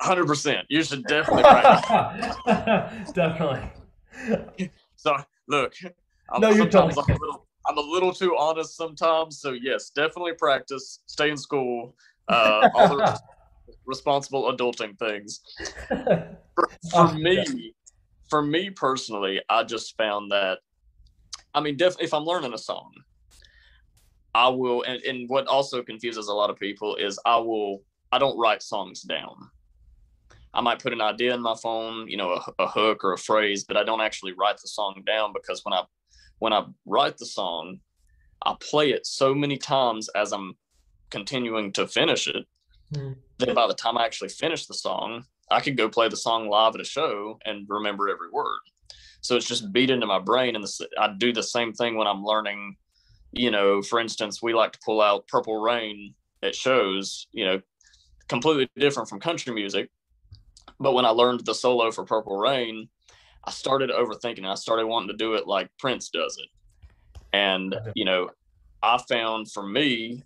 Hundred 0.00 0.26
percent. 0.26 0.66
You 0.68 0.82
should 0.82 1.06
definitely 1.06 1.42
practice. 2.44 3.12
definitely. 3.12 3.70
So 4.96 5.16
look, 5.48 5.74
I'm, 6.30 6.40
no, 6.40 6.50
you're 6.50 6.70
sometimes 6.70 6.96
I'm 6.98 7.04
a, 7.04 7.18
little, 7.18 7.46
I'm 7.66 7.78
a 7.78 7.80
little 7.80 8.12
too 8.12 8.36
honest 8.38 8.76
sometimes. 8.76 9.40
So 9.40 9.52
yes, 9.52 9.90
definitely 9.90 10.34
practice. 10.34 11.00
Stay 11.06 11.30
in 11.30 11.36
school. 11.36 11.96
Uh, 12.28 12.68
all 12.74 12.88
the 12.88 13.18
responsible 13.86 14.52
adulting 14.54 14.98
things. 14.98 15.40
for, 15.88 16.68
for 16.92 17.12
me, 17.14 17.74
for 18.28 18.42
me 18.42 18.70
personally, 18.70 19.40
I 19.48 19.64
just 19.64 19.96
found 19.96 20.30
that, 20.30 20.58
I 21.54 21.60
mean, 21.60 21.76
def- 21.76 22.00
if 22.00 22.12
I'm 22.12 22.24
learning 22.24 22.52
a 22.54 22.58
song, 22.58 22.92
I 24.34 24.48
will, 24.48 24.82
and, 24.82 25.02
and 25.02 25.28
what 25.28 25.46
also 25.46 25.82
confuses 25.82 26.28
a 26.28 26.34
lot 26.34 26.50
of 26.50 26.58
people 26.58 26.96
is 26.96 27.18
I 27.24 27.38
will, 27.38 27.82
I 28.12 28.18
don't 28.18 28.38
write 28.38 28.62
songs 28.62 29.02
down. 29.02 29.50
I 30.58 30.60
might 30.60 30.82
put 30.82 30.92
an 30.92 31.00
idea 31.00 31.34
in 31.34 31.40
my 31.40 31.54
phone, 31.62 32.08
you 32.08 32.16
know, 32.16 32.32
a, 32.32 32.64
a, 32.64 32.66
hook 32.66 33.04
or 33.04 33.12
a 33.12 33.18
phrase, 33.18 33.64
but 33.64 33.76
I 33.76 33.84
don't 33.84 34.00
actually 34.00 34.32
write 34.32 34.58
the 34.60 34.68
song 34.68 35.02
down 35.06 35.32
because 35.32 35.60
when 35.64 35.72
I 35.72 35.82
when 36.40 36.52
I 36.52 36.64
write 36.84 37.16
the 37.16 37.26
song, 37.26 37.78
I 38.44 38.54
play 38.60 38.90
it 38.90 39.06
so 39.06 39.34
many 39.34 39.56
times 39.56 40.08
as 40.10 40.32
I'm 40.32 40.56
continuing 41.10 41.72
to 41.72 41.86
finish 41.86 42.28
it 42.28 42.46
Mm. 42.94 43.16
Then 43.38 43.54
by 43.54 43.66
the 43.66 43.74
time 43.74 43.98
I 43.98 44.04
actually 44.04 44.30
finish 44.30 44.66
the 44.66 44.74
song, 44.74 45.24
I 45.50 45.60
could 45.60 45.76
go 45.76 45.88
play 45.88 46.08
the 46.08 46.16
song 46.16 46.48
live 46.48 46.74
at 46.74 46.80
a 46.80 46.84
show 46.84 47.38
and 47.44 47.66
remember 47.68 48.08
every 48.08 48.30
word. 48.30 48.60
So 49.20 49.36
it's 49.36 49.48
just 49.48 49.72
beat 49.72 49.90
into 49.90 50.06
my 50.06 50.18
brain. 50.18 50.54
And 50.54 50.64
the, 50.64 50.88
I 50.98 51.14
do 51.16 51.32
the 51.32 51.42
same 51.42 51.72
thing 51.72 51.96
when 51.96 52.06
I'm 52.06 52.24
learning. 52.24 52.76
You 53.32 53.50
know, 53.50 53.82
for 53.82 54.00
instance, 54.00 54.42
we 54.42 54.54
like 54.54 54.72
to 54.72 54.78
pull 54.84 55.00
out 55.00 55.26
Purple 55.28 55.60
Rain 55.60 56.14
at 56.42 56.54
shows. 56.54 57.26
You 57.32 57.44
know, 57.44 57.60
completely 58.28 58.68
different 58.76 59.08
from 59.08 59.20
country 59.20 59.52
music. 59.52 59.90
But 60.78 60.92
when 60.92 61.04
I 61.04 61.10
learned 61.10 61.44
the 61.44 61.54
solo 61.54 61.90
for 61.90 62.04
Purple 62.04 62.36
Rain, 62.36 62.88
I 63.44 63.50
started 63.50 63.90
overthinking. 63.90 64.46
I 64.46 64.54
started 64.54 64.86
wanting 64.86 65.08
to 65.08 65.16
do 65.16 65.34
it 65.34 65.46
like 65.46 65.70
Prince 65.78 66.10
does 66.10 66.38
it. 66.38 66.48
And 67.32 67.76
you 67.94 68.04
know, 68.04 68.30
I 68.82 68.98
found 69.08 69.50
for 69.50 69.62
me 69.62 70.22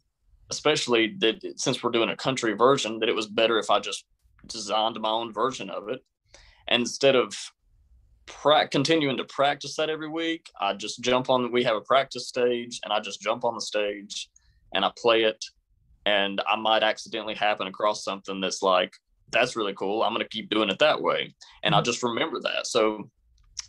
especially 0.53 1.15
that 1.19 1.37
since 1.57 1.83
we're 1.83 1.91
doing 1.91 2.11
a 2.11 2.17
country 2.17 2.53
version, 2.53 2.99
that 2.99 3.09
it 3.09 3.15
was 3.15 3.27
better 3.27 3.59
if 3.59 3.71
I 3.71 3.81
just 3.81 4.05
designed 4.47 5.01
my 5.01 5.09
own 5.09 5.33
version 5.33 5.71
of 5.71 5.89
it. 5.89 6.01
And 6.69 6.83
instead 6.83 7.17
of 7.17 7.35
pra- 8.27 8.69
continuing 8.69 9.17
to 9.17 9.25
practice 9.25 9.77
that 9.77 9.89
every 9.89 10.11
week, 10.11 10.51
I 10.61 10.75
just 10.75 11.01
jump 11.01 11.31
on, 11.31 11.51
we 11.53 11.65
have 11.65 11.77
a 11.77 11.81
practice 11.81 12.29
stage 12.29 12.81
and 12.85 12.93
I 12.93 13.01
just 13.01 13.23
jump 13.23 13.45
on 13.45 13.55
the 13.55 13.63
stage 13.63 14.31
and 14.75 14.85
I 14.85 14.93
play 14.97 15.23
it. 15.25 15.43
And 16.05 16.43
I 16.47 16.57
might 16.57 16.83
accidentally 16.83 17.35
happen 17.35 17.67
across 17.67 18.05
something 18.05 18.41
that's 18.41 18.63
like, 18.63 18.93
that's 19.33 19.57
really 19.57 19.75
cool. 19.75 20.03
I'm 20.03 20.13
going 20.13 20.25
to 20.25 20.29
keep 20.29 20.51
doing 20.51 20.69
it 20.69 20.79
that 20.79 21.01
way. 21.01 21.35
And 21.63 21.75
I 21.75 21.79
mm-hmm. 21.79 21.85
just 21.85 22.03
remember 22.03 22.41
that. 22.41 22.67
So 22.67 23.11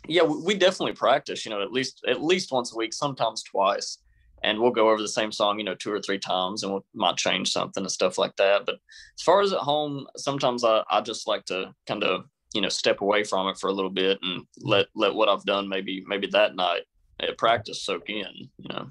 yeah, 0.06 0.22
we 0.22 0.54
definitely 0.54 0.94
practice, 0.94 1.44
you 1.44 1.50
know, 1.50 1.62
at 1.62 1.72
least, 1.72 2.02
at 2.06 2.22
least 2.22 2.52
once 2.52 2.72
a 2.72 2.76
week, 2.76 2.92
sometimes 2.92 3.42
twice 3.42 3.98
and 4.44 4.60
we'll 4.60 4.70
go 4.70 4.90
over 4.90 5.00
the 5.00 5.08
same 5.08 5.32
song, 5.32 5.58
you 5.58 5.64
know, 5.64 5.74
two 5.74 5.90
or 5.90 6.00
three 6.00 6.18
times 6.18 6.62
and 6.62 6.70
we 6.70 6.74
will 6.74 6.86
might 6.94 7.16
change 7.16 7.50
something 7.50 7.82
and 7.82 7.90
stuff 7.90 8.18
like 8.18 8.36
that. 8.36 8.66
But 8.66 8.76
as 9.18 9.22
far 9.22 9.40
as 9.40 9.52
at 9.52 9.60
home, 9.60 10.06
sometimes 10.16 10.64
I, 10.64 10.82
I 10.90 11.00
just 11.00 11.26
like 11.26 11.46
to 11.46 11.74
kind 11.86 12.04
of, 12.04 12.26
you 12.52 12.60
know, 12.60 12.68
step 12.68 13.00
away 13.00 13.24
from 13.24 13.48
it 13.48 13.58
for 13.58 13.70
a 13.70 13.72
little 13.72 13.90
bit 13.90 14.18
and 14.22 14.44
let, 14.60 14.86
let 14.94 15.14
what 15.14 15.30
I've 15.30 15.44
done 15.44 15.68
maybe, 15.68 16.04
maybe 16.06 16.26
that 16.28 16.54
night 16.54 16.82
at 17.20 17.38
practice 17.38 17.82
soak 17.82 18.10
in, 18.10 18.50
you 18.58 18.68
know? 18.68 18.90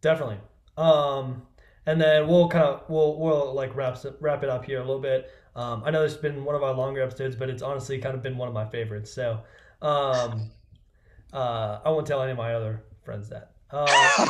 Definitely. 0.00 0.38
Um, 0.76 1.42
and 1.84 2.00
then 2.00 2.28
we'll 2.28 2.48
kind 2.48 2.64
of, 2.64 2.84
we'll, 2.88 3.18
we'll 3.18 3.52
like 3.54 3.74
wrap, 3.74 3.98
wrap 4.20 4.44
it 4.44 4.48
up 4.48 4.64
here 4.64 4.78
a 4.78 4.84
little 4.84 5.02
bit. 5.02 5.28
Um, 5.54 5.82
I 5.84 5.90
know 5.90 6.02
this 6.02 6.12
has 6.12 6.20
been 6.22 6.44
one 6.44 6.54
of 6.54 6.62
our 6.62 6.74
longer 6.74 7.02
episodes, 7.02 7.36
but 7.36 7.50
it's 7.50 7.62
honestly 7.62 7.98
kind 7.98 8.14
of 8.14 8.22
been 8.22 8.38
one 8.38 8.48
of 8.48 8.54
my 8.54 8.64
favorites. 8.64 9.12
So, 9.12 9.40
um, 9.82 10.50
uh, 11.32 11.80
I 11.84 11.90
won't 11.90 12.06
tell 12.06 12.22
any 12.22 12.32
of 12.32 12.38
my 12.38 12.54
other 12.54 12.84
friends 13.04 13.28
that. 13.30 13.52
Uh, 13.70 14.26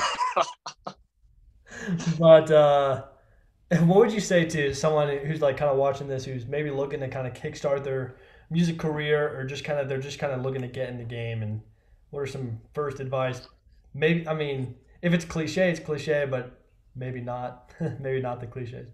but 2.19 2.51
uh, 2.51 3.05
what 3.81 3.99
would 3.99 4.13
you 4.13 4.21
say 4.21 4.45
to 4.47 4.75
someone 4.75 5.09
who's 5.19 5.41
like 5.41 5.57
kind 5.57 5.71
of 5.71 5.77
watching 5.77 6.09
this, 6.09 6.25
who's 6.25 6.47
maybe 6.47 6.71
looking 6.71 7.01
to 7.01 7.09
kind 7.09 7.27
of 7.27 7.35
kickstart 7.35 7.85
their 7.85 8.17
music 8.51 8.79
career, 8.79 9.39
or 9.39 9.45
just 9.45 9.65
kind 9.65 9.79
of 9.79 9.89
they're 9.89 9.99
just 9.99 10.19
kind 10.19 10.33
of 10.33 10.43
looking 10.43 10.63
to 10.63 10.69
get 10.69 10.89
in 10.91 10.99
the 10.99 11.05
game, 11.05 11.43
and 11.43 11.61
what 12.11 12.21
are 12.21 12.27
some 12.27 12.61
first 12.75 13.01
advice? 13.01 13.43
Maybe 13.95 14.27
I 14.29 14.35
mean, 14.35 14.77
if 15.03 15.13
it's 15.15 15.25
cliche, 15.25 15.71
it's 15.71 15.81
cliche, 15.81 16.27
but 16.29 16.61
maybe 16.95 17.21
not. 17.21 17.73
maybe 18.01 18.21
not 18.21 18.41
the 18.41 18.47
cliches. 18.47 18.89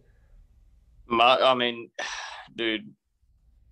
My, 1.08 1.36
I 1.36 1.54
mean, 1.54 1.90
dude, 2.56 2.92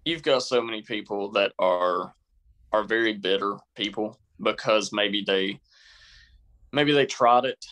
you've 0.04 0.22
got 0.22 0.42
so 0.42 0.62
many 0.62 0.82
people 0.82 1.30
that 1.32 1.52
are 1.58 2.14
are 2.72 2.84
very 2.84 3.14
bitter 3.14 3.56
people 3.74 4.18
because 4.42 4.92
maybe 4.92 5.24
they 5.26 5.58
maybe 6.72 6.92
they 6.92 7.06
tried 7.06 7.44
it 7.44 7.64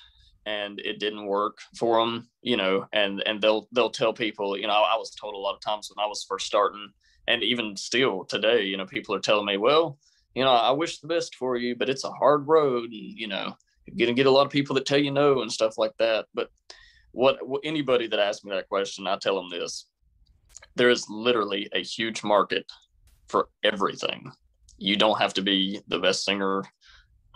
and 0.46 0.78
it 0.80 1.00
didn't 1.00 1.26
work 1.26 1.58
for 1.76 1.98
them 1.98 2.28
you 2.42 2.56
know 2.56 2.86
and 2.92 3.22
and 3.26 3.40
they'll 3.40 3.68
they'll 3.72 3.90
tell 3.90 4.12
people 4.12 4.56
you 4.56 4.66
know 4.66 4.72
I, 4.72 4.96
was 4.96 5.10
told 5.10 5.34
a 5.34 5.38
lot 5.38 5.54
of 5.54 5.60
times 5.60 5.90
when 5.92 6.02
i 6.02 6.06
was 6.06 6.24
first 6.28 6.46
starting 6.46 6.88
and 7.26 7.42
even 7.42 7.76
still 7.76 8.24
today 8.24 8.62
you 8.62 8.76
know 8.76 8.86
people 8.86 9.14
are 9.14 9.20
telling 9.20 9.46
me 9.46 9.56
well 9.56 9.98
you 10.34 10.44
know 10.44 10.50
i 10.50 10.70
wish 10.70 11.00
the 11.00 11.08
best 11.08 11.34
for 11.34 11.56
you 11.56 11.74
but 11.74 11.88
it's 11.88 12.04
a 12.04 12.10
hard 12.10 12.46
road 12.46 12.84
and 12.84 13.18
you 13.18 13.26
know 13.26 13.54
you're 13.86 14.06
gonna 14.06 14.16
get 14.16 14.26
a 14.26 14.30
lot 14.30 14.46
of 14.46 14.52
people 14.52 14.74
that 14.74 14.86
tell 14.86 14.98
you 14.98 15.10
no 15.10 15.42
and 15.42 15.52
stuff 15.52 15.78
like 15.78 15.96
that. 15.98 16.26
But 16.34 16.50
what, 17.14 17.38
anybody 17.64 18.06
that 18.08 18.18
asks 18.18 18.44
me 18.44 18.50
that 18.50 18.68
question 18.68 19.06
i 19.06 19.16
tell 19.16 19.36
them 19.36 19.50
this. 19.50 19.86
There 20.76 20.90
is 20.90 21.06
literally 21.08 21.68
a 21.72 21.82
huge 21.82 22.24
market 22.24 22.70
for 23.28 23.48
everything. 23.62 24.30
You 24.78 24.96
don't 24.96 25.18
have 25.18 25.34
to 25.34 25.42
be 25.42 25.80
the 25.88 25.98
best 25.98 26.24
singer. 26.24 26.64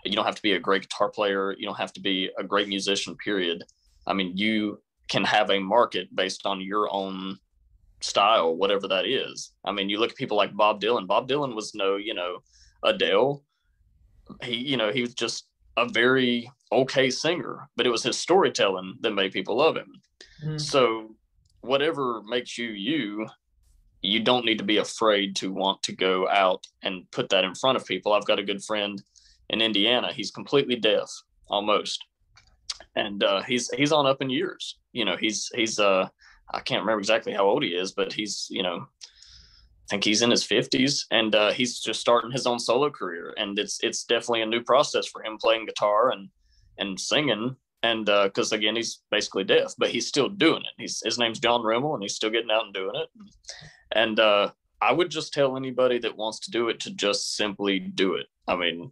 You 0.04 0.12
don't 0.12 0.24
have 0.24 0.34
to 0.34 0.42
be 0.42 0.52
a 0.52 0.60
great 0.60 0.82
guitar 0.82 1.08
player. 1.08 1.54
You 1.56 1.66
don't 1.66 1.78
have 1.78 1.92
to 1.94 2.00
be 2.00 2.30
a 2.38 2.44
great 2.44 2.68
musician 2.68 3.16
period. 3.16 3.64
I 4.06 4.12
mean 4.14 4.36
you 4.36 4.80
can 5.08 5.24
have 5.24 5.50
a 5.50 5.58
market 5.58 6.14
based 6.14 6.46
on 6.46 6.60
your 6.60 6.92
own 6.92 7.38
style 8.00 8.56
whatever 8.56 8.88
that 8.88 9.06
is. 9.06 9.52
I 9.64 9.72
mean 9.72 9.88
you 9.88 9.98
look 9.98 10.10
at 10.10 10.16
people 10.16 10.36
like 10.36 10.56
bob 10.56 10.80
dylan. 10.80 11.06
Bob 11.06 11.28
dylan 11.28 11.54
was 11.54 11.74
no 11.74 11.96
you 11.96 12.14
know 12.14 12.38
adele. 12.82 13.44
He 14.42 14.56
you 14.56 14.76
know 14.76 14.90
he 14.92 15.02
was 15.02 15.14
just 15.14 15.47
a 15.78 15.88
very 15.92 16.50
okay 16.72 17.10
singer 17.10 17.68
but 17.76 17.86
it 17.86 17.90
was 17.90 18.02
his 18.02 18.18
storytelling 18.18 18.96
that 19.00 19.12
made 19.12 19.32
people 19.32 19.56
love 19.56 19.76
him 19.76 20.00
mm-hmm. 20.44 20.58
so 20.58 21.14
whatever 21.60 22.22
makes 22.28 22.58
you 22.58 22.68
you 22.68 23.26
you 24.00 24.20
don't 24.20 24.44
need 24.44 24.58
to 24.58 24.64
be 24.64 24.76
afraid 24.76 25.34
to 25.34 25.52
want 25.52 25.82
to 25.82 25.92
go 25.92 26.28
out 26.28 26.64
and 26.82 27.10
put 27.10 27.28
that 27.28 27.44
in 27.44 27.54
front 27.54 27.76
of 27.76 27.84
people 27.86 28.12
i've 28.12 28.26
got 28.26 28.38
a 28.38 28.44
good 28.44 28.62
friend 28.62 29.02
in 29.50 29.62
Indiana. 29.62 30.12
He's 30.12 30.30
completely 30.30 30.76
deaf, 30.76 31.08
almost, 31.48 32.04
and 32.96 33.22
uh, 33.22 33.42
he's 33.42 33.70
he's 33.70 33.92
on 33.92 34.06
up 34.06 34.22
in 34.22 34.30
years. 34.30 34.78
You 34.92 35.04
know, 35.04 35.16
he's 35.16 35.50
he's 35.54 35.78
uh 35.78 36.08
I 36.52 36.60
can't 36.60 36.80
remember 36.82 37.00
exactly 37.00 37.32
how 37.32 37.44
old 37.44 37.62
he 37.62 37.70
is, 37.70 37.92
but 37.92 38.12
he's 38.12 38.46
you 38.50 38.62
know 38.62 38.86
think 39.88 40.04
he's 40.04 40.22
in 40.22 40.30
his 40.30 40.46
50s 40.46 41.04
and 41.10 41.34
uh, 41.34 41.52
he's 41.52 41.80
just 41.80 42.00
starting 42.00 42.30
his 42.30 42.46
own 42.46 42.58
solo 42.58 42.90
career 42.90 43.34
and 43.36 43.58
it's 43.58 43.78
it's 43.82 44.04
definitely 44.04 44.42
a 44.42 44.46
new 44.46 44.62
process 44.62 45.06
for 45.06 45.22
him 45.22 45.38
playing 45.38 45.66
guitar 45.66 46.10
and 46.10 46.28
and 46.78 46.98
singing 46.98 47.56
and 47.82 48.06
because 48.06 48.52
uh, 48.52 48.56
again 48.56 48.76
he's 48.76 49.02
basically 49.10 49.44
deaf 49.44 49.72
but 49.78 49.90
he's 49.90 50.06
still 50.06 50.28
doing 50.28 50.60
it 50.60 50.74
he's 50.78 51.00
his 51.04 51.18
name's 51.18 51.38
john 51.38 51.62
rimmel 51.62 51.94
and 51.94 52.02
he's 52.02 52.14
still 52.14 52.30
getting 52.30 52.50
out 52.50 52.64
and 52.64 52.74
doing 52.74 52.94
it 52.94 53.08
and 53.92 54.20
uh, 54.20 54.50
i 54.80 54.92
would 54.92 55.10
just 55.10 55.32
tell 55.32 55.56
anybody 55.56 55.98
that 55.98 56.16
wants 56.16 56.40
to 56.40 56.50
do 56.50 56.68
it 56.68 56.80
to 56.80 56.90
just 56.90 57.36
simply 57.36 57.78
do 57.78 58.14
it 58.14 58.26
i 58.46 58.54
mean 58.54 58.90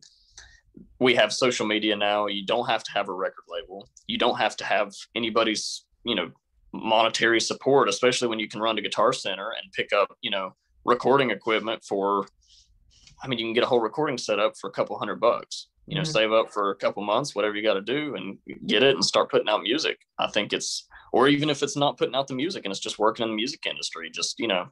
we 0.99 1.14
have 1.14 1.32
social 1.32 1.66
media 1.66 1.97
now. 1.97 2.26
You 2.26 2.44
don't 2.44 2.66
have 2.66 2.82
to 2.84 2.92
have 2.92 3.09
a 3.09 3.12
record 3.12 3.44
label. 3.49 3.88
You 4.07 4.18
don't 4.18 4.38
have 4.38 4.57
to 4.57 4.64
have 4.64 4.92
anybody's, 5.14 5.84
you 6.05 6.14
know, 6.14 6.30
monetary 6.72 7.40
support, 7.40 7.88
especially 7.88 8.28
when 8.28 8.38
you 8.38 8.49
can 8.49 8.61
run 8.61 8.76
to 8.76 8.82
Guitar 8.82 9.12
Center 9.12 9.51
and 9.51 9.72
pick 9.72 9.92
up, 9.92 10.16
you 10.20 10.30
know, 10.30 10.55
recording 10.87 11.30
equipment 11.30 11.84
for 11.84 12.26
I 13.22 13.28
mean, 13.28 13.39
you 13.39 13.47
can 13.47 13.55
get 13.55 13.64
a 13.64 13.66
whole 13.66 13.80
recording 13.80 14.18
set 14.18 14.39
up 14.39 14.57
for 14.61 14.68
a 14.68 14.72
couple 14.72 14.99
hundred 14.99 15.20
bucks. 15.20 15.68
You 15.87 15.95
know, 15.95 16.03
mm-hmm. 16.03 16.11
save 16.11 16.32
up 16.32 16.53
for 16.53 16.70
a 16.70 16.76
couple 16.76 17.03
months, 17.05 17.34
whatever 17.34 17.55
you 17.55 17.62
got 17.62 17.74
to 17.74 17.80
do, 17.80 18.16
and 18.16 18.39
get 18.66 18.82
it 18.82 18.95
and 18.95 19.05
start 19.05 19.30
putting 19.30 19.49
out 19.49 19.62
music. 19.62 19.99
I 20.18 20.26
think 20.28 20.53
it's, 20.53 20.87
or 21.12 21.28
even 21.28 21.49
if 21.49 21.62
it's 21.62 21.76
not 21.76 21.97
putting 21.97 22.14
out 22.14 22.26
the 22.26 22.34
music 22.34 22.64
and 22.64 22.72
it's 22.72 22.80
just 22.80 22.99
working 22.99 23.22
in 23.22 23.30
the 23.30 23.37
music 23.37 23.64
industry, 23.66 24.11
just 24.11 24.39
you 24.41 24.49
know, 24.49 24.66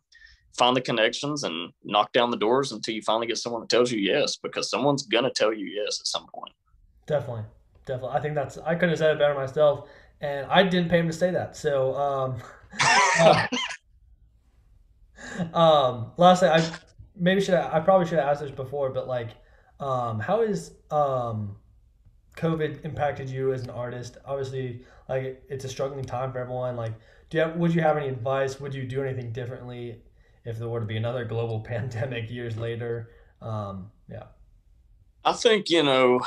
find 0.58 0.76
the 0.76 0.80
connections 0.80 1.44
and 1.44 1.72
knock 1.84 2.12
down 2.12 2.30
the 2.30 2.36
doors 2.36 2.72
until 2.72 2.94
you 2.94 3.02
finally 3.02 3.28
get 3.28 3.38
someone 3.38 3.60
that 3.60 3.70
tells 3.70 3.92
you 3.92 4.00
yes, 4.00 4.36
because 4.36 4.68
someone's 4.68 5.04
gonna 5.04 5.30
tell 5.30 5.52
you 5.52 5.66
yes 5.66 6.00
at 6.00 6.06
some 6.06 6.26
point. 6.34 6.52
Definitely, 7.06 7.44
definitely. 7.86 8.16
I 8.16 8.20
think 8.20 8.34
that's 8.34 8.58
I 8.58 8.74
couldn't 8.74 8.90
have 8.90 8.98
said 8.98 9.12
it 9.12 9.18
better 9.20 9.34
myself, 9.34 9.88
and 10.20 10.46
I 10.46 10.64
didn't 10.64 10.90
pay 10.90 10.98
him 10.98 11.06
to 11.06 11.12
say 11.12 11.30
that. 11.30 11.56
So, 11.56 11.94
um, 11.94 12.42
uh, 13.20 13.46
um, 15.52 16.12
lastly, 16.16 16.48
I 16.48 16.64
maybe 17.16 17.40
should 17.40 17.54
I, 17.54 17.76
I 17.76 17.80
probably 17.80 18.06
should 18.06 18.18
have 18.18 18.28
asked 18.28 18.42
this 18.42 18.50
before, 18.50 18.90
but 18.90 19.08
like, 19.08 19.30
um, 19.80 20.20
how 20.20 20.42
is 20.42 20.72
um, 20.90 21.56
COVID 22.36 22.84
impacted 22.84 23.28
you 23.28 23.52
as 23.52 23.62
an 23.62 23.70
artist? 23.70 24.18
Obviously, 24.24 24.82
like 25.08 25.42
it's 25.48 25.64
a 25.64 25.68
struggling 25.68 26.04
time 26.04 26.32
for 26.32 26.38
everyone. 26.38 26.76
Like, 26.76 26.92
do 27.30 27.38
you 27.38 27.42
have, 27.42 27.56
would 27.56 27.74
you 27.74 27.82
have 27.82 27.96
any 27.96 28.08
advice? 28.08 28.60
Would 28.60 28.74
you 28.74 28.84
do 28.84 29.02
anything 29.02 29.32
differently 29.32 30.00
if 30.44 30.58
there 30.58 30.68
were 30.68 30.80
to 30.80 30.86
be 30.86 30.96
another 30.96 31.24
global 31.24 31.60
pandemic 31.66 32.30
years 32.30 32.56
later. 32.56 33.10
Um, 33.40 33.90
yeah. 34.10 34.24
I 35.24 35.32
think, 35.32 35.70
you 35.70 35.82
know, 35.82 36.20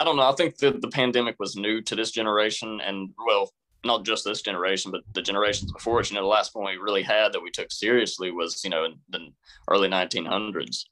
I 0.00 0.04
don't 0.04 0.16
know. 0.16 0.28
I 0.28 0.32
think 0.32 0.58
that 0.58 0.80
the 0.80 0.88
pandemic 0.88 1.36
was 1.38 1.56
new 1.56 1.82
to 1.82 1.94
this 1.94 2.10
generation 2.10 2.80
and, 2.80 3.10
well, 3.26 3.50
not 3.84 4.04
just 4.04 4.24
this 4.24 4.42
generation, 4.42 4.90
but 4.90 5.02
the 5.14 5.22
generations 5.22 5.72
before 5.72 6.00
it. 6.00 6.10
You 6.10 6.16
know, 6.16 6.22
the 6.22 6.28
last 6.28 6.54
one 6.54 6.66
we 6.66 6.76
really 6.76 7.02
had 7.02 7.32
that 7.32 7.42
we 7.42 7.50
took 7.50 7.70
seriously 7.70 8.30
was, 8.30 8.62
you 8.64 8.70
know, 8.70 8.84
in 8.84 8.94
the 9.10 9.28
early 9.68 9.88
1900s. 9.88 10.84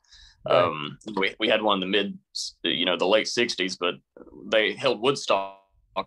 Right. 0.47 0.57
Um, 0.57 0.99
we, 1.16 1.35
we 1.41 1.49
had 1.49 1.62
one 1.62 1.76
in 1.76 1.80
the 1.80 1.87
mid, 1.87 2.18
you 2.62 2.85
know, 2.85 2.97
the 2.97 3.07
late 3.07 3.26
60s, 3.26 3.76
but 3.78 3.95
they 4.47 4.74
held 4.74 5.01
Woodstock 5.01 5.61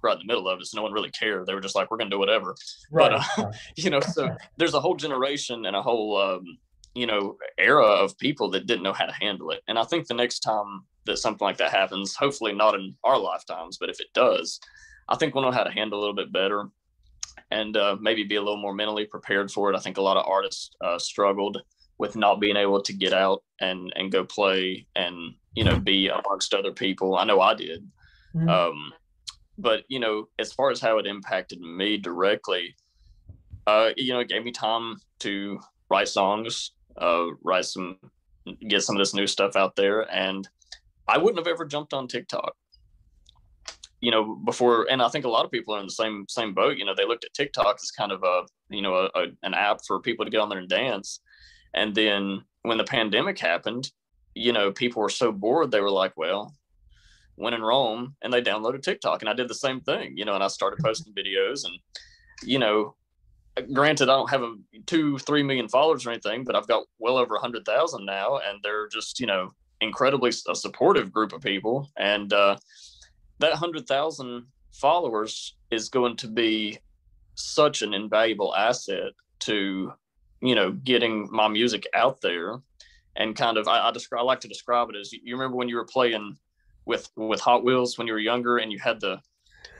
right 0.03 0.13
in 0.13 0.19
the 0.19 0.25
middle 0.31 0.47
of 0.47 0.59
it. 0.59 0.65
So 0.65 0.77
no 0.77 0.83
one 0.83 0.93
really 0.93 1.11
cared. 1.11 1.45
They 1.45 1.53
were 1.53 1.61
just 1.61 1.75
like, 1.75 1.89
we're 1.89 1.97
going 1.97 2.09
to 2.09 2.15
do 2.15 2.19
whatever. 2.19 2.55
Right. 2.91 3.19
But, 3.35 3.43
uh, 3.43 3.51
you 3.75 3.89
know, 3.89 3.99
so 3.99 4.35
there's 4.57 4.73
a 4.73 4.79
whole 4.79 4.95
generation 4.95 5.65
and 5.65 5.75
a 5.75 5.81
whole, 5.81 6.17
um, 6.17 6.57
you 6.93 7.07
know, 7.07 7.37
era 7.57 7.85
of 7.85 8.17
people 8.17 8.49
that 8.51 8.67
didn't 8.67 8.83
know 8.83 8.93
how 8.93 9.05
to 9.05 9.13
handle 9.13 9.51
it. 9.51 9.61
And 9.67 9.77
I 9.77 9.83
think 9.83 10.07
the 10.07 10.13
next 10.13 10.39
time 10.39 10.81
that 11.05 11.17
something 11.17 11.45
like 11.45 11.57
that 11.57 11.71
happens, 11.71 12.15
hopefully 12.15 12.53
not 12.53 12.75
in 12.75 12.95
our 13.03 13.17
lifetimes, 13.17 13.77
but 13.77 13.89
if 13.89 13.99
it 13.99 14.07
does, 14.13 14.59
I 15.09 15.15
think 15.15 15.33
we'll 15.33 15.43
know 15.43 15.51
how 15.51 15.63
to 15.63 15.71
handle 15.71 15.99
a 15.99 16.01
little 16.01 16.15
bit 16.15 16.31
better 16.31 16.69
and 17.51 17.77
uh, 17.77 17.95
maybe 17.99 18.23
be 18.23 18.35
a 18.35 18.41
little 18.41 18.61
more 18.61 18.73
mentally 18.73 19.05
prepared 19.05 19.51
for 19.51 19.71
it. 19.71 19.75
I 19.75 19.79
think 19.79 19.97
a 19.97 20.01
lot 20.01 20.17
of 20.17 20.25
artists 20.27 20.71
uh, 20.83 20.99
struggled 20.99 21.61
with 21.97 22.15
not 22.15 22.39
being 22.39 22.57
able 22.57 22.81
to 22.81 22.93
get 22.93 23.13
out 23.13 23.43
and 23.59 23.91
and 23.95 24.11
go 24.11 24.23
play 24.23 24.85
and 24.95 25.33
you 25.55 25.63
know 25.63 25.79
be 25.79 26.09
amongst 26.09 26.53
other 26.53 26.71
people. 26.71 27.17
I 27.17 27.23
know 27.25 27.41
I 27.41 27.53
did. 27.55 27.87
Mm-hmm. 28.35 28.49
Um, 28.49 28.93
but 29.57 29.83
you 29.87 29.99
know, 29.99 30.27
as 30.39 30.53
far 30.53 30.69
as 30.69 30.79
how 30.79 30.97
it 30.99 31.07
impacted 31.07 31.59
me 31.59 31.97
directly, 31.97 32.75
uh, 33.65 33.89
you 33.97 34.13
know, 34.13 34.19
it 34.19 34.29
gave 34.29 34.43
me 34.43 34.51
time 34.51 34.97
to 35.19 35.59
write 35.89 36.07
songs, 36.07 36.71
uh, 36.97 37.25
write 37.43 37.65
some, 37.65 37.97
get 38.67 38.83
some 38.83 38.95
of 38.95 38.99
this 38.99 39.13
new 39.13 39.27
stuff 39.27 39.55
out 39.55 39.75
there, 39.75 40.01
and 40.13 40.47
I 41.07 41.17
wouldn't 41.17 41.39
have 41.39 41.51
ever 41.51 41.65
jumped 41.65 41.93
on 41.93 42.07
TikTok. 42.07 42.55
You 43.99 44.11
know, 44.11 44.35
before, 44.35 44.85
and 44.91 45.01
I 45.01 45.09
think 45.09 45.25
a 45.25 45.29
lot 45.29 45.43
of 45.43 45.51
people 45.51 45.73
are 45.73 45.79
in 45.79 45.87
the 45.87 45.91
same 45.91 46.25
same 46.29 46.53
boat. 46.53 46.77
You 46.77 46.85
know, 46.85 46.93
they 46.95 47.05
looked 47.05 47.25
at 47.25 47.33
TikTok 47.33 47.77
as 47.81 47.91
kind 47.91 48.11
of 48.11 48.23
a, 48.23 48.43
you 48.69 48.81
know, 48.81 48.95
a, 48.95 49.05
a, 49.15 49.25
an 49.43 49.53
app 49.53 49.79
for 49.87 49.99
people 49.99 50.23
to 50.23 50.31
get 50.31 50.39
on 50.39 50.49
there 50.49 50.59
and 50.59 50.69
dance, 50.69 51.19
and 51.73 51.95
then 51.95 52.43
when 52.61 52.77
the 52.77 52.83
pandemic 52.83 53.39
happened, 53.39 53.91
you 54.35 54.53
know, 54.53 54.71
people 54.71 55.01
were 55.01 55.09
so 55.09 55.31
bored 55.31 55.71
they 55.71 55.81
were 55.81 55.89
like, 55.89 56.13
well, 56.15 56.53
when 57.35 57.53
in 57.53 57.61
Rome 57.61 58.15
and 58.21 58.33
they 58.33 58.41
downloaded 58.41 58.81
TikTok 58.81 59.21
and 59.21 59.29
I 59.29 59.33
did 59.33 59.47
the 59.47 59.55
same 59.55 59.81
thing, 59.81 60.17
you 60.17 60.25
know, 60.25 60.35
and 60.35 60.43
I 60.43 60.47
started 60.47 60.79
posting 60.83 61.13
videos 61.13 61.65
and, 61.65 61.75
you 62.43 62.59
know, 62.59 62.95
granted, 63.73 64.09
I 64.09 64.15
don't 64.15 64.29
have 64.29 64.43
a 64.43 64.55
two, 64.85 65.17
three 65.19 65.43
million 65.43 65.69
followers 65.69 66.05
or 66.05 66.11
anything, 66.11 66.43
but 66.43 66.55
I've 66.55 66.67
got 66.67 66.85
well 66.99 67.17
over 67.17 67.35
a 67.35 67.39
hundred 67.39 67.65
thousand 67.65 68.05
now. 68.05 68.37
And 68.37 68.59
they're 68.63 68.87
just, 68.87 69.19
you 69.19 69.27
know, 69.27 69.51
incredibly 69.81 70.31
a 70.49 70.55
supportive 70.55 71.11
group 71.11 71.33
of 71.33 71.41
people. 71.41 71.89
And, 71.97 72.33
uh, 72.33 72.57
that 73.39 73.53
hundred 73.53 73.87
thousand 73.87 74.45
followers 74.73 75.55
is 75.71 75.89
going 75.89 76.15
to 76.17 76.27
be 76.27 76.77
such 77.35 77.81
an 77.81 77.93
invaluable 77.93 78.55
asset 78.55 79.13
to, 79.39 79.93
you 80.41 80.55
know, 80.55 80.71
getting 80.71 81.27
my 81.31 81.47
music 81.47 81.87
out 81.93 82.21
there 82.21 82.59
and 83.15 83.35
kind 83.35 83.57
of, 83.57 83.67
I, 83.67 83.87
I 83.87 83.91
describe, 83.91 84.21
I 84.21 84.23
like 84.23 84.39
to 84.41 84.47
describe 84.47 84.89
it 84.89 84.95
as 84.95 85.11
you 85.11 85.35
remember 85.35 85.57
when 85.57 85.69
you 85.69 85.75
were 85.75 85.85
playing 85.85 86.37
with 86.87 87.09
with 87.15 87.41
Hot 87.41 87.63
Wheels 87.63 87.97
when 87.97 88.07
you 88.07 88.13
were 88.13 88.19
younger, 88.19 88.57
and 88.57 88.71
you 88.71 88.79
had 88.79 88.99
the 88.99 89.19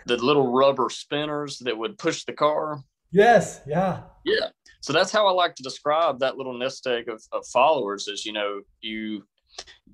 the 0.06 0.18
little 0.18 0.52
rubber 0.52 0.90
spinners 0.90 1.58
that 1.60 1.78
would 1.78 1.98
push 1.98 2.26
the 2.26 2.34
car. 2.34 2.84
Yes. 3.12 3.62
Yeah. 3.66 4.02
Yeah. 4.26 4.50
So 4.82 4.94
that's 4.94 5.12
how 5.12 5.26
I 5.26 5.32
like 5.32 5.56
to 5.56 5.64
describe 5.64 6.20
that 6.20 6.38
little 6.38 6.58
nest 6.58 6.86
egg 6.86 7.10
of, 7.10 7.24
of 7.32 7.46
followers. 7.48 8.08
Is 8.08 8.26
you 8.26 8.34
know 8.34 8.62
you 8.82 9.24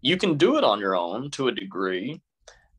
you 0.01 0.17
can 0.17 0.37
do 0.37 0.57
it 0.57 0.63
on 0.63 0.79
your 0.79 0.95
own 0.95 1.29
to 1.31 1.47
a 1.47 1.51
degree, 1.51 2.21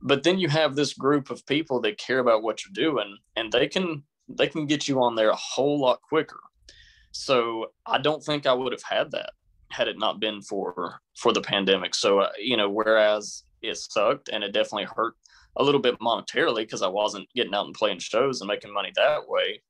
but 0.05 0.23
then 0.23 0.39
you 0.39 0.49
have 0.49 0.77
this 0.77 0.93
group 0.93 1.31
of 1.31 1.45
people 1.47 1.81
that 1.81 1.97
care 1.97 2.19
about 2.19 2.43
what 2.43 2.61
you're 2.65 2.91
doing, 2.91 3.17
and 3.37 3.51
they 3.51 3.67
can 3.67 4.05
they 4.29 4.47
can 4.47 4.67
get 4.67 4.87
you 4.87 5.03
on 5.03 5.17
there 5.17 5.31
a 5.31 5.37
whole 5.37 5.81
lot 5.81 6.01
quicker. 6.03 6.41
So 7.11 7.67
I 7.87 7.99
don't 7.99 8.23
think 8.23 8.47
I 8.47 8.53
would 8.53 8.73
have 8.73 8.83
had 8.83 9.11
that 9.13 9.31
had 9.71 9.89
it 9.89 9.99
not 9.99 10.21
been 10.21 10.43
for 10.43 11.01
for 11.17 11.33
the 11.33 11.41
pandemic. 11.41 11.95
So 11.95 12.21
uh, 12.21 12.31
you 12.39 12.57
know, 12.57 12.69
whereas 12.69 13.45
it 13.63 13.77
sucked 13.79 14.29
and 14.29 14.45
it 14.45 14.53
definitely 14.53 14.89
hurt 14.95 15.15
a 15.57 15.65
little 15.65 15.81
bit 15.81 15.99
monetarily 16.01 16.63
because 16.63 16.83
I 16.83 16.89
wasn't 16.89 17.29
getting 17.35 17.55
out 17.55 17.67
and 17.67 17.75
playing 17.75 18.01
shows 18.01 18.41
and 18.41 18.49
making 18.49 18.75
money 18.75 18.93
that 18.97 19.27
way. 19.27 19.63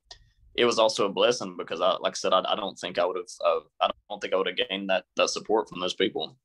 It 0.56 0.64
was 0.64 0.78
also 0.78 1.06
a 1.06 1.12
blessing 1.12 1.56
because 1.58 1.80
I, 1.80 1.96
like 2.00 2.12
I 2.12 2.14
said, 2.14 2.32
I, 2.32 2.42
I 2.48 2.56
don't 2.56 2.78
think 2.78 2.98
I 2.98 3.04
would 3.04 3.16
have, 3.16 3.26
uh, 3.44 3.60
I 3.80 3.90
don't 4.08 4.20
think 4.20 4.32
I 4.32 4.36
would 4.36 4.46
have 4.46 4.68
gained 4.68 4.88
that 4.90 5.04
that 5.16 5.30
support 5.30 5.68
from 5.68 5.80
those 5.80 5.94
people. 5.94 6.36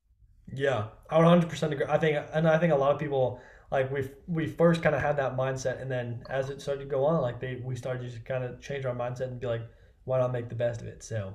Yeah, 0.54 0.88
I 1.10 1.18
would 1.18 1.26
100 1.26 1.50
percent 1.50 1.74
agree. 1.74 1.86
I 1.88 1.98
think, 1.98 2.18
and 2.34 2.48
I 2.48 2.58
think 2.60 2.74
a 2.74 2.76
lot 2.76 2.92
of 2.92 3.00
people 3.00 3.40
like 3.72 3.92
we 3.92 4.10
we 4.28 4.48
first 4.48 4.82
kind 4.82 4.96
of 4.96 5.02
had 5.02 5.18
that 5.18 5.38
mindset, 5.38 5.82
and 5.82 5.90
then 5.90 6.24
as 6.30 6.50
it 6.50 6.62
started 6.62 6.82
to 6.82 6.88
go 6.88 7.06
on, 7.06 7.22
like 7.22 7.40
they 7.40 7.62
we 7.64 7.76
started 7.76 8.02
to 8.02 8.10
just 8.10 8.26
kind 8.26 8.44
of 8.44 8.60
change 8.62 8.86
our 8.86 8.96
mindset 8.96 9.28
and 9.28 9.40
be 9.40 9.48
like, 9.48 9.62
why 10.06 10.20
not 10.20 10.32
make 10.32 10.50
the 10.50 10.56
best 10.56 10.82
of 10.82 10.88
it? 10.88 11.04
So, 11.04 11.34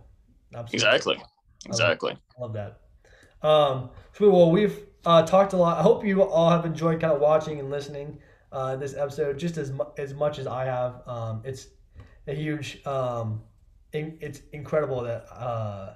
absolutely. 0.55 0.77
exactly, 0.77 1.23
exactly, 1.67 2.13
I 2.13 2.41
love, 2.43 2.55
love 2.55 2.75
that. 3.43 3.49
Um, 3.49 3.91
so 4.13 4.31
well, 4.31 4.51
we've 4.51 4.81
uh, 5.05 5.23
talked 5.23 5.53
a 5.53 5.57
lot. 5.57 5.79
I 5.79 5.83
hope 5.83 6.05
you 6.05 6.23
all 6.23 6.51
have 6.51 6.65
enjoyed 6.65 7.01
kind 7.01 7.13
of 7.13 7.21
watching 7.21 7.61
and 7.61 7.71
listening 7.71 8.19
uh, 8.51 8.77
this 8.77 8.95
episode 8.97 9.39
just 9.39 9.59
as 9.59 9.71
mu- 9.71 9.93
as 9.99 10.15
much 10.15 10.39
as 10.39 10.47
I 10.47 10.65
have. 10.65 11.07
Um, 11.07 11.43
it's 11.45 11.69
a 12.27 12.35
huge. 12.35 12.85
Um, 12.87 13.43
in, 13.93 14.19
it's 14.21 14.41
incredible 14.53 15.03
that 15.03 15.27
uh, 15.33 15.95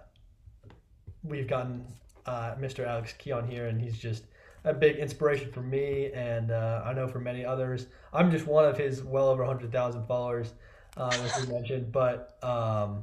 we've 1.25 1.49
gotten 1.49 1.85
uh, 2.27 2.55
Mr. 2.61 2.87
Alex 2.87 3.13
Key 3.15 3.33
on 3.33 3.49
here, 3.49 3.67
and 3.67 3.81
he's 3.81 3.99
just 3.99 4.25
a 4.65 4.75
big 4.75 4.97
inspiration 4.97 5.51
for 5.53 5.61
me, 5.61 6.11
and 6.13 6.51
uh, 6.51 6.83
I 6.85 6.93
know 6.93 7.09
for 7.09 7.21
many 7.21 7.45
others. 7.45 7.87
I'm 8.13 8.31
just 8.31 8.47
one 8.47 8.65
of 8.65 8.77
his 8.77 9.03
well 9.03 9.29
over 9.29 9.45
100,000 9.45 10.07
followers, 10.07 10.53
um, 10.97 11.13
as 11.13 11.47
we 11.47 11.53
mentioned. 11.53 11.93
But 11.93 12.39
um, 12.43 13.03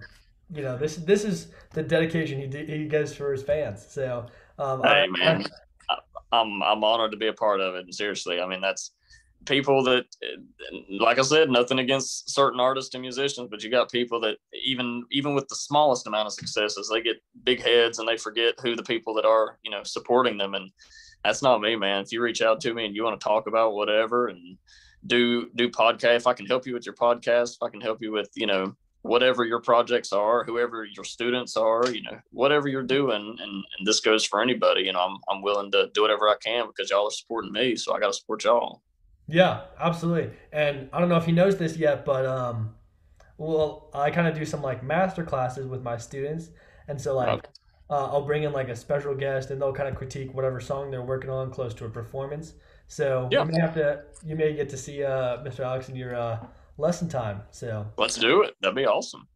you 0.53 0.61
know, 0.61 0.77
this 0.77 0.97
this 0.97 1.23
is 1.23 1.47
the 1.73 1.83
dedication 1.83 2.39
he 2.39 2.65
he 2.65 2.85
gives 2.87 3.13
for 3.13 3.31
his 3.31 3.43
fans. 3.43 3.85
So, 3.87 4.27
um, 4.59 4.81
hey 4.83 5.07
man, 5.07 5.45
I'm 6.31 6.61
I'm 6.61 6.83
honored 6.83 7.11
to 7.11 7.17
be 7.17 7.27
a 7.27 7.33
part 7.33 7.61
of 7.61 7.75
it. 7.75 7.93
Seriously, 7.93 8.39
I 8.39 8.47
mean 8.47 8.61
that's 8.61 8.91
people 9.45 9.83
that, 9.83 10.05
like 10.89 11.19
I 11.19 11.21
said, 11.21 11.49
nothing 11.49 11.79
against 11.79 12.29
certain 12.29 12.59
artists 12.59 12.93
and 12.95 13.01
musicians, 13.01 13.47
but 13.49 13.63
you 13.63 13.69
got 13.69 13.91
people 13.91 14.19
that 14.21 14.37
even 14.65 15.03
even 15.11 15.35
with 15.35 15.47
the 15.47 15.55
smallest 15.55 16.07
amount 16.07 16.27
of 16.27 16.33
successes, 16.33 16.89
they 16.91 17.01
get 17.01 17.17
big 17.43 17.61
heads 17.61 17.99
and 17.99 18.07
they 18.07 18.17
forget 18.17 18.55
who 18.61 18.75
the 18.75 18.83
people 18.83 19.13
that 19.15 19.25
are 19.25 19.57
you 19.63 19.71
know 19.71 19.83
supporting 19.83 20.37
them 20.37 20.53
and 20.53 20.71
that's 21.25 21.41
not 21.41 21.59
me, 21.59 21.75
man. 21.75 22.03
If 22.03 22.11
you 22.11 22.21
reach 22.21 22.41
out 22.41 22.61
to 22.61 22.73
me 22.73 22.85
and 22.85 22.95
you 22.95 23.03
want 23.03 23.19
to 23.19 23.23
talk 23.23 23.47
about 23.47 23.73
whatever 23.73 24.27
and 24.27 24.57
do 25.07 25.49
do 25.55 25.69
podcast, 25.69 26.17
if 26.17 26.27
I 26.27 26.33
can 26.33 26.45
help 26.45 26.67
you 26.67 26.73
with 26.73 26.85
your 26.85 26.95
podcast, 26.95 27.55
if 27.55 27.63
I 27.63 27.69
can 27.69 27.81
help 27.81 28.01
you 28.01 28.11
with 28.11 28.29
you 28.35 28.45
know 28.45 28.75
whatever 29.01 29.43
your 29.43 29.59
projects 29.59 30.13
are, 30.13 30.43
whoever 30.43 30.83
your 30.85 31.03
students 31.03 31.55
are, 31.57 31.87
you 31.91 32.01
know, 32.03 32.17
whatever 32.31 32.67
you're 32.67 32.83
doing, 32.83 33.37
and, 33.39 33.39
and 33.39 33.87
this 33.87 33.99
goes 33.99 34.25
for 34.25 34.41
anybody. 34.41 34.83
You 34.83 34.93
know, 34.93 34.99
I'm 34.99 35.17
I'm 35.29 35.41
willing 35.41 35.71
to 35.71 35.89
do 35.93 36.03
whatever 36.03 36.29
I 36.29 36.35
can 36.43 36.67
because 36.67 36.91
y'all 36.91 37.07
are 37.07 37.11
supporting 37.11 37.51
me, 37.51 37.75
so 37.75 37.93
I 37.93 37.99
got 37.99 38.07
to 38.07 38.13
support 38.13 38.43
y'all. 38.43 38.83
Yeah, 39.27 39.61
absolutely. 39.79 40.31
And 40.53 40.89
I 40.93 40.99
don't 40.99 41.09
know 41.09 41.17
if 41.17 41.25
he 41.25 41.31
knows 41.31 41.57
this 41.57 41.75
yet, 41.75 42.05
but 42.05 42.27
um, 42.27 42.75
well, 43.39 43.89
I 43.95 44.11
kind 44.11 44.27
of 44.27 44.35
do 44.35 44.45
some 44.45 44.61
like 44.61 44.83
master 44.83 45.23
classes 45.23 45.65
with 45.65 45.81
my 45.81 45.97
students, 45.97 46.49
and 46.87 47.01
so 47.01 47.15
like. 47.15 47.29
Okay 47.29 47.49
uh, 47.89 48.05
I'll 48.07 48.25
bring 48.25 48.43
in 48.43 48.51
like 48.51 48.69
a 48.69 48.75
special 48.75 49.13
guest 49.13 49.51
and 49.51 49.61
they'll 49.61 49.73
kind 49.73 49.87
of 49.87 49.95
critique 49.95 50.33
whatever 50.33 50.59
song 50.59 50.89
they're 50.89 51.03
working 51.03 51.29
on 51.29 51.51
close 51.51 51.73
to 51.75 51.85
a 51.85 51.89
performance. 51.89 52.53
So 52.87 53.29
yeah. 53.31 53.43
you 53.43 53.51
may 53.51 53.59
have 53.59 53.73
to, 53.75 54.03
you 54.25 54.35
may 54.35 54.53
get 54.55 54.69
to 54.69 54.77
see 54.77 55.03
uh, 55.03 55.43
Mr. 55.43 55.59
Alex 55.59 55.89
in 55.89 55.95
your 55.95 56.15
uh, 56.15 56.39
lesson 56.77 57.09
time. 57.09 57.41
So 57.51 57.85
let's 57.97 58.15
do 58.15 58.41
it. 58.41 58.55
That'd 58.61 58.75
be 58.75 58.87
awesome. 58.87 59.27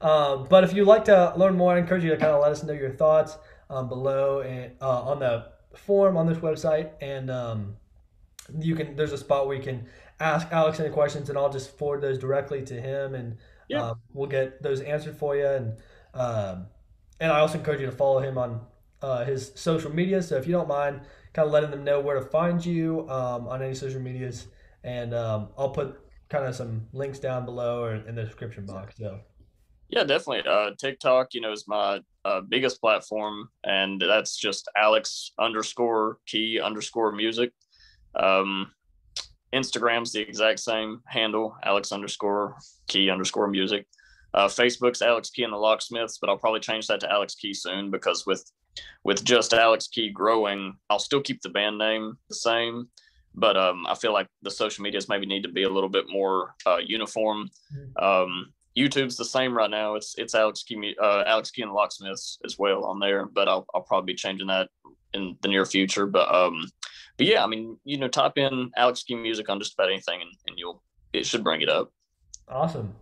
Um, 0.00 0.46
but 0.48 0.64
if 0.64 0.72
you'd 0.72 0.86
like 0.86 1.04
to 1.06 1.32
learn 1.36 1.56
more, 1.56 1.74
I 1.74 1.78
encourage 1.78 2.04
you 2.04 2.10
to 2.10 2.16
kind 2.16 2.32
of 2.32 2.42
let 2.42 2.52
us 2.52 2.62
know 2.62 2.72
your 2.72 2.90
thoughts 2.90 3.36
um, 3.70 3.88
below 3.88 4.40
and 4.40 4.72
uh, 4.80 5.02
on 5.02 5.18
the 5.20 5.46
form 5.74 6.16
on 6.16 6.26
this 6.26 6.38
website. 6.38 6.90
And 7.00 7.30
um, 7.30 7.76
you 8.58 8.74
can, 8.74 8.96
there's 8.96 9.12
a 9.12 9.18
spot 9.18 9.46
where 9.46 9.56
you 9.56 9.62
can 9.62 9.86
ask 10.20 10.48
Alex 10.50 10.80
any 10.80 10.90
questions 10.90 11.28
and 11.30 11.38
I'll 11.38 11.52
just 11.52 11.76
forward 11.78 12.02
those 12.02 12.18
directly 12.18 12.62
to 12.66 12.80
him 12.80 13.14
and 13.14 13.36
yeah. 13.68 13.82
Uh, 13.82 13.94
we'll 14.14 14.30
get 14.30 14.62
those 14.62 14.80
answered 14.80 15.14
for 15.14 15.36
you. 15.36 15.46
And, 15.46 15.76
um, 16.14 16.68
and 17.20 17.32
I 17.32 17.40
also 17.40 17.58
encourage 17.58 17.80
you 17.80 17.86
to 17.86 17.92
follow 17.92 18.20
him 18.20 18.38
on 18.38 18.60
uh, 19.02 19.24
his 19.24 19.52
social 19.54 19.92
media. 19.92 20.22
So 20.22 20.36
if 20.36 20.46
you 20.46 20.52
don't 20.52 20.68
mind, 20.68 21.00
kind 21.32 21.46
of 21.46 21.52
letting 21.52 21.70
them 21.70 21.84
know 21.84 22.00
where 22.00 22.18
to 22.18 22.26
find 22.26 22.64
you 22.64 23.08
um, 23.08 23.48
on 23.48 23.62
any 23.62 23.74
social 23.74 24.00
medias, 24.00 24.46
and 24.84 25.14
um, 25.14 25.48
I'll 25.56 25.70
put 25.70 26.00
kind 26.28 26.44
of 26.46 26.54
some 26.54 26.86
links 26.92 27.18
down 27.18 27.44
below 27.44 27.82
or 27.82 27.94
in 27.94 28.14
the 28.14 28.24
description 28.24 28.66
box. 28.66 28.96
So. 28.98 29.20
Yeah, 29.88 30.04
definitely. 30.04 30.50
Uh, 30.50 30.72
TikTok, 30.78 31.32
you 31.32 31.40
know, 31.40 31.52
is 31.52 31.66
my 31.66 32.00
uh, 32.24 32.42
biggest 32.42 32.80
platform, 32.80 33.48
and 33.64 34.00
that's 34.00 34.36
just 34.36 34.68
Alex 34.76 35.32
underscore 35.38 36.18
key 36.26 36.60
underscore 36.60 37.12
music. 37.12 37.52
Um, 38.14 38.72
Instagram's 39.54 40.12
the 40.12 40.20
exact 40.20 40.60
same 40.60 41.00
handle, 41.06 41.56
Alex 41.64 41.90
underscore 41.90 42.56
key 42.86 43.08
underscore 43.08 43.48
music. 43.48 43.86
Uh, 44.34 44.46
Facebook's 44.46 45.02
Alex 45.02 45.30
Key 45.30 45.42
and 45.42 45.52
the 45.52 45.56
Locksmiths, 45.56 46.18
but 46.18 46.28
I'll 46.28 46.38
probably 46.38 46.60
change 46.60 46.86
that 46.88 47.00
to 47.00 47.10
Alex 47.10 47.34
Key 47.34 47.54
soon 47.54 47.90
because 47.90 48.26
with 48.26 48.50
with 49.04 49.24
just 49.24 49.54
Alex 49.54 49.88
Key 49.88 50.10
growing, 50.10 50.76
I'll 50.90 50.98
still 50.98 51.20
keep 51.20 51.42
the 51.42 51.48
band 51.48 51.78
name 51.78 52.16
the 52.28 52.34
same, 52.34 52.88
but 53.34 53.56
um, 53.56 53.86
I 53.86 53.94
feel 53.94 54.12
like 54.12 54.28
the 54.42 54.50
social 54.50 54.82
medias 54.82 55.08
maybe 55.08 55.26
need 55.26 55.42
to 55.42 55.48
be 55.48 55.64
a 55.64 55.68
little 55.68 55.88
bit 55.88 56.06
more 56.08 56.54
uh, 56.66 56.78
uniform. 56.84 57.48
Mm-hmm. 57.74 58.04
Um, 58.04 58.52
YouTube's 58.76 59.16
the 59.16 59.24
same 59.24 59.56
right 59.56 59.70
now. 59.70 59.94
It's 59.94 60.14
it's 60.18 60.34
Alex 60.34 60.62
Key, 60.62 60.94
uh, 61.02 61.24
Alex 61.26 61.50
Key 61.50 61.62
and 61.62 61.70
the 61.70 61.74
Locksmiths 61.74 62.38
as 62.44 62.58
well 62.58 62.84
on 62.84 63.00
there, 63.00 63.26
but 63.26 63.48
I'll 63.48 63.66
I'll 63.74 63.82
probably 63.82 64.12
be 64.12 64.16
changing 64.16 64.46
that 64.48 64.68
in 65.14 65.36
the 65.42 65.48
near 65.48 65.64
future. 65.64 66.06
But 66.06 66.32
um, 66.32 66.70
but 67.16 67.26
yeah, 67.26 67.42
I 67.42 67.46
mean, 67.46 67.78
you 67.84 67.98
know, 67.98 68.08
type 68.08 68.36
in 68.36 68.70
Alex 68.76 69.02
Key 69.02 69.16
music 69.16 69.48
on 69.48 69.58
just 69.58 69.74
about 69.74 69.90
anything, 69.90 70.20
and, 70.22 70.30
and 70.46 70.58
you'll 70.58 70.82
it 71.12 71.26
should 71.26 71.42
bring 71.42 71.62
it 71.62 71.68
up. 71.68 71.92
Awesome. 72.48 72.94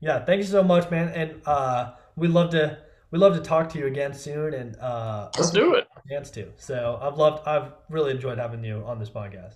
Yeah, 0.00 0.24
thank 0.24 0.38
you 0.38 0.46
so 0.46 0.62
much, 0.62 0.90
man. 0.90 1.08
And 1.08 1.42
uh, 1.46 1.92
we'd 2.16 2.30
love 2.30 2.50
to 2.50 2.78
we'd 3.10 3.18
love 3.18 3.34
to 3.34 3.40
talk 3.40 3.68
to 3.70 3.78
you 3.78 3.86
again 3.86 4.14
soon. 4.14 4.54
And 4.54 4.76
uh, 4.76 5.30
let's 5.36 5.50
do 5.50 5.74
it. 5.74 5.88
Chance 6.08 6.30
to. 6.32 6.48
So 6.56 6.98
I've 7.00 7.16
loved. 7.16 7.46
I've 7.46 7.72
really 7.88 8.12
enjoyed 8.12 8.38
having 8.38 8.62
you 8.64 8.82
on 8.86 8.98
this 8.98 9.10
podcast. 9.10 9.54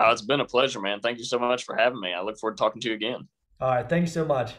Oh, 0.00 0.10
it's 0.10 0.22
been 0.22 0.40
a 0.40 0.44
pleasure, 0.44 0.80
man. 0.80 1.00
Thank 1.00 1.18
you 1.18 1.24
so 1.24 1.38
much 1.38 1.64
for 1.64 1.74
having 1.74 2.00
me. 2.00 2.12
I 2.12 2.20
look 2.20 2.38
forward 2.38 2.56
to 2.56 2.62
talking 2.62 2.80
to 2.82 2.88
you 2.88 2.94
again. 2.94 3.28
All 3.60 3.70
right. 3.70 3.88
Thank 3.88 4.02
you 4.02 4.10
so 4.10 4.24
much. 4.24 4.52